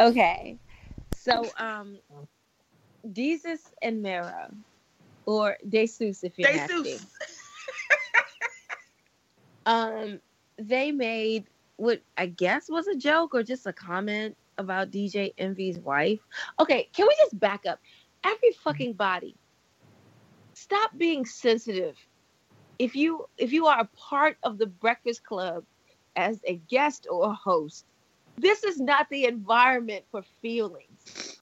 [0.00, 0.58] Okay.
[1.14, 1.98] So, um,
[3.06, 4.50] Desus and Mero,
[5.26, 6.98] or Jesus if you're nasty.
[9.66, 10.20] um,
[10.58, 11.44] they made
[11.76, 16.20] what I guess was a joke or just a comment about DJ Envy's wife.
[16.58, 17.80] Okay, can we just back up?
[18.24, 19.36] Every fucking body,
[20.54, 21.96] stop being sensitive.
[22.78, 25.64] If you if you are a part of the Breakfast Club
[26.20, 27.86] as a guest or a host,
[28.36, 31.40] this is not the environment for feelings.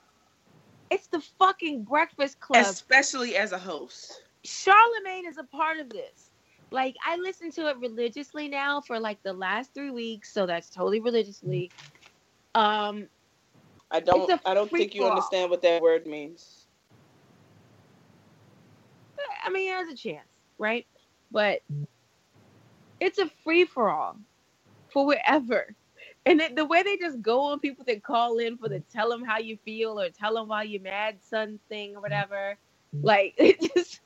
[0.90, 2.64] It's the fucking Breakfast Club.
[2.64, 4.22] Especially as a host.
[4.44, 6.30] Charlemagne is a part of this.
[6.70, 10.70] Like I listen to it religiously now for like the last three weeks, so that's
[10.70, 11.70] totally religiously.
[12.54, 13.08] Um
[13.90, 16.66] I don't I don't think you understand what that word means.
[19.42, 20.86] I mean, there's a chance, right?
[21.30, 21.60] But
[23.00, 24.16] it's a free for all
[24.90, 25.74] for wherever.
[26.26, 29.24] And the way they just go on people that call in for the tell them
[29.24, 32.56] how you feel or tell them why you mad son thing or whatever.
[32.94, 33.06] Mm-hmm.
[33.06, 34.00] Like it just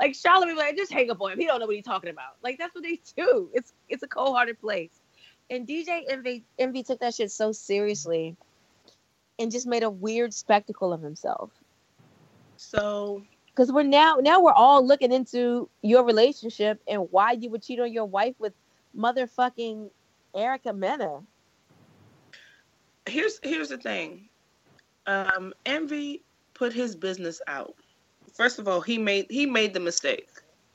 [0.00, 1.38] like Charlemagne like just hang up on him.
[1.38, 2.36] He don't know what he's talking about.
[2.42, 3.50] Like that's what they do.
[3.52, 4.90] It's it's a cold hearted place.
[5.50, 8.36] And DJ Envy Envy took that shit so seriously
[9.38, 11.50] and just made a weird spectacle of himself.
[12.56, 17.62] So because we're now now we're all looking into your relationship and why you would
[17.62, 18.52] cheat on your wife with
[18.96, 19.90] motherfucking
[20.38, 21.22] Erica Mena
[23.08, 24.28] here's here's the thing.
[25.06, 26.22] Um, Envy
[26.54, 27.74] put his business out.
[28.34, 30.28] First of all, he made he made the mistake,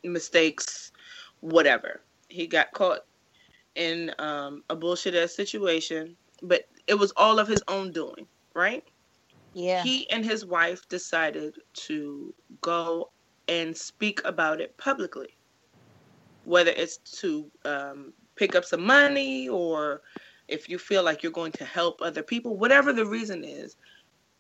[0.04, 0.92] mistakes,
[1.42, 2.02] whatever.
[2.30, 3.02] He got caught
[3.76, 8.84] in um, a bullshit ass situation, but it was all of his own doing, right?
[9.54, 9.84] Yeah.
[9.84, 13.12] He and his wife decided to go
[13.48, 15.38] and speak about it publicly,
[16.46, 20.02] whether it's to um, pick up some money or
[20.48, 23.76] if you feel like you're going to help other people, whatever the reason is,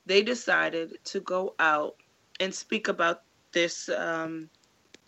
[0.05, 1.95] they decided to go out
[2.39, 3.23] and speak about
[3.53, 4.49] this um,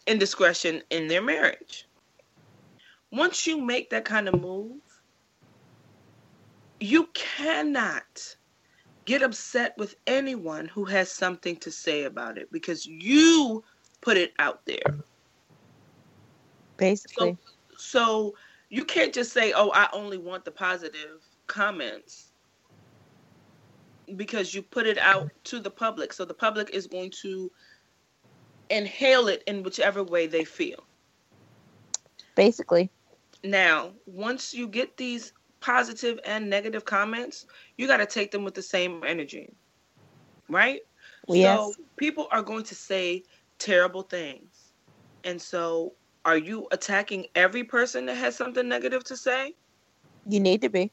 [0.08, 1.88] indiscretion in their marriage.
[3.12, 4.80] Once you make that kind of move,
[6.80, 8.36] you cannot
[9.06, 13.64] get upset with anyone who has something to say about it because you
[14.02, 15.00] put it out there.
[16.78, 17.38] Basically.
[17.78, 18.36] So, so
[18.70, 22.32] you can't just say, "Oh, I only want the positive comments."
[24.16, 26.14] Because you put it out to the public.
[26.14, 27.52] So the public is going to
[28.70, 30.84] inhale it in whichever way they feel.
[32.36, 32.92] Basically.
[33.44, 37.48] Now, once you get these positive and negative comments,
[37.78, 39.52] you got to take them with the same energy.
[40.50, 40.82] Right?
[41.28, 41.58] Yes.
[41.58, 43.24] So people are going to say
[43.58, 44.74] terrible things.
[45.24, 45.94] And so
[46.26, 49.56] are you attacking every person that has something negative to say?
[50.28, 50.92] You need to be.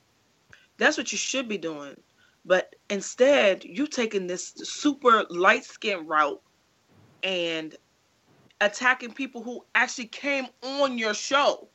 [0.77, 1.97] That's what you should be doing.
[2.45, 6.43] But instead, you're taking this super light skin route
[7.23, 7.75] and
[8.61, 11.69] attacking people who actually came on your show.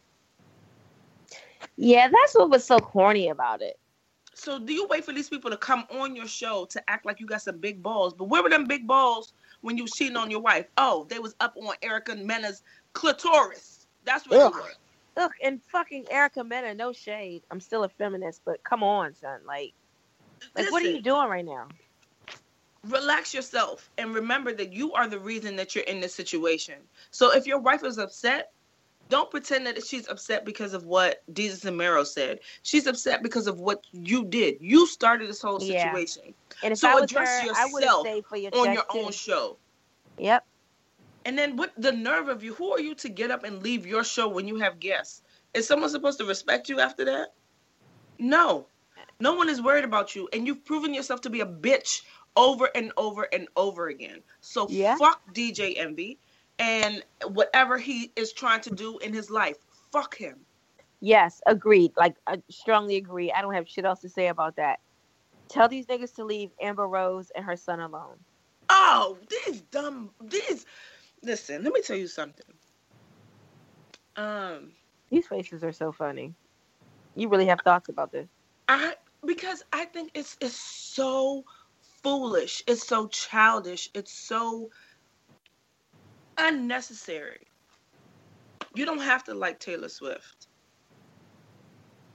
[1.78, 3.80] Yeah, that's what was so corny about it.
[4.34, 7.20] So do you wait for these people to come on your show to act like
[7.20, 8.14] you got some big balls?
[8.14, 10.68] But where were them big balls when you was cheating on your wife?
[10.78, 12.62] Oh, they was up on Erica Mena's
[12.98, 13.88] clitoris.
[14.06, 14.54] That's what Ugh.
[14.54, 14.72] you were.
[15.18, 17.44] Look, and fucking Erica Mena, no shade.
[17.52, 19.42] I'm still a feminist, but come on, son.
[19.48, 19.74] Like,
[20.56, 21.68] like what are you doing right now?
[22.88, 26.76] relax yourself and remember that you are the reason that you're in this situation.
[27.12, 28.48] So if your wife is upset,
[29.10, 32.40] don't pretend that she's upset because of what Desus and Mero said.
[32.64, 34.58] She's upset because of what you did.
[34.60, 35.94] You started this whole Yeah.
[35.94, 36.34] situation
[36.64, 38.84] And if So I was address her, I would have yourself for your on your
[38.92, 39.00] too.
[39.00, 39.58] own show.
[40.18, 40.46] Yep.
[41.28, 42.54] And then what the nerve of you?
[42.54, 45.24] Who are you to get up and leave your show when you have guests?
[45.54, 47.34] Is someone supposed to respect you after that?
[48.18, 48.66] No.
[49.20, 50.30] No one is worried about you.
[50.32, 52.04] And you've proven yourself to be a bitch
[52.38, 54.24] over and over and over again.
[54.40, 54.96] So Yeah.
[54.96, 56.18] fuck DJ Envy
[56.60, 59.58] and whatever he is trying to do in his life.
[59.92, 60.46] Fuck him.
[61.02, 61.92] Yes, agreed.
[61.98, 63.34] Like, I strongly agree.
[63.34, 64.80] I don't have shit else to say about that.
[65.50, 68.16] Tell these niggas to leave Amber Rose and her son alone.
[68.70, 70.66] Oh, these dumb these
[71.24, 72.46] listen, let me tell you something.
[74.16, 74.72] Um
[75.10, 76.34] These faces are so funny.
[77.16, 78.28] You really have thoughts about this?
[78.68, 78.96] I
[79.26, 81.44] because I think it's it's so
[82.04, 82.64] foolish.
[82.68, 83.90] It's so childish.
[83.94, 84.70] It's so
[86.38, 87.48] unnecessary.
[88.76, 90.48] You don't have to like Taylor Swift.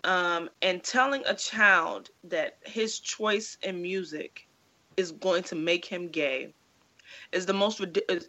[0.05, 4.49] Um, and telling a child that his choice in music
[4.97, 6.55] is going to make him gay
[7.33, 8.29] is the most ridiculous.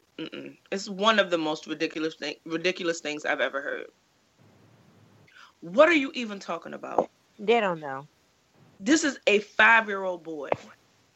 [0.72, 3.88] It's one of the most ridiculous thing, ridiculous things I've ever heard.
[5.62, 7.10] What are you even talking about?
[7.40, 8.08] They don't know.
[8.80, 10.50] this is a five year old boy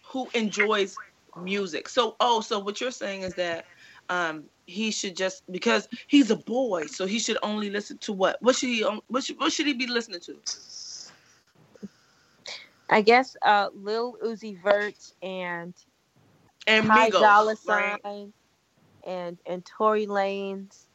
[0.03, 0.95] who enjoys
[1.36, 1.89] music.
[1.89, 3.65] So, oh, so what you're saying is that
[4.09, 8.41] um, he should just because he's a boy, so he should only listen to what?
[8.41, 8.84] What should he?
[9.07, 10.38] What should, what should he be listening to?
[12.89, 15.74] I guess uh, Lil Uzi Vert and
[16.68, 18.01] And Ty Migos, Dolla right?
[18.03, 18.34] Sign
[19.05, 20.86] and and Tory Lanez.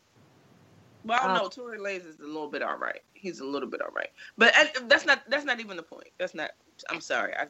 [1.04, 3.00] Well, Uh, no, Tory Lanez is a little bit all right.
[3.14, 6.08] He's a little bit all right, but and that's not that's not even the point.
[6.18, 6.50] That's not.
[6.90, 7.34] I'm sorry.
[7.34, 7.46] I,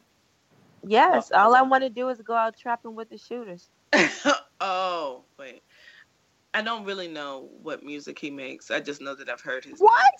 [0.85, 3.69] Yes, Oh, all I want to do is go out trapping with the shooters.
[4.65, 5.61] Oh wait,
[6.53, 8.71] I don't really know what music he makes.
[8.71, 9.79] I just know that I've heard his.
[9.79, 10.13] What?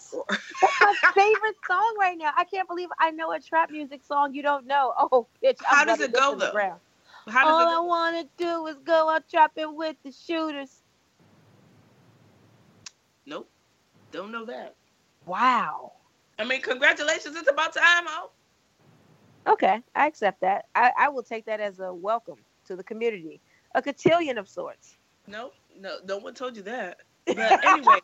[0.61, 2.31] That's my favorite song right now.
[2.35, 4.93] I can't believe I know a trap music song you don't know.
[4.97, 5.59] Oh, bitch!
[5.69, 6.81] I'm How does it go, diss in the though?
[7.27, 7.77] How does All it?
[7.77, 10.81] I want to do is go out trapping with the shooters.
[13.25, 13.49] Nope.
[14.11, 14.75] Don't know that.
[15.25, 15.93] Wow.
[16.37, 17.35] I mean, congratulations.
[17.35, 18.31] It's about time, oh.
[19.47, 20.65] Okay, I accept that.
[20.75, 23.41] I, I will take that as a welcome to the community,
[23.75, 24.97] a cotillion of sorts.
[25.27, 25.53] Nope.
[25.79, 26.97] No, no one told you that.
[27.25, 27.99] But anyway,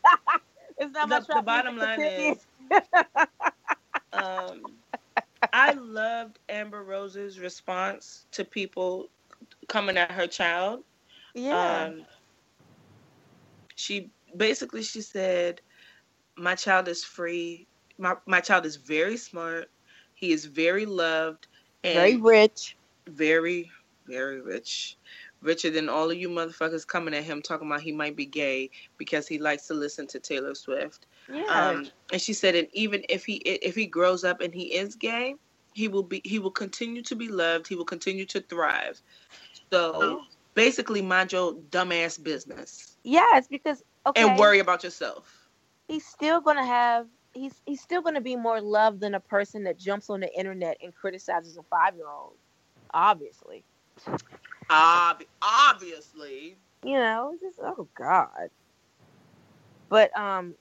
[0.80, 2.38] It's not the, my the bottom line is
[4.13, 4.63] um,
[5.54, 9.10] I loved Amber Rose's response to people
[9.68, 10.84] coming at her child.
[11.34, 11.86] yeah.
[11.86, 12.06] Um,
[13.76, 15.62] she basically she said,
[16.36, 17.68] "My child is free.
[17.97, 19.70] My my child is very smart.
[20.16, 21.47] He is very loved
[21.84, 22.76] and Very rich.
[23.08, 23.72] very,
[24.08, 24.97] very rich.
[25.41, 28.70] Richer than all of you motherfuckers coming at him talking about he might be gay
[28.97, 31.06] because he likes to listen to Taylor Swift.
[31.32, 31.69] Yeah.
[31.69, 34.95] Um, and she said, and even if he if he grows up and he is
[34.95, 35.36] gay,
[35.73, 37.67] he will be he will continue to be loved.
[37.67, 39.01] He will continue to thrive.
[39.71, 40.21] So
[40.55, 45.49] basically, mind your dumbass business yes, because okay, and worry about yourself.
[45.88, 49.77] he's still gonna have he's he's still gonna be more loved than a person that
[49.77, 52.34] jumps on the internet and criticizes a five year old.
[52.93, 53.63] Obviously.
[54.71, 58.49] Ob- obviously, You know, just oh God.
[59.89, 60.55] But um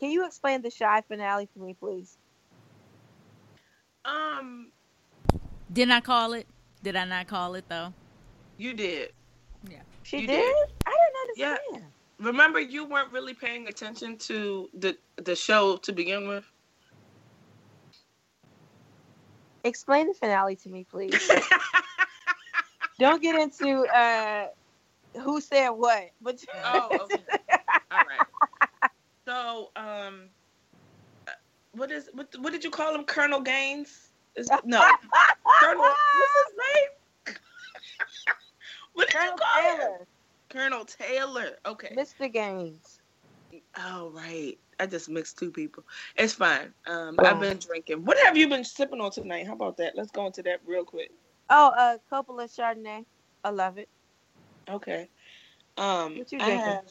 [0.00, 2.18] can you explain the Chi finale for me, please?
[4.04, 4.72] um,
[5.72, 6.48] Didn't I call it?
[6.82, 7.94] Did I not call it though?
[8.58, 9.10] you did.
[9.68, 10.56] Yeah, she You did?
[10.56, 10.66] did.
[10.86, 11.58] I didn't Yeah.
[12.20, 16.50] Remember, you weren't really paying attention to the the show to begin with.
[19.64, 21.36] Explain the finale to me, please.
[23.00, 24.48] Don't get into uh
[25.22, 27.24] who said what, but Oh, okay.
[29.38, 30.30] So, um,
[31.28, 31.32] uh,
[31.72, 32.26] what is what?
[32.40, 33.04] What did you call him?
[33.04, 34.10] Colonel Gaines?
[34.34, 34.80] Is no
[35.60, 35.80] Colonel?
[35.80, 37.36] What's his name?
[38.94, 39.78] what did Colonel you call him?
[39.78, 40.06] Taylor,
[40.50, 41.50] Colonel Taylor.
[41.66, 41.94] Okay.
[41.96, 42.32] Mr.
[42.32, 42.98] Gaines.
[43.76, 44.58] Oh right.
[44.80, 45.84] I just mixed two people.
[46.16, 46.74] It's fine.
[46.88, 47.26] Um, Oh.
[47.26, 48.04] I've been drinking.
[48.04, 49.46] What have you been sipping on tonight?
[49.46, 49.96] How about that?
[49.96, 51.10] Let's go into that real quick.
[51.48, 53.04] Oh, a uh of Chardonnay.
[53.44, 53.88] I love it.
[54.68, 55.08] Okay.
[55.76, 56.64] Um, What you I drinking?
[56.66, 56.84] have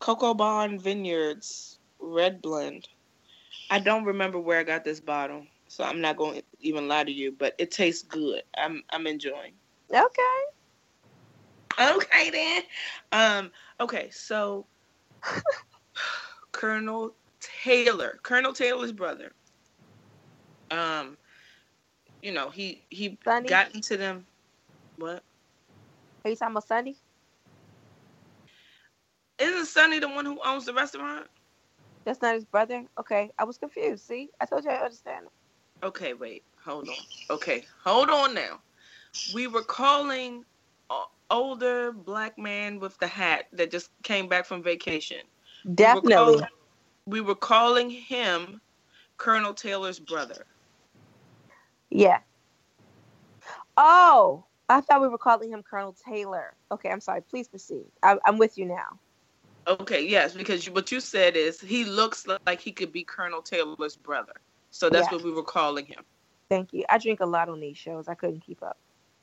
[0.00, 2.88] Cocoa Bond Vineyards Red Blend.
[3.70, 7.04] I don't remember where I got this bottle so I'm not going to even lie
[7.04, 7.30] to you.
[7.30, 8.42] But it tastes good.
[8.58, 9.52] I'm I'm enjoying.
[9.94, 10.42] Okay.
[11.80, 12.62] Okay then.
[13.12, 13.52] Um.
[13.78, 14.10] Okay.
[14.10, 14.66] So
[16.52, 17.14] Colonel
[17.62, 19.32] Taylor, Colonel Taylor's brother.
[20.72, 21.16] Um.
[22.20, 23.48] You know he he Sonny?
[23.48, 24.26] got into them.
[24.98, 25.22] What?
[26.24, 26.96] Are you talking about Sunny?
[29.40, 31.26] Isn't Sonny the one who owns the restaurant?
[32.04, 32.84] That's not his brother.
[32.98, 34.06] Okay, I was confused.
[34.06, 35.26] See, I told you I understand.
[35.82, 36.96] Okay, wait, hold on.
[37.30, 38.60] Okay, hold on now.
[39.34, 40.44] We were calling
[41.30, 45.18] older black man with the hat that just came back from vacation.
[45.64, 46.14] We were Definitely.
[46.34, 46.48] calling-
[47.06, 48.60] We were calling him
[49.16, 50.46] Colonel Taylor's brother.
[51.90, 52.20] Yeah.
[53.76, 56.56] Oh, I thought we were calling him Colonel Taylor.
[56.70, 57.22] Okay, I'm sorry.
[57.22, 57.86] Please proceed.
[58.02, 59.00] I, I'm with you now.
[59.66, 63.42] Okay, yes, because you, what you said is he looks like he could be Colonel
[63.42, 64.32] Taylor's brother.
[64.70, 65.16] So that's Yeah.
[65.16, 66.04] what we were calling him.
[66.48, 66.84] Thank you.
[66.90, 68.08] I drink a lot on these shows.
[68.08, 68.78] I couldn't keep up.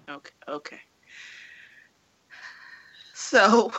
[0.10, 0.80] Okay, okay.
[3.14, 3.72] So,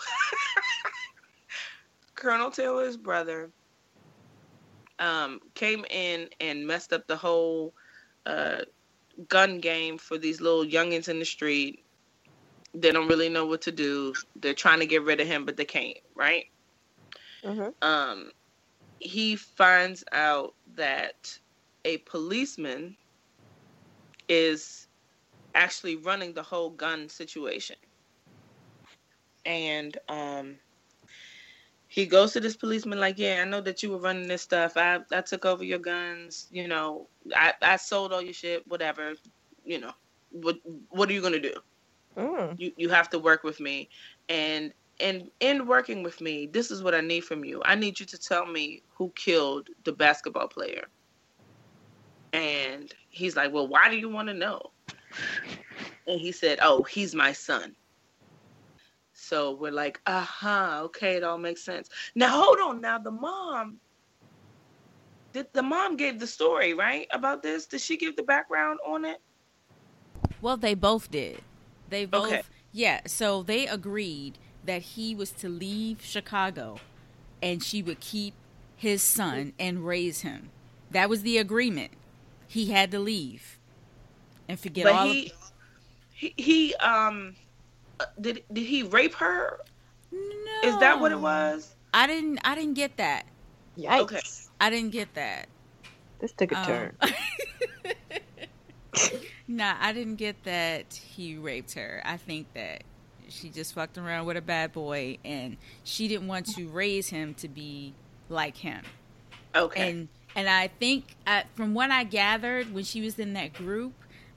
[2.15, 3.51] Colonel Taylor's brother
[4.99, 7.73] um, came in and messed up the whole
[8.27, 8.63] uh,
[9.29, 11.85] gun game for these little youngins in the street.
[12.75, 14.15] They don't really know what to do.
[14.37, 16.47] They're trying to get rid of him, but they can't, right?
[17.45, 18.31] hmm um,
[18.99, 21.39] he finds out that
[21.85, 22.97] a policeman
[24.29, 24.89] is
[25.55, 27.77] actually running the whole gun situation.
[29.45, 30.59] And um,
[31.89, 34.77] he goes to this policeman like, "Yeah, I know that you were running this stuff.
[34.77, 36.49] I I took over your guns.
[36.51, 38.67] You know, I I sold all your shit.
[38.67, 39.15] Whatever.
[39.65, 39.93] You know,
[40.31, 40.57] what
[40.91, 41.55] what are you gonna do?
[42.19, 42.59] Mm.
[42.59, 43.89] you you have to work with me.
[44.29, 47.63] And and in working with me this is what i need from you.
[47.65, 50.85] I need you to tell me who killed the basketball player.
[52.33, 54.61] And he's like well why do you want to know?
[56.07, 57.77] And he said oh he's my son.
[59.13, 61.89] So we're like uh-huh okay it all makes sense.
[62.17, 62.81] Now hold on.
[62.81, 63.79] Now the mom
[65.33, 67.67] did the mom gave the story right about this?
[67.67, 69.19] Did she give the background on it?
[70.41, 71.43] Well, they both did.
[71.89, 72.43] They both, Okay.
[72.73, 73.01] yeah.
[73.07, 76.79] So they agreed that he was to leave Chicago,
[77.43, 78.35] and she would keep
[78.77, 80.51] his son and raise him.
[80.91, 81.93] That was the agreement.
[82.47, 83.59] He had to leave
[84.49, 85.07] and forget but all.
[85.07, 85.33] he,
[86.13, 87.37] he he um
[88.01, 89.61] uh, did did he rape her?
[90.13, 90.19] no,
[90.65, 91.75] Is that what it was?
[91.93, 92.39] I didn't.
[92.45, 93.27] I didn't get that.
[93.79, 94.01] Yikes.
[94.01, 94.21] Okay.
[94.61, 95.49] I didn't get that.
[96.21, 96.97] This took a Um, turn.
[99.49, 102.03] nah, I didn't get that he raped her.
[102.05, 102.85] I think that
[103.29, 107.35] she just fucked around with a bad boy and she didn't want to raise him
[107.35, 107.95] to be
[108.29, 108.83] like him.
[109.55, 109.91] Okay.
[109.91, 113.93] And and I think uh, from what I gathered when she was in that group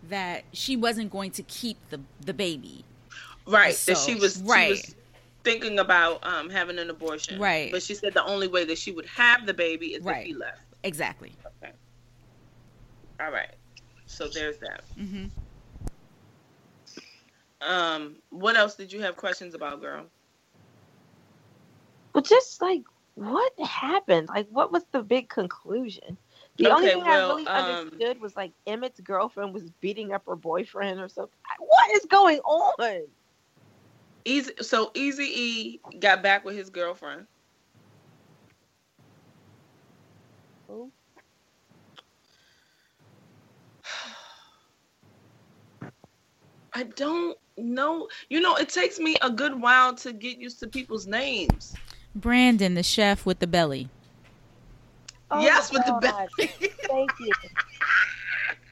[0.10, 2.84] that she wasn't going to keep the the baby.
[3.46, 3.76] right.
[3.76, 4.78] so- that she was right.
[4.78, 4.96] she was
[5.44, 7.40] thinking about um having an abortion.
[7.40, 7.72] Right.
[7.72, 10.22] But she said the only way that she would have the baby is Right.
[10.22, 10.62] if he left.
[10.84, 11.34] Exactly.
[11.64, 11.74] Okay.
[13.20, 13.52] All right.
[14.12, 14.84] So there's that.
[14.98, 15.28] hmm
[17.62, 20.08] Um, what else did you have questions about, girl?
[22.14, 22.84] Well, just like,
[23.16, 24.28] what happened?
[24.30, 26.18] Like, what was the big conclusion?
[26.58, 30.24] The only thing well, I really um, understood was like Emmett's girlfriend was beating up
[30.28, 31.38] her boyfriend or something.
[31.60, 33.08] What is going on?
[34.26, 34.54] Easy.
[34.62, 37.28] So Easy E got back with his girlfriend.
[40.68, 40.92] Who?
[46.74, 48.08] I don't know.
[48.30, 51.76] You know, it takes me a good while to get used to people's names.
[52.16, 53.90] Brandon, the chef with the belly.
[55.30, 56.30] Oh yes, my with the God.
[56.38, 56.50] belly.
[56.88, 57.32] Thank you.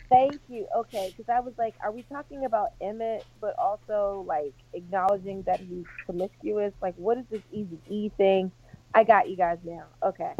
[0.09, 0.67] Thank you.
[0.75, 5.59] Okay, because I was like, are we talking about Emmett, but also like acknowledging that
[5.59, 6.73] he's promiscuous?
[6.81, 8.51] Like, what is this easy E thing?
[8.93, 9.85] I got you guys now.
[10.03, 10.33] Okay.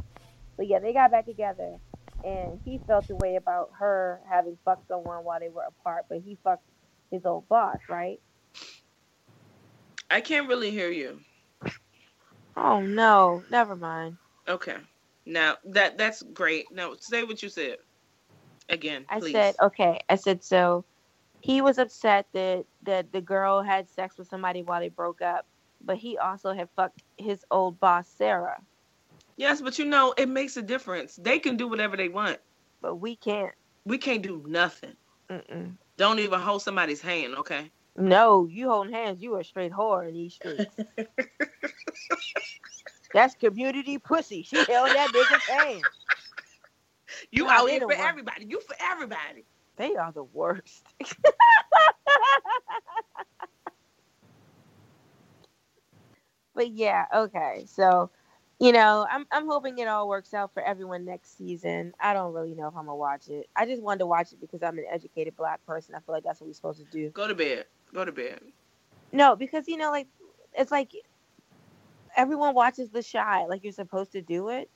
[0.58, 1.78] But yeah, they got back together,
[2.26, 6.22] and he felt the way about her having fucked someone while they were apart, but
[6.26, 6.64] he fucked
[7.12, 8.20] his old boss, right?
[10.10, 11.20] I can't really hear you.
[12.58, 14.18] Oh no, never mind.
[14.48, 14.78] Okay.
[15.26, 16.66] Now that that's great.
[16.72, 17.78] Now say what you said
[18.70, 19.36] again, Please.
[19.36, 20.00] I said, okay.
[20.10, 20.86] I said, so
[21.42, 25.46] he was upset that that the girl had sex with somebody while they broke up,
[25.84, 28.58] but he also had fucked his old boss Sarah.
[29.38, 31.16] yes, but you know it makes a difference.
[31.16, 32.40] They can do whatever they want.
[32.82, 33.54] But we can't.
[33.86, 34.96] We can't do nothing.
[35.32, 35.78] Mm-mm.
[36.00, 37.72] Don't even hold somebody's hand, okay?
[37.98, 40.76] No, you holding hands, you a straight whore in these streets.
[43.14, 44.44] That's community pussy.
[44.44, 45.90] She held that nigga's hand.
[47.32, 48.10] You God, out here for worst.
[48.10, 48.46] everybody.
[48.48, 49.46] You for everybody.
[49.78, 50.86] They are the worst.
[56.56, 57.66] but yeah, okay.
[57.68, 58.12] So,
[58.60, 61.94] you know, I'm I'm hoping it all works out for everyone next season.
[62.00, 63.48] I don't really know if I'm gonna watch it.
[63.56, 65.96] I just wanted to watch it because I'm an educated black person.
[65.96, 67.10] I feel like that's what we're supposed to do.
[67.12, 67.66] Go to bed.
[67.94, 68.42] Go to bed.
[69.14, 70.08] No, because you know, like
[70.54, 70.92] it's like
[72.18, 74.70] everyone watches The Chi, like you're supposed to do it.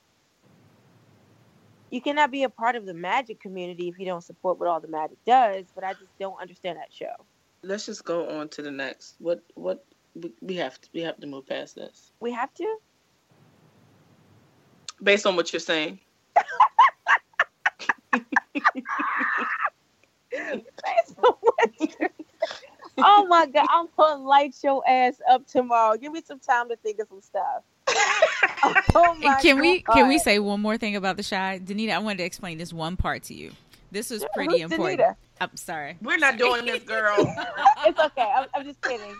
[1.90, 4.80] You cannot be a part of the magic community if you don't support what all
[4.80, 5.66] the magic does.
[5.74, 7.12] But I just don't understand that show.
[7.62, 9.16] Let's just go on to the next.
[9.18, 9.84] What what
[10.14, 12.12] we, we have to we have to move past this.
[12.20, 12.78] We have to.
[15.04, 16.00] Based on what you're saying.
[22.98, 25.96] oh my god, I'm gonna light your ass up tomorrow.
[25.98, 27.62] Give me some time to think of some stuff.
[28.94, 31.90] oh my can we can we say one more thing about the Chi, Danita?
[31.90, 33.52] I wanted to explain this one part to you.
[33.90, 35.00] This was pretty who's important.
[35.00, 35.16] Danita?
[35.40, 35.98] I'm sorry.
[36.00, 37.16] We're not doing this, girl.
[37.86, 38.32] It's okay.
[38.34, 39.14] I'm, I'm just kidding.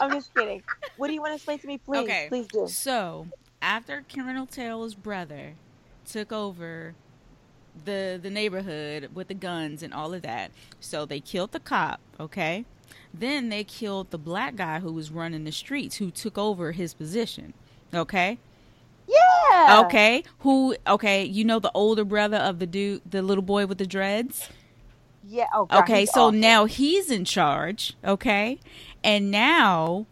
[0.00, 0.62] I'm just kidding.
[0.96, 2.04] What do you want to explain to me, please?
[2.04, 2.26] Okay.
[2.30, 2.66] Please do.
[2.68, 3.26] So
[3.66, 5.54] after Colonel Taylor's brother
[6.08, 6.94] took over
[7.84, 12.00] the the neighborhood with the guns and all of that, so they killed the cop.
[12.18, 12.64] Okay,
[13.12, 16.94] then they killed the black guy who was running the streets, who took over his
[16.94, 17.52] position.
[17.92, 18.38] Okay.
[19.08, 19.82] Yeah.
[19.86, 20.24] Okay.
[20.40, 20.76] Who?
[20.86, 21.24] Okay.
[21.24, 24.48] You know the older brother of the dude, the little boy with the dreads.
[25.28, 25.46] Yeah.
[25.52, 26.32] Oh, God, Okay, so awful.
[26.38, 28.60] now he's in charge, okay?
[29.02, 30.06] And now,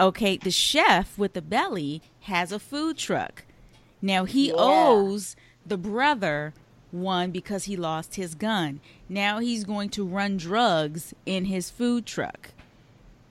[0.00, 3.44] okay, the chef with the belly has a food truck.
[4.00, 4.54] Now he Yeah.
[4.56, 5.36] owes
[5.66, 6.54] the brother
[6.90, 8.80] one because he lost his gun.
[9.08, 12.50] Now he's going to run drugs in his food truck.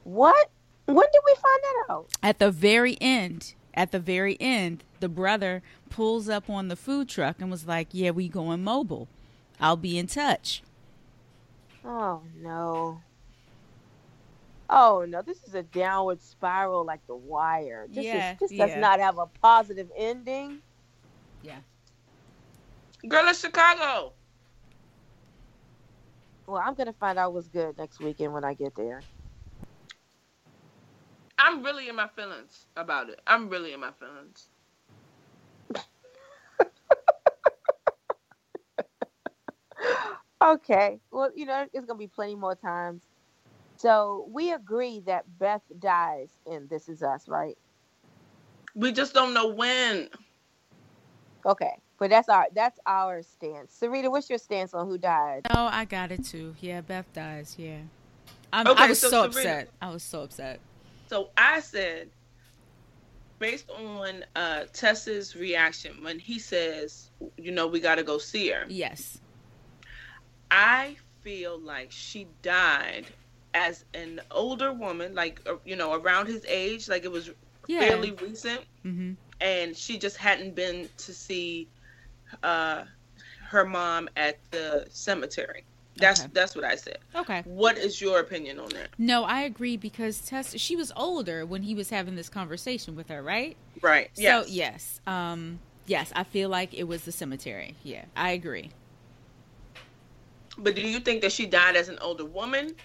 [0.03, 0.51] What?
[0.85, 2.07] When did we find that out?
[2.21, 7.09] At the very end, at the very end, the brother pulls up on the food
[7.09, 9.07] truck and was like, "Yeah, we going mobile.
[9.59, 10.61] I'll be in touch."
[11.83, 13.01] Oh no.
[14.69, 17.87] Oh no, this is a downward spiral like the wire.
[17.93, 20.61] This Yeah, is, this does not have a positive ending.
[21.43, 21.59] Yeah.
[23.07, 24.13] Girl, it's Chicago.
[26.47, 29.05] Well, I'm gonna find out what's good next weekend when I get there.
[31.37, 33.21] I'm really in my feelings about it.
[33.27, 34.49] I'm really in my feelings.
[40.43, 40.99] Okay.
[41.11, 43.06] Well, you know, it's gonna be plenty more times.
[43.77, 47.57] So we agree that Beth dies in This Is Us, right?
[48.75, 50.09] We just don't know when.
[51.45, 51.77] Okay.
[51.99, 53.75] But that's our that's our stance.
[53.79, 55.47] Sarita, what's your stance on who died?
[55.49, 56.55] Oh, I got it too.
[56.59, 57.55] Yeah, Beth dies.
[57.57, 57.79] Yeah.
[58.53, 59.69] I'm, Okay, I was so so, Sabrina- upset.
[59.81, 60.59] I was so upset.
[61.07, 62.09] So I said,
[63.39, 68.49] based on uh, Tessa's reaction when he says, you know, we got to go see
[68.49, 69.19] her, Yes.
[70.51, 73.05] I feel like she died
[73.57, 77.31] as an older woman, like, uh, you know, around his age, like it was
[77.67, 77.79] Yeah.
[77.81, 81.67] fairly recent, hmm and she just hadn't been to see
[82.43, 82.83] uh,
[83.49, 85.63] her mom at the cemetery.
[85.95, 86.29] That's Okay.
[86.33, 86.99] that's what I said.
[87.15, 87.41] Okay.
[87.45, 88.89] What is your opinion on that?
[88.97, 93.09] No, I agree because Tess, she was older when he was having this conversation with
[93.09, 93.55] her, right?
[93.81, 94.09] Right.
[94.15, 94.45] Yes.
[94.47, 97.75] So yes, um, yes, I feel like it was the cemetery.
[97.83, 98.69] Yeah, I agree.
[100.57, 102.75] But do you think that she died as an older woman?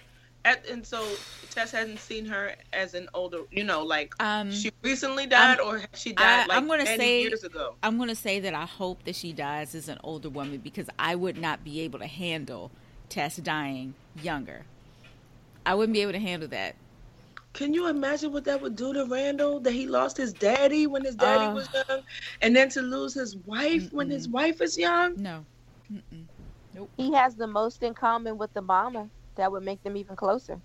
[0.45, 1.05] At, and so
[1.51, 5.81] Tess hasn't seen her as an older, you know, like Um, she recently died or
[5.93, 7.75] she died I- like I'm gonna many say- years ago.
[7.81, 11.15] I'm gonna say that I hope that she dies as an older woman because I
[11.15, 12.71] would not be able to handle
[13.09, 14.65] Tess dying younger.
[15.65, 16.75] I wouldn't be able to handle that.
[17.53, 19.59] Can you imagine what that would do to Randall?
[19.59, 22.01] That he lost his daddy when his daddy Uh, was young,
[22.41, 25.13] and then to lose his wife when his wife is young.
[25.21, 25.45] No.
[25.93, 26.25] Mm-mm.
[26.97, 29.07] He has the most in common with the bomber.
[29.35, 30.59] That would make them even closer.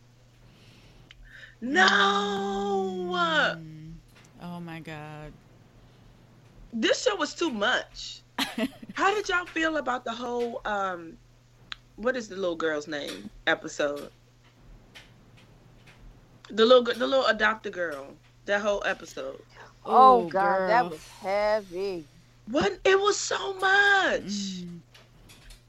[1.61, 1.86] No,
[3.59, 3.93] Mm.
[4.43, 5.32] Oh my god.
[6.73, 8.20] this show was too much.
[8.95, 11.16] How did y'all feel about the whole um,
[11.97, 14.11] what is the little girl's name episode?
[16.51, 18.15] The little gir- the little adopted girl.
[18.47, 19.40] That whole episode.
[19.85, 22.07] Oh, Oh, God, that was heavy.
[22.47, 22.78] What?
[22.85, 24.23] It was so much.
[24.23, 24.78] Mm.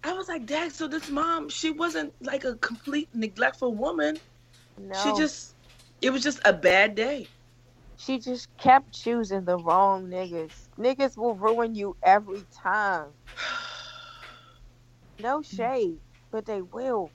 [0.04, 4.18] I was like, Dad, so this mom, she wasn't like a complete neglectful woman.
[4.78, 5.56] No, She just,
[6.02, 7.28] it was just a bad day.
[7.98, 10.52] she just kept choosing the wrong niggas.
[10.80, 13.08] Niggas will ruin you every time.
[15.22, 15.98] No shade,
[16.32, 17.12] but they will.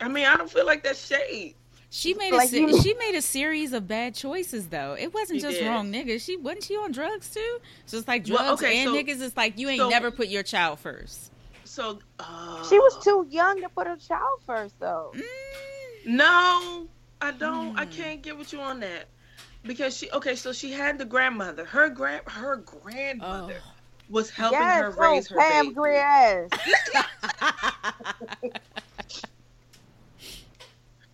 [0.00, 1.54] I mean, I don't feel like that's shade.
[1.90, 4.96] She made Like a se- you- she made a series of bad choices though.
[4.98, 5.66] It wasn't She just did.
[5.68, 6.24] wrong niggas.
[6.24, 7.58] She wasn't she on drugs too.
[7.84, 9.20] So it's like drugs Well, okay, and so- niggas.
[9.20, 11.30] It's like you ain't so- never put your child first.
[11.70, 15.12] So uh, She was too young to put her child first, though.
[15.14, 15.22] Mm.
[16.16, 16.88] No,
[17.20, 17.78] I don't.
[17.78, 17.90] I Hmm.
[17.92, 19.06] can't get with you on that
[19.62, 20.10] because she.
[20.10, 21.64] Okay, so she had the grandmother.
[21.64, 23.72] Her grand her grandmother Oh.
[24.08, 25.74] was helping yes, her raise oh, her Pam baby.
[25.74, 26.48] Grier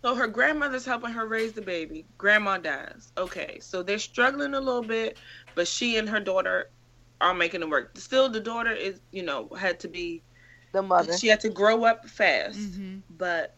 [0.01, 2.05] So her grandmother's helping her raise the baby.
[2.17, 3.11] Grandma dies.
[3.17, 5.17] Okay, so they're struggling a little bit,
[5.53, 6.71] but she and her daughter
[7.21, 7.97] are making it work.
[7.97, 10.23] Still, the daughter is, you know, had to be.
[10.77, 11.17] The mother.
[11.17, 13.03] She had to grow up fast, Mhm.
[13.09, 13.57] but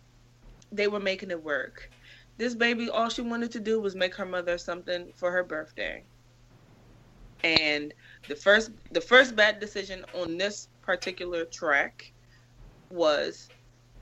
[0.71, 1.91] they were making it work.
[2.37, 6.07] This baby, all she wanted to do was make her mother something for her birthday.
[7.43, 7.93] And
[8.27, 12.13] the first, the first bad decision on this particular track
[12.89, 13.49] was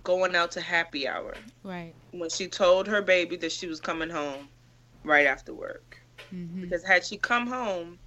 [0.04, 1.34] going out to happy hour
[1.64, 1.96] Right.
[2.12, 4.50] when she told her baby that she was coming home
[5.04, 5.98] right after work.
[6.30, 8.00] hmm Because had she come home,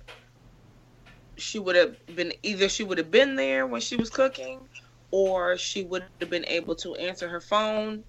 [1.38, 4.68] she would have been either she would have been there when she was cooking,
[5.10, 8.04] or she would have been able to answer her phone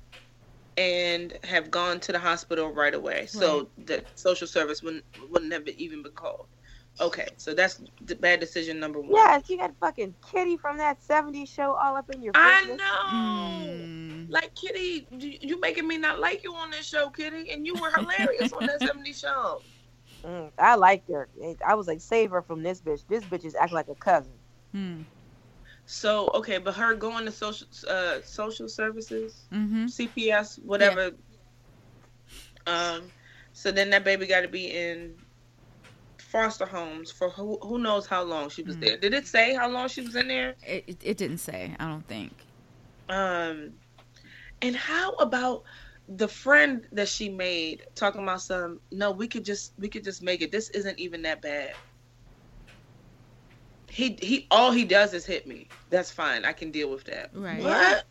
[0.77, 3.25] and have gone to the hospital right away.
[3.25, 6.47] So the social service wouldn't wouldn't have even been called.
[6.99, 9.11] Okay, so that's the bad decision number one.
[9.11, 12.41] Yes, you got fucking Kitty from that 70s show all up in your face.
[12.43, 13.67] I know.
[13.67, 14.29] Mm.
[14.29, 17.73] Like Kitty, you you making me not like you on this show, Kitty, and you
[17.75, 19.61] were hilarious on that 70 show.
[20.23, 21.29] Mm, I liked her.
[21.65, 23.01] I was like, save her from this bitch.
[23.07, 24.33] This bitch is acting like a cousin.
[24.75, 25.05] Mm.
[25.91, 31.11] So okay, but her going to social uh, social services, hmm CPS, whatever.
[32.65, 33.11] Um,
[33.51, 35.15] so then that baby got to be in
[36.17, 38.81] foster homes for who who knows how long she was Mm.
[38.81, 38.97] there.
[38.97, 40.55] Did it say how long she was in there?
[40.65, 41.75] It, it didn't say.
[41.77, 42.31] I don't think.
[43.09, 43.73] Um,
[44.61, 45.63] and how about
[46.07, 48.79] the friend that she made talking about some?
[48.93, 50.53] No, we could just we could just make it.
[50.53, 51.73] This isn't even that bad.
[53.91, 55.67] He he all he does is hit me.
[55.89, 56.45] That's fine.
[56.45, 57.29] I can deal with that.
[57.33, 57.61] Right.
[57.61, 58.05] What?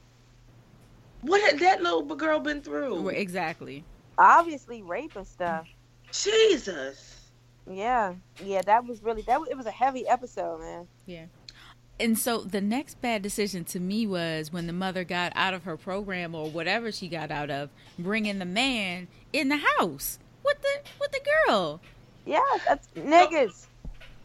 [1.22, 3.02] What had that little girl been through?
[3.02, 3.84] Well, Exactly.
[4.18, 5.66] Obviously, rape and stuff.
[6.12, 7.30] Jesus.
[7.70, 9.40] Yeah, yeah, that was really that.
[9.40, 10.86] Was, it was a heavy episode, man.
[11.06, 11.26] Yeah.
[11.98, 15.64] And so the next bad decision to me was when the mother got out of
[15.64, 20.60] her program or whatever she got out of, bringing the man in the house with
[20.60, 21.80] the with the girl.
[22.26, 23.66] Yeah, that's niggas.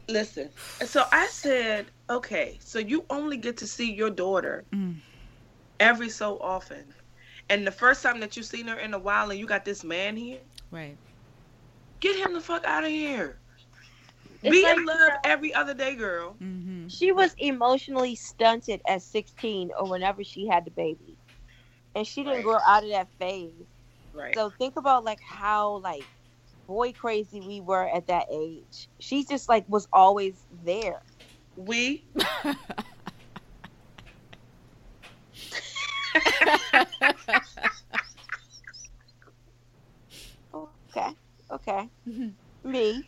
[0.07, 0.52] Listen.
[0.86, 5.02] So I said, okay, so you only get to see your daughter Mm.
[5.80, 6.94] every so often.
[7.49, 9.84] And the first time that you've seen her in a while and you got this
[9.84, 10.41] man here,
[10.72, 10.98] Right.
[11.99, 13.40] get him the fuck out of here.
[14.44, 16.38] It's Be like, in love every other day, girl.
[16.41, 16.88] Mm-hmm.
[16.88, 21.18] She was emotionally stunted at 16 or whenever she had the baby,
[21.95, 22.44] and she didn't Right.
[22.44, 23.53] grow out of that phase.
[24.14, 24.34] Right.
[24.36, 26.07] So think about like how like
[26.67, 28.89] boy crazy we were at that age.
[28.99, 31.01] She just like was always there.
[31.55, 32.05] we
[40.95, 41.09] Okay,
[41.51, 42.71] okay, mm-hmm.
[42.71, 43.03] me.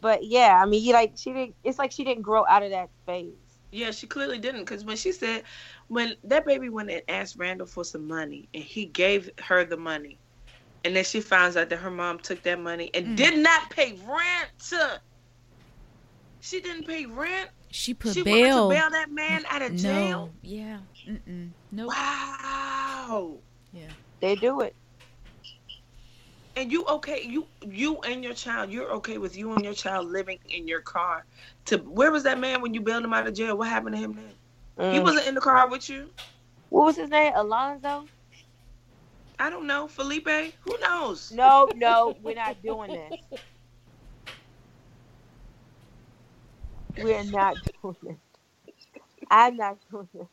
[0.00, 1.56] But yeah, I mean, you like she didn't.
[1.64, 3.34] It's like she didn't grow out of that phase.
[3.72, 5.44] Yeah, she clearly didn't because when she said,
[5.88, 9.76] when that baby went and asked Randall for some money and he gave her the
[9.76, 10.18] money,
[10.84, 13.16] and then she finds out that her mom took that money and Mm.
[13.16, 14.50] did not pay rent.
[16.40, 17.50] She didn't pay rent.
[17.70, 18.14] She put bail.
[18.14, 18.68] she bail.
[18.68, 20.26] wanted to bail that man out of jail.
[20.26, 20.32] No.
[20.42, 20.78] Yeah.
[21.08, 21.50] Mm-mm.
[21.70, 21.88] Nope.
[21.88, 23.38] Wow.
[23.72, 23.82] Yeah.
[24.20, 24.74] They do it.
[26.56, 27.22] And you okay?
[27.24, 28.70] You you and your child.
[28.72, 31.24] You're okay with you and your child living in your car.
[31.66, 33.56] To where was that man when you bailed him out of jail?
[33.56, 34.92] What happened to him then?
[34.92, 35.04] He Mm.
[35.04, 36.10] wasn't in the car with you.
[36.70, 37.32] What was his name?
[37.36, 38.06] Alonzo?
[39.40, 39.88] I don't know.
[39.88, 40.28] Felipe?
[40.60, 41.32] Who knows?
[41.32, 43.40] No, no, we're not doing this.
[46.98, 48.74] We're not doing this.
[49.30, 50.26] I'm not doing this.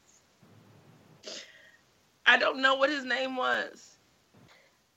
[2.25, 3.97] I don't know what his name was.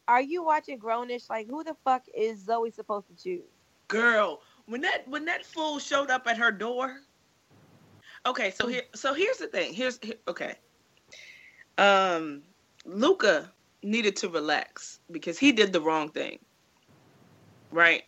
[0.09, 1.31] Are you watching Grownish?
[1.31, 3.45] Like, who the fuck is Zoey supposed to choose?
[3.87, 6.97] Girl, when that when that fool showed up at her door.
[8.27, 9.73] Okay, so here so here's the thing.
[9.73, 10.57] Here's here, okay.
[11.79, 12.43] Um
[12.85, 16.39] Luca needed to relax because he did the wrong thing.
[17.71, 18.05] Right?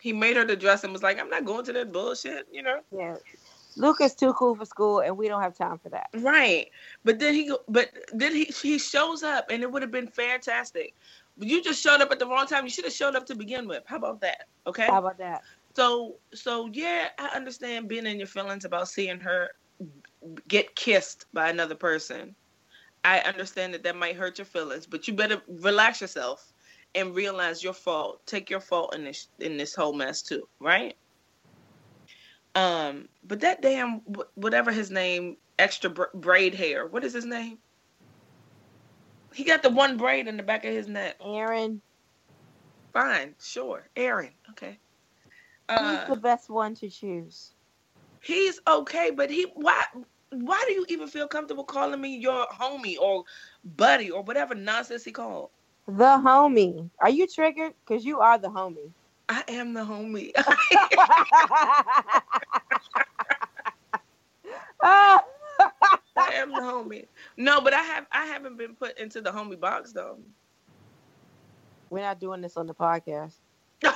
[0.00, 2.62] He made her the dress and was like, I'm not going to that bullshit, you
[2.62, 2.80] know?
[2.96, 3.16] Yeah.
[3.76, 6.08] Luca's too cool for school, and we don't have time for that.
[6.14, 6.68] Right.
[7.04, 10.94] But then he but then he he shows up and it would have been fantastic.
[11.36, 12.64] But you just showed up at the wrong time.
[12.64, 13.84] You should have showed up to begin with.
[13.86, 14.48] How about that?
[14.66, 14.86] Okay.
[14.86, 15.42] How about that?
[15.74, 19.50] So so yeah, I understand being in your feelings about seeing her
[20.48, 22.34] get kissed by another person.
[23.04, 26.52] I understand that that might hurt your feelings, but you better relax yourself
[26.94, 28.24] and realize your fault.
[28.26, 30.96] Take your fault in this in this whole mess too, right?
[32.54, 34.00] Um, but that damn
[34.34, 36.86] whatever his name, extra braid hair.
[36.86, 37.58] What is his name?
[39.32, 41.16] He got the one braid in the back of his neck.
[41.20, 41.80] Aaron.
[42.92, 44.32] Fine, sure, Aaron.
[44.50, 44.78] Okay.
[45.68, 47.52] Uh, He's the best one to choose.
[48.20, 49.84] He's okay, but he why
[50.30, 53.24] why do you even feel comfortable calling me your homie or
[53.64, 55.50] buddy or whatever nonsense he called?
[55.86, 56.90] The homie.
[57.00, 57.74] Are you triggered?
[57.86, 58.92] Because you are the homie.
[59.28, 60.32] I am the homie.
[64.82, 65.20] I
[66.34, 67.06] am the homie.
[67.36, 70.18] No, but I have I haven't been put into the homie box though.
[71.90, 73.36] We're not doing this on the podcast.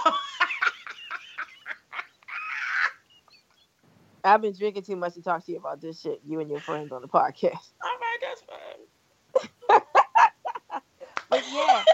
[4.25, 6.21] I've been drinking too much to talk to you about this shit.
[6.27, 7.71] You and your friends on the podcast.
[7.83, 9.81] All right, that's fine.
[11.31, 11.85] but yeah,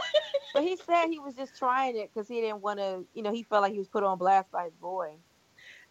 [0.53, 3.05] but he said he was just trying it because he didn't want to.
[3.15, 5.15] You know, he felt like he was put on blast by his boy.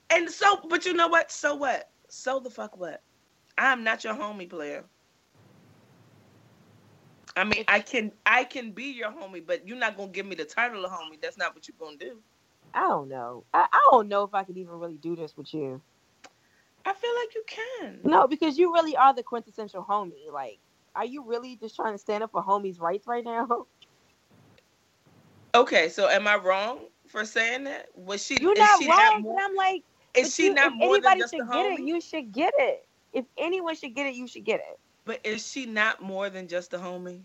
[0.09, 1.31] And so, but you know what?
[1.31, 1.89] So what?
[2.09, 3.01] So the fuck what?
[3.57, 4.83] I'm not your homie player.
[7.35, 10.35] I mean, I can I can be your homie, but you're not gonna give me
[10.35, 11.21] the title of homie.
[11.21, 12.19] That's not what you're gonna do.
[12.73, 13.43] I don't know.
[13.53, 15.81] I, I don't know if I could even really do this with you.
[16.87, 17.99] I feel like you can.
[18.03, 20.31] No, because you really are the quintessential homie.
[20.31, 20.59] Like,
[20.95, 23.47] are you really just trying to stand up for homies' rights right now?
[25.55, 27.87] Okay, so am I wrong for saying that?
[27.95, 28.37] Was she?
[28.39, 28.87] You're not wrong.
[28.87, 29.83] Not more, I'm like,
[30.15, 31.79] is she you, not more anybody than just should a get homie?
[31.79, 32.85] it, you should get it.
[33.13, 34.79] If anyone should get it, you should get it.
[35.05, 37.21] But is she not more than just a homie?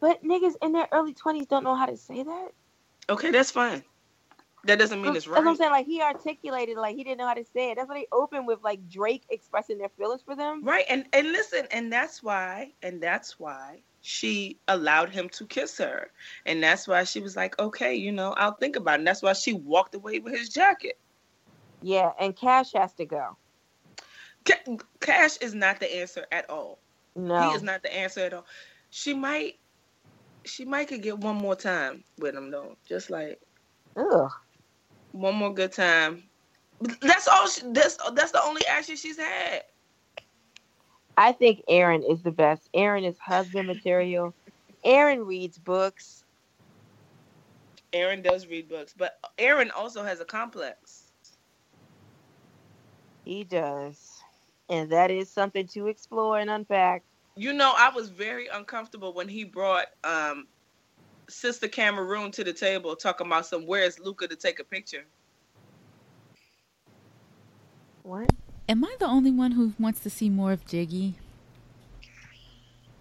[0.00, 2.48] But niggas in their early twenties don't know how to say that.
[3.08, 3.84] Okay, that's fine.
[4.64, 5.36] That doesn't mean it's right.
[5.36, 5.70] That's what I'm saying.
[5.70, 7.76] Like he articulated, like he didn't know how to say it.
[7.76, 10.62] That's why they opened with like Drake expressing their feelings for them.
[10.62, 15.78] Right, and and listen, and that's why, and that's why she allowed him to kiss
[15.78, 16.10] her,
[16.44, 18.98] and that's why she was like, okay, you know, I'll think about it.
[18.98, 20.98] And that's why she walked away with his jacket.
[21.80, 23.36] Yeah, and Cash has to go.
[25.00, 26.78] Cash is not the answer at all.
[27.16, 28.46] No, he is not the answer at all.
[28.90, 29.54] She might,
[30.44, 33.40] she might could get one more time with him though, just like.
[33.96, 34.30] Ugh
[35.12, 36.24] one more good time.
[37.02, 37.46] That's all.
[37.46, 39.64] She, that's that's the only action she's had.
[41.16, 42.70] I think Aaron is the best.
[42.72, 44.34] Aaron is husband material.
[44.84, 46.24] Aaron reads books.
[47.92, 51.10] Aaron does read books, but Aaron also has a complex.
[53.24, 54.22] He does.
[54.68, 57.02] And that is something to explore and unpack.
[57.36, 60.46] You know, I was very uncomfortable when he brought um,
[61.30, 65.04] Sister Cameroon to the table talking about some where's Luca to take a picture.
[68.02, 68.30] What?
[68.68, 71.14] Am I the only one who wants to see more of Diggy?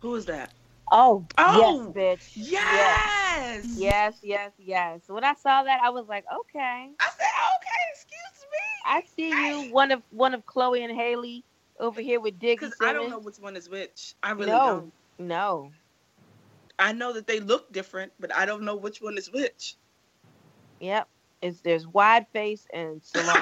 [0.02, 0.54] Who is that?
[0.92, 2.32] Oh, oh, yes, bitch.
[2.34, 3.66] Yes.
[3.78, 5.02] Yes, yes, yes.
[5.08, 6.90] When I saw that, I was like, okay.
[7.00, 8.58] I said, okay, excuse me.
[8.86, 9.68] I see hey.
[9.68, 11.44] you, one of one of Chloe and Haley
[11.80, 12.60] over here with Diggy.
[12.60, 14.16] Because I don't know which one is which.
[14.24, 15.28] I really no, don't.
[15.28, 15.72] No.
[16.80, 19.76] I know that they look different, but I don't know which one is which.
[20.80, 21.08] Yep.
[21.42, 23.38] It's there's wide face and salon.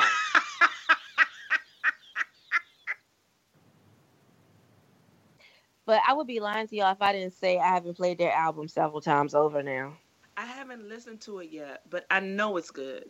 [5.86, 8.34] but I would be lying to y'all if I didn't say I haven't played their
[8.34, 9.94] album several times over now.
[10.36, 13.10] I haven't listened to it yet, but I know it's good.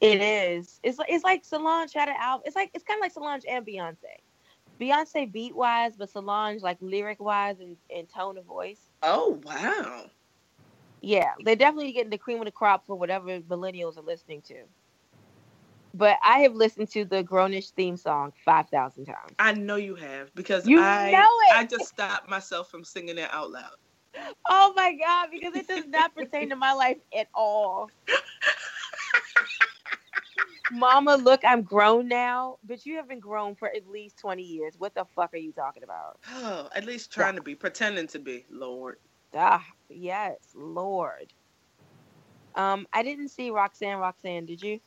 [0.00, 0.80] It is.
[0.82, 2.42] It's like it's like Solange had an album.
[2.46, 4.18] It's like it's kind of like Solange and Beyonce.
[4.80, 8.91] Beyonce beat wise, but Solange like lyric wise and, and tone of voice.
[9.02, 10.10] Oh wow.
[11.00, 14.64] Yeah, they're definitely getting the cream of the crop for whatever millennials are listening to.
[15.94, 19.36] But I have listened to the Grownish theme song five thousand times.
[19.38, 21.54] I know you have because you I know it.
[21.56, 23.72] I just stopped myself from singing it out loud.
[24.48, 27.90] Oh my god, because it does not pertain to my life at all.
[30.72, 34.74] Mama, look, I'm grown now, but you haven't grown for at least 20 years.
[34.78, 36.18] What the fuck are you talking about?
[36.30, 37.40] Oh, at least trying yeah.
[37.40, 38.96] to be, pretending to be, Lord.
[39.34, 41.32] Ah, yes, Lord.
[42.54, 44.80] Um, I didn't see Roxanne Roxanne, did you?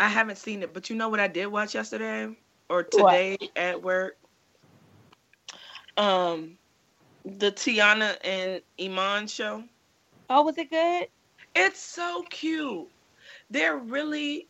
[0.00, 2.34] I haven't seen it, but you know what I did watch yesterday
[2.68, 3.50] or today what?
[3.56, 4.18] at work?
[5.96, 6.58] Um,
[7.24, 9.64] the Teyana and Iman show.
[10.30, 11.08] Oh, was it good?
[11.54, 12.88] It's so cute.
[13.50, 14.48] They're really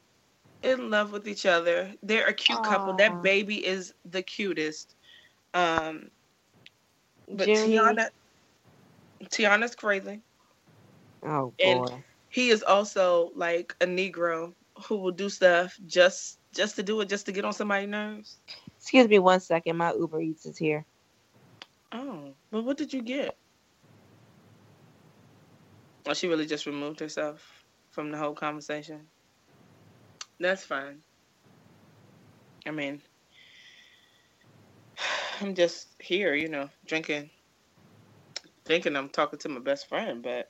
[0.64, 1.92] in love with each other.
[2.02, 2.64] They're a cute Aww.
[2.64, 2.92] couple.
[2.94, 4.96] That baby is the cutest.
[5.52, 6.10] Um,
[7.28, 7.76] but Jimmy.
[7.76, 8.08] Teyana,
[9.24, 10.22] Teyana's crazy.
[11.24, 11.86] Oh boy.
[11.86, 14.54] And he is also like a Negro
[14.86, 18.38] who will do stuff just just to do it, just to get on somebody's nerves.
[18.78, 19.76] Excuse me one second.
[19.76, 20.84] My Uber Eats is here.
[21.92, 23.36] Oh, well, what did you get?
[26.04, 29.06] Well, she really just removed herself from the whole conversation.
[30.40, 31.02] That's fine.
[32.66, 33.02] I mean,
[35.40, 37.30] I'm just here, you know, drinking,
[38.66, 40.48] thinking I'm talking to my best friend, but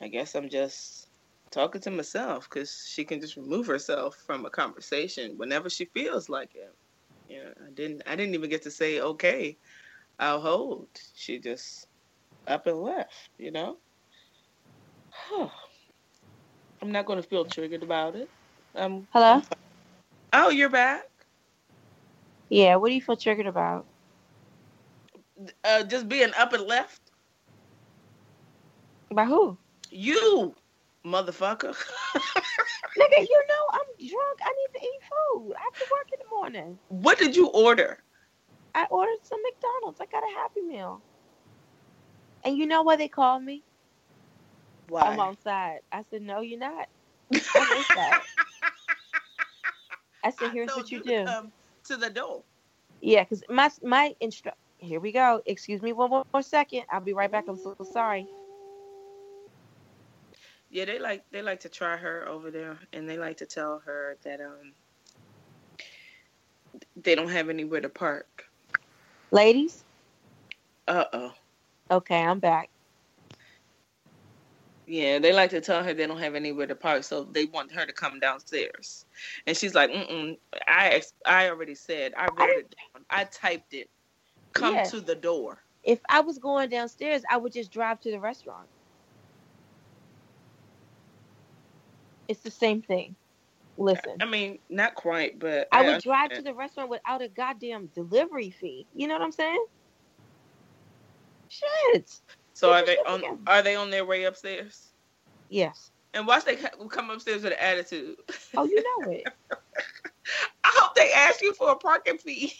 [0.00, 1.08] I guess I'm just
[1.50, 6.28] talking to myself because she can just remove herself from a conversation whenever she feels
[6.28, 6.74] like it.
[7.28, 8.02] Yeah, I didn't.
[8.06, 9.58] I didn't even get to say okay.
[10.18, 10.88] I'll hold.
[11.14, 11.86] She just
[12.46, 13.30] up and left.
[13.38, 13.78] You know.
[16.82, 18.30] I'm not going to feel triggered about it.
[18.74, 19.06] Um.
[19.12, 19.42] Hello.
[20.32, 21.08] Oh, you're back.
[22.48, 22.76] Yeah.
[22.76, 23.86] What do you feel triggered about?
[25.64, 27.00] Uh, just being up and left.
[29.12, 29.56] By who?
[29.90, 30.54] You,
[31.04, 31.74] motherfucker.
[32.98, 34.38] Nigga, you know I'm drunk.
[34.42, 35.54] I need to eat food.
[35.56, 36.78] I have to work in the morning.
[36.88, 37.98] what did you order?
[38.74, 40.00] I ordered some McDonald's.
[40.00, 41.00] I got a Happy Meal.
[42.44, 43.62] And you know why they called me?
[44.88, 45.02] Why?
[45.02, 45.80] I'm outside.
[45.92, 46.88] I said, no, you're not.
[50.24, 51.24] I said, here's told what you to do.
[51.26, 51.52] come
[51.84, 52.42] to the door.
[53.02, 54.52] Yeah, because my my instru.
[54.78, 55.42] Here we go.
[55.46, 56.84] Excuse me one more, more second.
[56.90, 57.46] I'll be right back.
[57.48, 58.28] I'm so sorry.
[60.70, 63.80] Yeah, they like they like to try her over there, and they like to tell
[63.86, 64.74] her that um
[66.96, 68.46] they don't have anywhere to park.
[69.30, 69.84] Ladies,
[70.88, 71.32] Uh oh.
[71.90, 72.70] okay, I'm back.
[74.86, 77.72] Yeah, they like to tell her they don't have anywhere to park, so they want
[77.72, 79.06] her to come downstairs.
[79.46, 80.38] And she's like, "Mm-mm,
[80.68, 83.04] I ex- I already said I wrote it down.
[83.10, 83.90] I typed it.
[84.54, 84.84] Come Yeah.
[84.84, 88.68] to the door." If I was going downstairs, I would just drive to the restaurant.
[92.28, 93.16] It's the same thing.
[93.76, 97.88] Listen, I mean, not quite, but I would drive to the restaurant without a goddamn
[97.88, 98.88] delivery fee.
[98.94, 99.66] You know what I'm saying?
[101.48, 102.10] Shit.
[102.54, 103.22] So are they on?
[103.46, 104.92] Are they on their way upstairs?
[105.48, 105.90] Yes.
[106.14, 108.16] And watch they co- come upstairs with an attitude.
[108.56, 109.24] Oh, you know it.
[110.64, 112.54] I hope they ask you for a parking fee.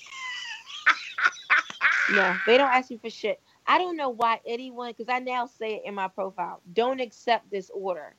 [2.13, 3.41] No, they don't ask you for shit.
[3.67, 7.51] I don't know why anyone, because I now say it in my profile, don't accept
[7.51, 8.15] this order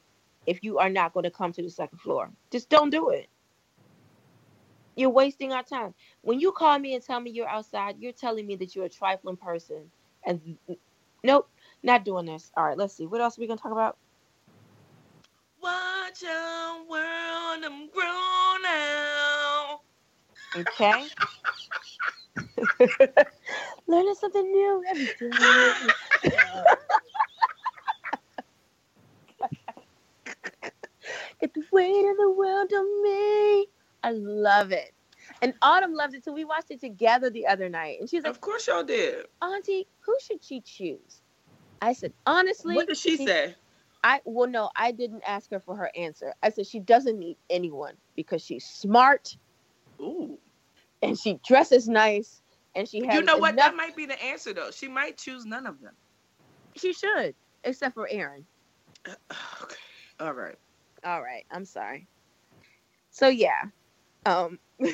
[0.47, 2.31] if you are not going to come to the second floor.
[2.51, 3.27] Just don't do it.
[4.95, 5.93] You're wasting our time.
[6.21, 8.89] When you call me and tell me you're outside, you're telling me that you're a
[8.89, 9.91] trifling person.
[10.25, 10.57] And
[11.23, 11.49] nope,
[11.85, 12.51] not doing this.
[12.57, 13.05] All right, let's see.
[13.05, 13.97] What else are we going to talk about?
[15.61, 19.81] Watch out, world, I'm grown now.
[20.57, 21.07] Okay.
[23.87, 25.29] Learning something new every day.
[31.41, 33.67] Get the weight of the world on me.
[34.03, 34.93] I love it.
[35.41, 36.33] And Autumn loves it too.
[36.33, 37.99] We watched it together the other night.
[37.99, 39.25] And she was like, Of course y'all did.
[39.41, 41.21] Auntie, who should she choose?
[41.81, 42.75] I said, honestly.
[42.75, 43.55] What did she say?
[44.03, 46.33] I well no, I didn't ask her for her answer.
[46.43, 49.35] I said she doesn't need anyone because she's smart
[49.99, 50.37] Ooh.
[51.01, 52.41] and she dresses nice
[52.75, 53.53] and she has You know what?
[53.53, 54.69] enough- That might be the answer though.
[54.69, 55.95] She might choose none of them.
[56.75, 57.33] She should,
[57.63, 58.45] except for Aaron.
[59.63, 59.75] Okay.
[60.19, 60.55] All right.
[61.03, 62.07] All right, I'm sorry.
[63.09, 63.61] So yeah,
[64.25, 64.59] um,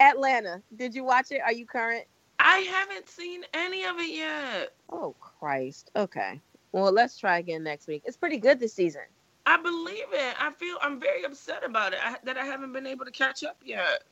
[0.00, 0.62] Atlanta.
[0.74, 1.40] Did you watch it?
[1.42, 2.04] Are you current?
[2.42, 4.72] I haven't seen any of it yet.
[4.90, 5.90] Oh Christ.
[5.96, 6.40] Okay.
[6.72, 8.02] Well, let's try again next week.
[8.04, 9.02] It's pretty good this season.
[9.46, 10.34] I believe it.
[10.40, 11.98] I feel I'm very upset about it.
[12.02, 14.04] I, that I haven't been able to catch up yet.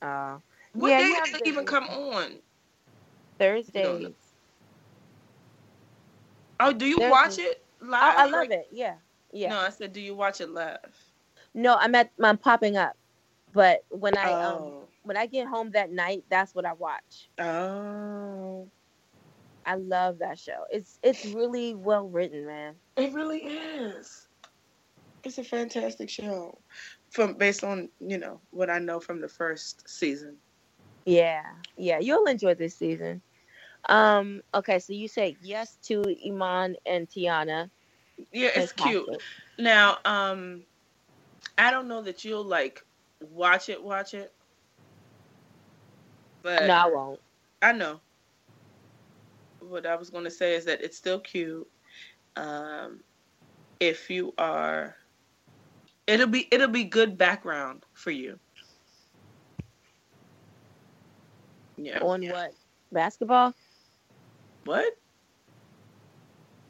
[0.00, 0.38] Uh,
[0.72, 2.36] What Yeah, day you have did it even come on?
[3.38, 4.14] Thursdays.
[6.60, 8.00] Oh, do you There's watch it I, live?
[8.18, 8.68] I love Like- it.
[8.72, 8.94] Yeah.
[9.32, 9.50] Yeah.
[9.50, 10.78] No, I said, do you watch it live?
[11.54, 12.96] No, I'm at I'm popping up.
[13.52, 14.87] But when I um oh.
[15.08, 17.30] When I get home that night, that's what I watch.
[17.38, 18.68] oh.
[19.64, 20.64] I love that show.
[20.70, 22.74] It's it's really well written, man.
[22.96, 24.28] It really is.
[25.24, 26.58] It's a fantastic show.
[27.08, 30.36] From based on, you know, what I know from the first season.
[31.06, 31.42] Yeah.
[31.78, 33.22] Yeah, you'll enjoy this season.
[33.88, 37.70] Um, okay, so you say yes to Iman and Teyana.
[38.30, 39.08] Yeah, it's cute.
[39.58, 40.64] Now, um
[41.56, 42.84] I don't know that you'll like
[43.20, 44.32] watch it, watch it.
[46.42, 47.20] But No, I won't.
[47.62, 48.00] I know.
[49.60, 51.68] What I was gonna say is that it's still cute.
[52.36, 53.00] Um,
[53.80, 54.96] if you are,
[56.06, 58.38] it'll be it'll be good background for you.
[61.76, 62.00] Yeah.
[62.00, 62.54] On what?
[62.92, 63.54] Basketball?
[64.64, 64.96] What?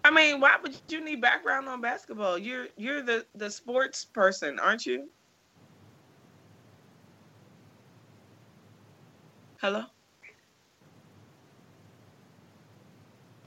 [0.05, 2.39] I mean, why would you need background on basketball?
[2.39, 5.09] You're you're the the sports person, aren't you?
[9.61, 9.83] Hello.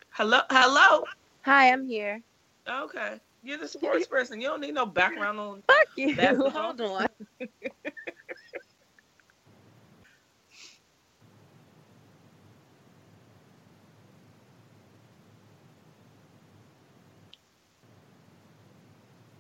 [0.09, 1.05] Hello, hello.
[1.43, 2.21] Hi, I'm here.
[2.69, 4.41] Okay, you're the sports person.
[4.41, 5.63] You don't need no background on.
[5.67, 6.13] Fuck you.
[6.17, 6.49] Basketball.
[6.49, 7.07] Hold on.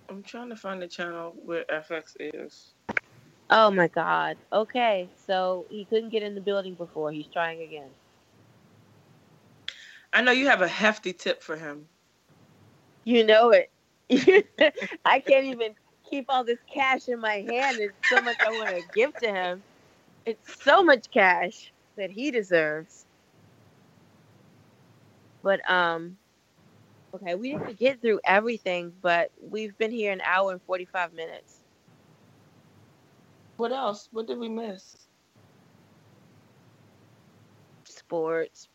[0.09, 2.75] I'm trying to find the channel where FX is.
[3.51, 4.37] Oh my god.
[4.53, 7.11] Okay, so he couldn't get in the building before.
[7.11, 7.89] He's trying again.
[10.13, 11.87] I know you have a hefty tip for him.
[13.05, 13.71] You know it.
[15.05, 15.75] I can't even
[16.09, 17.79] keep all this cash in my hand.
[17.79, 19.63] It's so much I want to give to him.
[20.25, 23.05] It's so much cash that he deserves.
[25.43, 26.17] But um
[27.15, 31.60] okay, we didn't get through everything, but we've been here an hour and 45 minutes.
[33.61, 34.09] What else?
[34.11, 35.07] What did we miss?
[37.85, 38.69] Sports.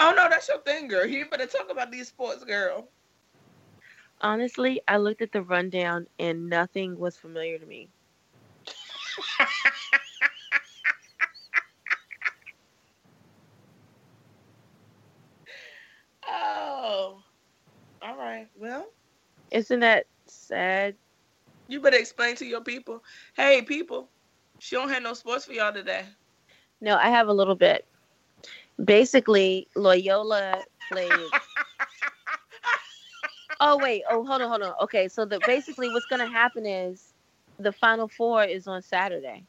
[0.00, 1.06] Oh no, that's your thing, girl.
[1.06, 2.90] You better talk about these sports, girl.
[4.20, 7.90] Honestly, I looked at the rundown and nothing was familiar to me.
[16.26, 17.22] oh,
[18.02, 18.48] all right.
[18.54, 18.86] Well,
[19.50, 20.96] Isn't that sad?
[21.68, 23.02] You better explain to your people.
[23.34, 24.08] Hey, people,
[24.58, 26.04] she don't have no sports for y'all today.
[26.80, 27.86] No, I have a little bit.
[28.82, 31.10] Basically, Loyola played.
[33.58, 34.74] Oh wait, oh hold on, hold on.
[34.82, 37.14] Okay, so the basically what's gonna happen is
[37.58, 39.46] the final four is on Saturday.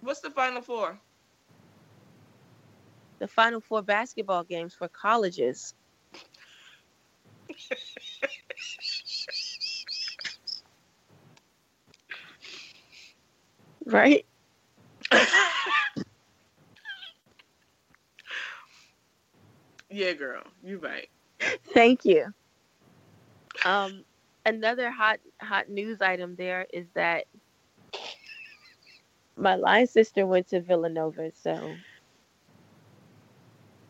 [0.00, 0.98] What's the final four?
[3.20, 5.74] The final four basketball games for colleges.
[13.86, 14.24] Right?
[19.90, 21.08] yeah, girl, you right.
[21.72, 22.32] Thank you.
[23.64, 24.04] Um,
[24.46, 27.26] another hot hot news item there is that
[29.36, 31.74] my line sister went to Villanova, so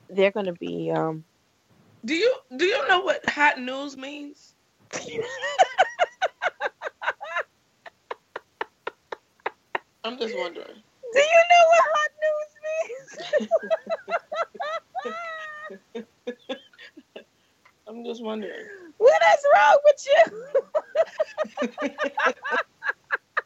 [0.08, 1.24] they're gonna be um.
[2.04, 4.54] Do you do you know what hot news means?
[10.04, 10.82] I'm just wondering.
[11.14, 12.52] Do you know what hot news
[15.94, 16.06] means?
[17.88, 18.66] I'm just wondering.
[18.98, 20.24] what is wrong with you?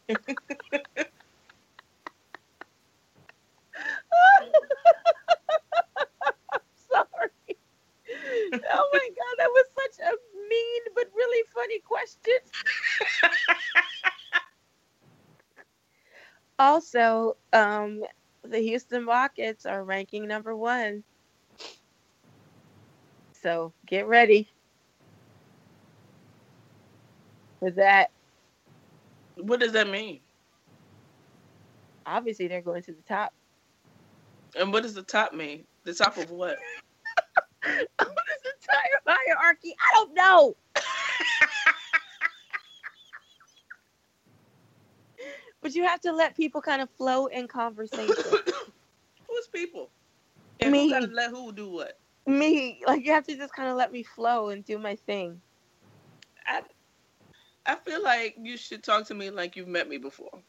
[6.90, 7.30] Sorry.
[8.55, 10.10] Oh my god, that was such a
[10.48, 12.40] mean but really funny question.
[16.59, 18.02] also, um,
[18.43, 21.05] the Houston Rockets are ranking number one.
[23.43, 24.48] So get ready
[27.60, 28.10] for that.
[29.36, 30.20] What does that mean?
[32.06, 33.32] Obviously, they're going to the top.
[34.56, 35.64] And what does the top mean?
[35.85, 36.56] The top of what?
[37.62, 39.76] what is the entire hierarchy?
[39.78, 40.56] I don't know.
[45.62, 48.14] but you have to let people kind of flow in conversation.
[49.28, 49.90] Who's people?
[50.60, 50.89] And Me.
[50.89, 51.98] who let who do what?
[52.26, 55.40] me, like you have to just kind of let me flow and do my thing.
[56.47, 56.62] I
[57.66, 60.43] I feel like you should talk to me like you've met me before.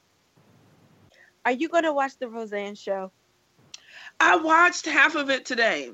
[1.46, 3.12] Are you going to watch the Roseanne show?
[4.20, 5.92] I watched half of it today.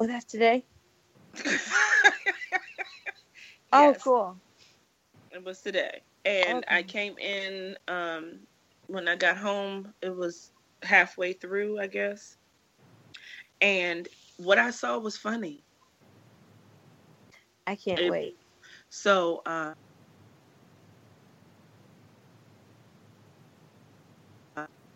[0.00, 0.64] Oh, that's today.
[3.70, 4.34] Oh, Yes, cool.
[5.30, 6.00] It was today.
[6.28, 8.40] And I came in um
[8.86, 10.50] when I got home, it was
[10.82, 12.36] halfway through, I guess.
[13.60, 15.64] And what I saw was funny.
[17.66, 18.36] I can't It- wait.
[18.90, 19.74] So uh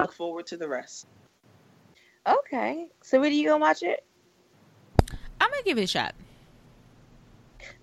[0.01, 1.07] look forward to the rest.
[2.27, 2.89] Okay.
[3.03, 4.05] So, when are you gonna watch it?
[5.41, 6.15] I'm gonna give it a shot.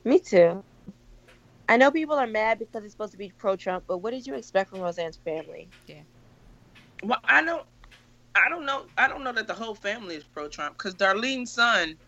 [0.05, 0.63] Me too.
[1.69, 4.35] I know people are mad because it's supposed to be pro-Trump, but what did you
[4.35, 5.73] expect from Roseanne's family?
[5.87, 6.03] Yeah.
[7.03, 7.65] Well, I don't,
[8.35, 11.53] I don't know, I don't know that the whole family is pro Trump because Darlene's
[11.53, 11.99] son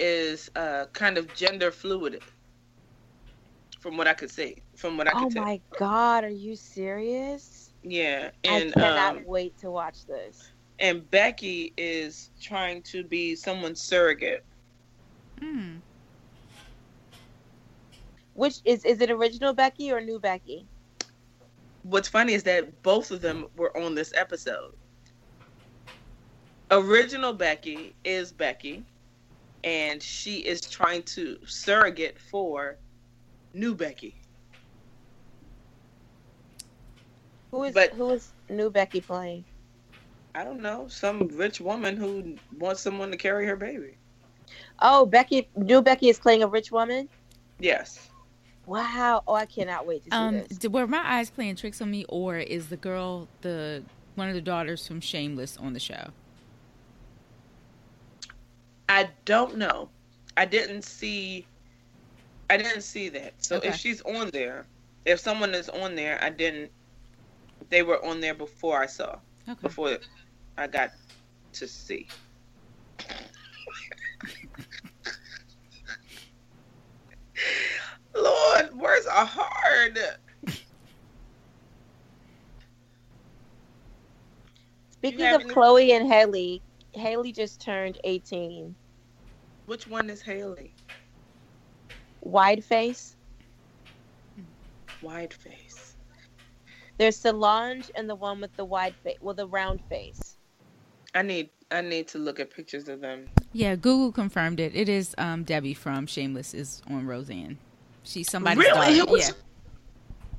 [0.00, 2.22] is uh, kind of gender fluid,
[3.80, 5.44] from what I could see, from what I could Oh tell.
[5.44, 7.74] my God, are you serious?
[7.82, 10.52] Yeah, and I cannot um, wait to watch this.
[10.78, 14.42] and Becky is trying to be someone's surrogate.
[15.40, 15.78] Hmm.
[18.36, 20.66] Which is is it original Becky or new Becky?
[21.82, 24.74] What's funny is that both of them were on this episode.
[26.70, 28.84] Original Becky is Becky,
[29.64, 32.76] and she is trying to surrogate for
[33.54, 34.20] new Becky.
[37.52, 39.46] Who is But- who is new Becky playing?
[40.34, 43.96] I don't know, some rich woman who wants someone to carry her baby.
[44.82, 47.08] Oh, Becky, new Becky is playing a rich woman.
[47.58, 48.10] Yes.
[48.66, 49.22] Wow!
[49.28, 50.68] Oh, I cannot wait to see Um, this.
[50.68, 53.82] were my eyes playing tricks on me, or is the girl the
[54.16, 56.10] one of the daughters from Shameless on the show?
[58.88, 59.88] I don't know.
[60.36, 61.46] I didn't see.
[62.50, 63.32] I didn't see that.
[63.38, 63.68] So Okay.
[63.68, 64.66] if she's on there,
[65.04, 66.70] if someone is on there, I didn't.
[67.68, 69.16] They were on there before I saw.
[69.48, 69.58] Okay.
[69.62, 69.98] Before
[70.58, 70.90] I got
[71.52, 72.08] to see.
[78.14, 78.55] Lord,
[79.06, 79.98] words are hard.
[84.92, 86.60] Speaking of any- Chloe and Halle,
[86.94, 88.74] Halle just turned eighteen.
[89.66, 90.72] Which one is Halle?
[92.22, 93.16] Wide face.
[95.02, 95.94] Wide face.
[96.98, 100.38] There's Solange and the one with the wide face, well, the round face.
[101.14, 101.50] I need.
[101.70, 103.28] I need to look at pictures of them.
[103.52, 104.74] Yeah, Google confirmed it.
[104.74, 107.58] It is um, Debbie from Shameless is on Roseanne.
[108.06, 108.98] She's somebody's Really?
[108.98, 109.02] daughter.
[109.02, 109.28] It was-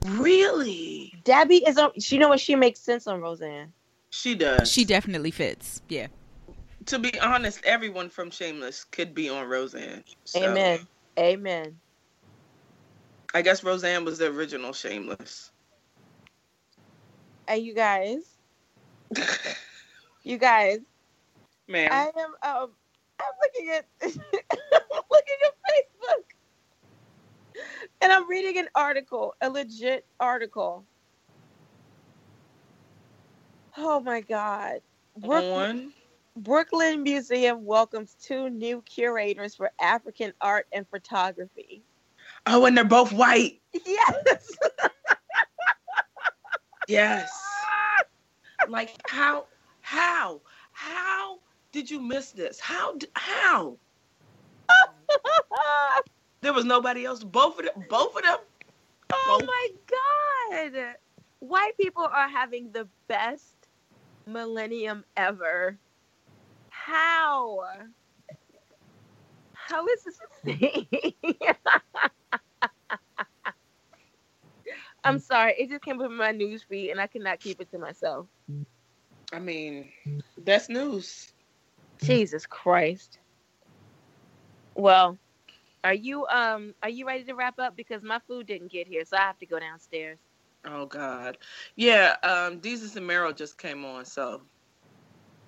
[0.04, 1.14] Yeah, Really?
[1.24, 1.92] Debbie is on.
[1.96, 2.40] You know what?
[2.40, 3.74] She makes sense on Roseanne.
[4.10, 4.72] She does.
[4.72, 5.82] she definitely fits.
[5.90, 6.08] Yeah.
[6.86, 10.04] to be honest, everyone from Shameless could be on Roseanne.
[10.24, 10.88] So, Amen.
[11.20, 11.78] Amen.
[13.34, 15.52] I guess Roseanne was the original Shameless.
[17.50, 18.20] And you guys,
[20.24, 20.80] you guys,
[21.68, 22.34] Man, I am.
[22.44, 22.70] Um,
[23.20, 23.86] I'm looking at.
[24.02, 24.40] I'm looking
[24.74, 24.87] at
[28.02, 30.86] and I'm reading an article, a legit article.
[33.78, 34.82] Oh my God.
[35.18, 35.94] Brooklyn.
[36.36, 41.84] Brooklyn Museum welcomes two new curators for African art and photography.
[42.46, 43.62] Oh, and they're both white.
[43.86, 44.56] Yes.
[46.88, 47.30] Yes.
[48.70, 49.46] like how?
[49.82, 50.42] How?
[50.72, 51.40] How
[51.72, 52.60] did you miss this?
[52.60, 52.96] How?
[53.16, 53.78] How?
[56.48, 57.26] There was nobody else.
[57.26, 57.84] Both of them.
[57.90, 58.38] Both of them.
[59.12, 59.48] oh Both.
[59.48, 59.68] my
[60.72, 60.96] God.
[61.40, 63.68] White people are having the best
[64.26, 65.78] millennium ever.
[66.70, 67.60] How?
[69.52, 70.88] How is this a thing?
[75.04, 75.54] I'm sorry.
[75.60, 78.28] It just came up in my news feed and I cannot keep it to myself.
[79.34, 79.90] I mean,
[80.46, 81.28] that's news.
[82.02, 83.20] Jesus Christ.
[84.76, 85.18] Well,
[85.88, 87.78] are you um are you ready to wrap up?
[87.78, 90.20] Because my food didn't get here, so I have to go downstairs.
[90.66, 91.38] Oh God.
[91.76, 92.16] Yeah.
[92.24, 94.42] Um, Desus and Mero just came on, so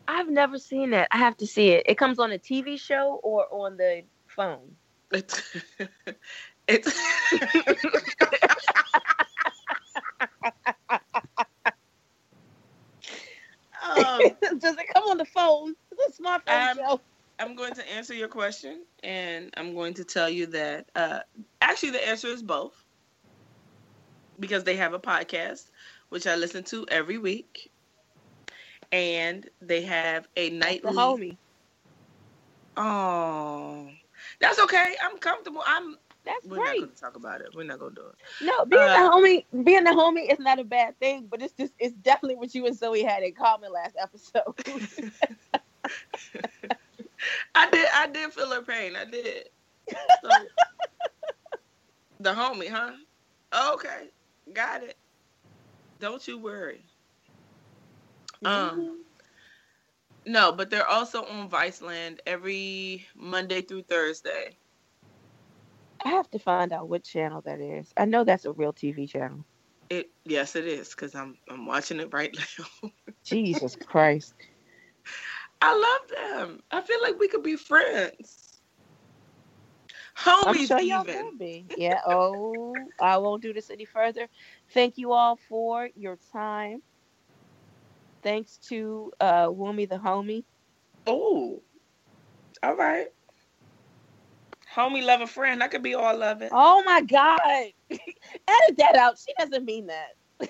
[0.07, 1.07] I've never seen that.
[1.11, 1.83] I have to see it.
[1.85, 4.75] It comes on a TV show or on the phone.
[5.11, 5.55] it's
[6.67, 6.87] it's.
[13.83, 15.75] um, Does it come on the phone?
[15.91, 17.01] It's a smartphone Um, show.
[17.39, 21.19] I'm going to answer your question, and I'm going to tell you that uh,
[21.61, 22.85] actually the answer is both,
[24.39, 25.69] because they have a podcast
[26.09, 27.71] which I listen to every week,
[28.91, 30.93] and they have a The nightly.
[30.93, 31.37] homie.
[32.77, 33.89] Oh,
[34.39, 34.95] that's okay.
[35.03, 35.63] I'm comfortable.
[35.65, 35.97] I'm.
[36.25, 36.79] That's We're not great.
[36.81, 37.47] going to talk about it.
[37.55, 38.15] We're not going to do it.
[38.41, 41.53] No, being Uh, the homie, being the homie is not a bad thing, but it's
[41.53, 44.53] just it's definitely what you and Zoey had in common last episode.
[47.55, 47.87] I did.
[47.93, 48.95] I did feel her pain.
[48.95, 49.49] I did.
[50.23, 50.29] So,
[52.19, 52.91] the homie, huh?
[53.73, 54.09] Okay,
[54.53, 54.97] got it.
[55.99, 56.83] Don't you worry.
[58.45, 59.03] Um,
[60.25, 64.57] no, but they're also on Viceland every Monday through Thursday.
[66.03, 67.91] I have to find out what channel that is.
[67.97, 69.43] I know that's a real TV channel.
[69.89, 72.35] It yes, it is because I'm I'm watching it right
[72.83, 72.91] now.
[73.25, 74.33] Jesus Christ.
[75.61, 76.63] I love them.
[76.71, 78.61] I feel like we could be friends.
[80.45, 81.37] I'm Homies, sure y'all even.
[81.37, 81.65] be.
[81.75, 81.99] Yeah.
[82.05, 84.27] Oh, I won't do this any further.
[84.73, 86.81] Thank you all for your time.
[88.21, 90.43] Thanks to uh Wumi the homie.
[91.07, 91.61] Oh,
[92.63, 93.07] all right.
[94.75, 95.63] Homie, love a friend.
[95.63, 96.51] I could be all of it.
[96.51, 97.39] Oh my God.
[97.91, 99.17] Edit that out.
[99.19, 100.09] She doesn't mean that.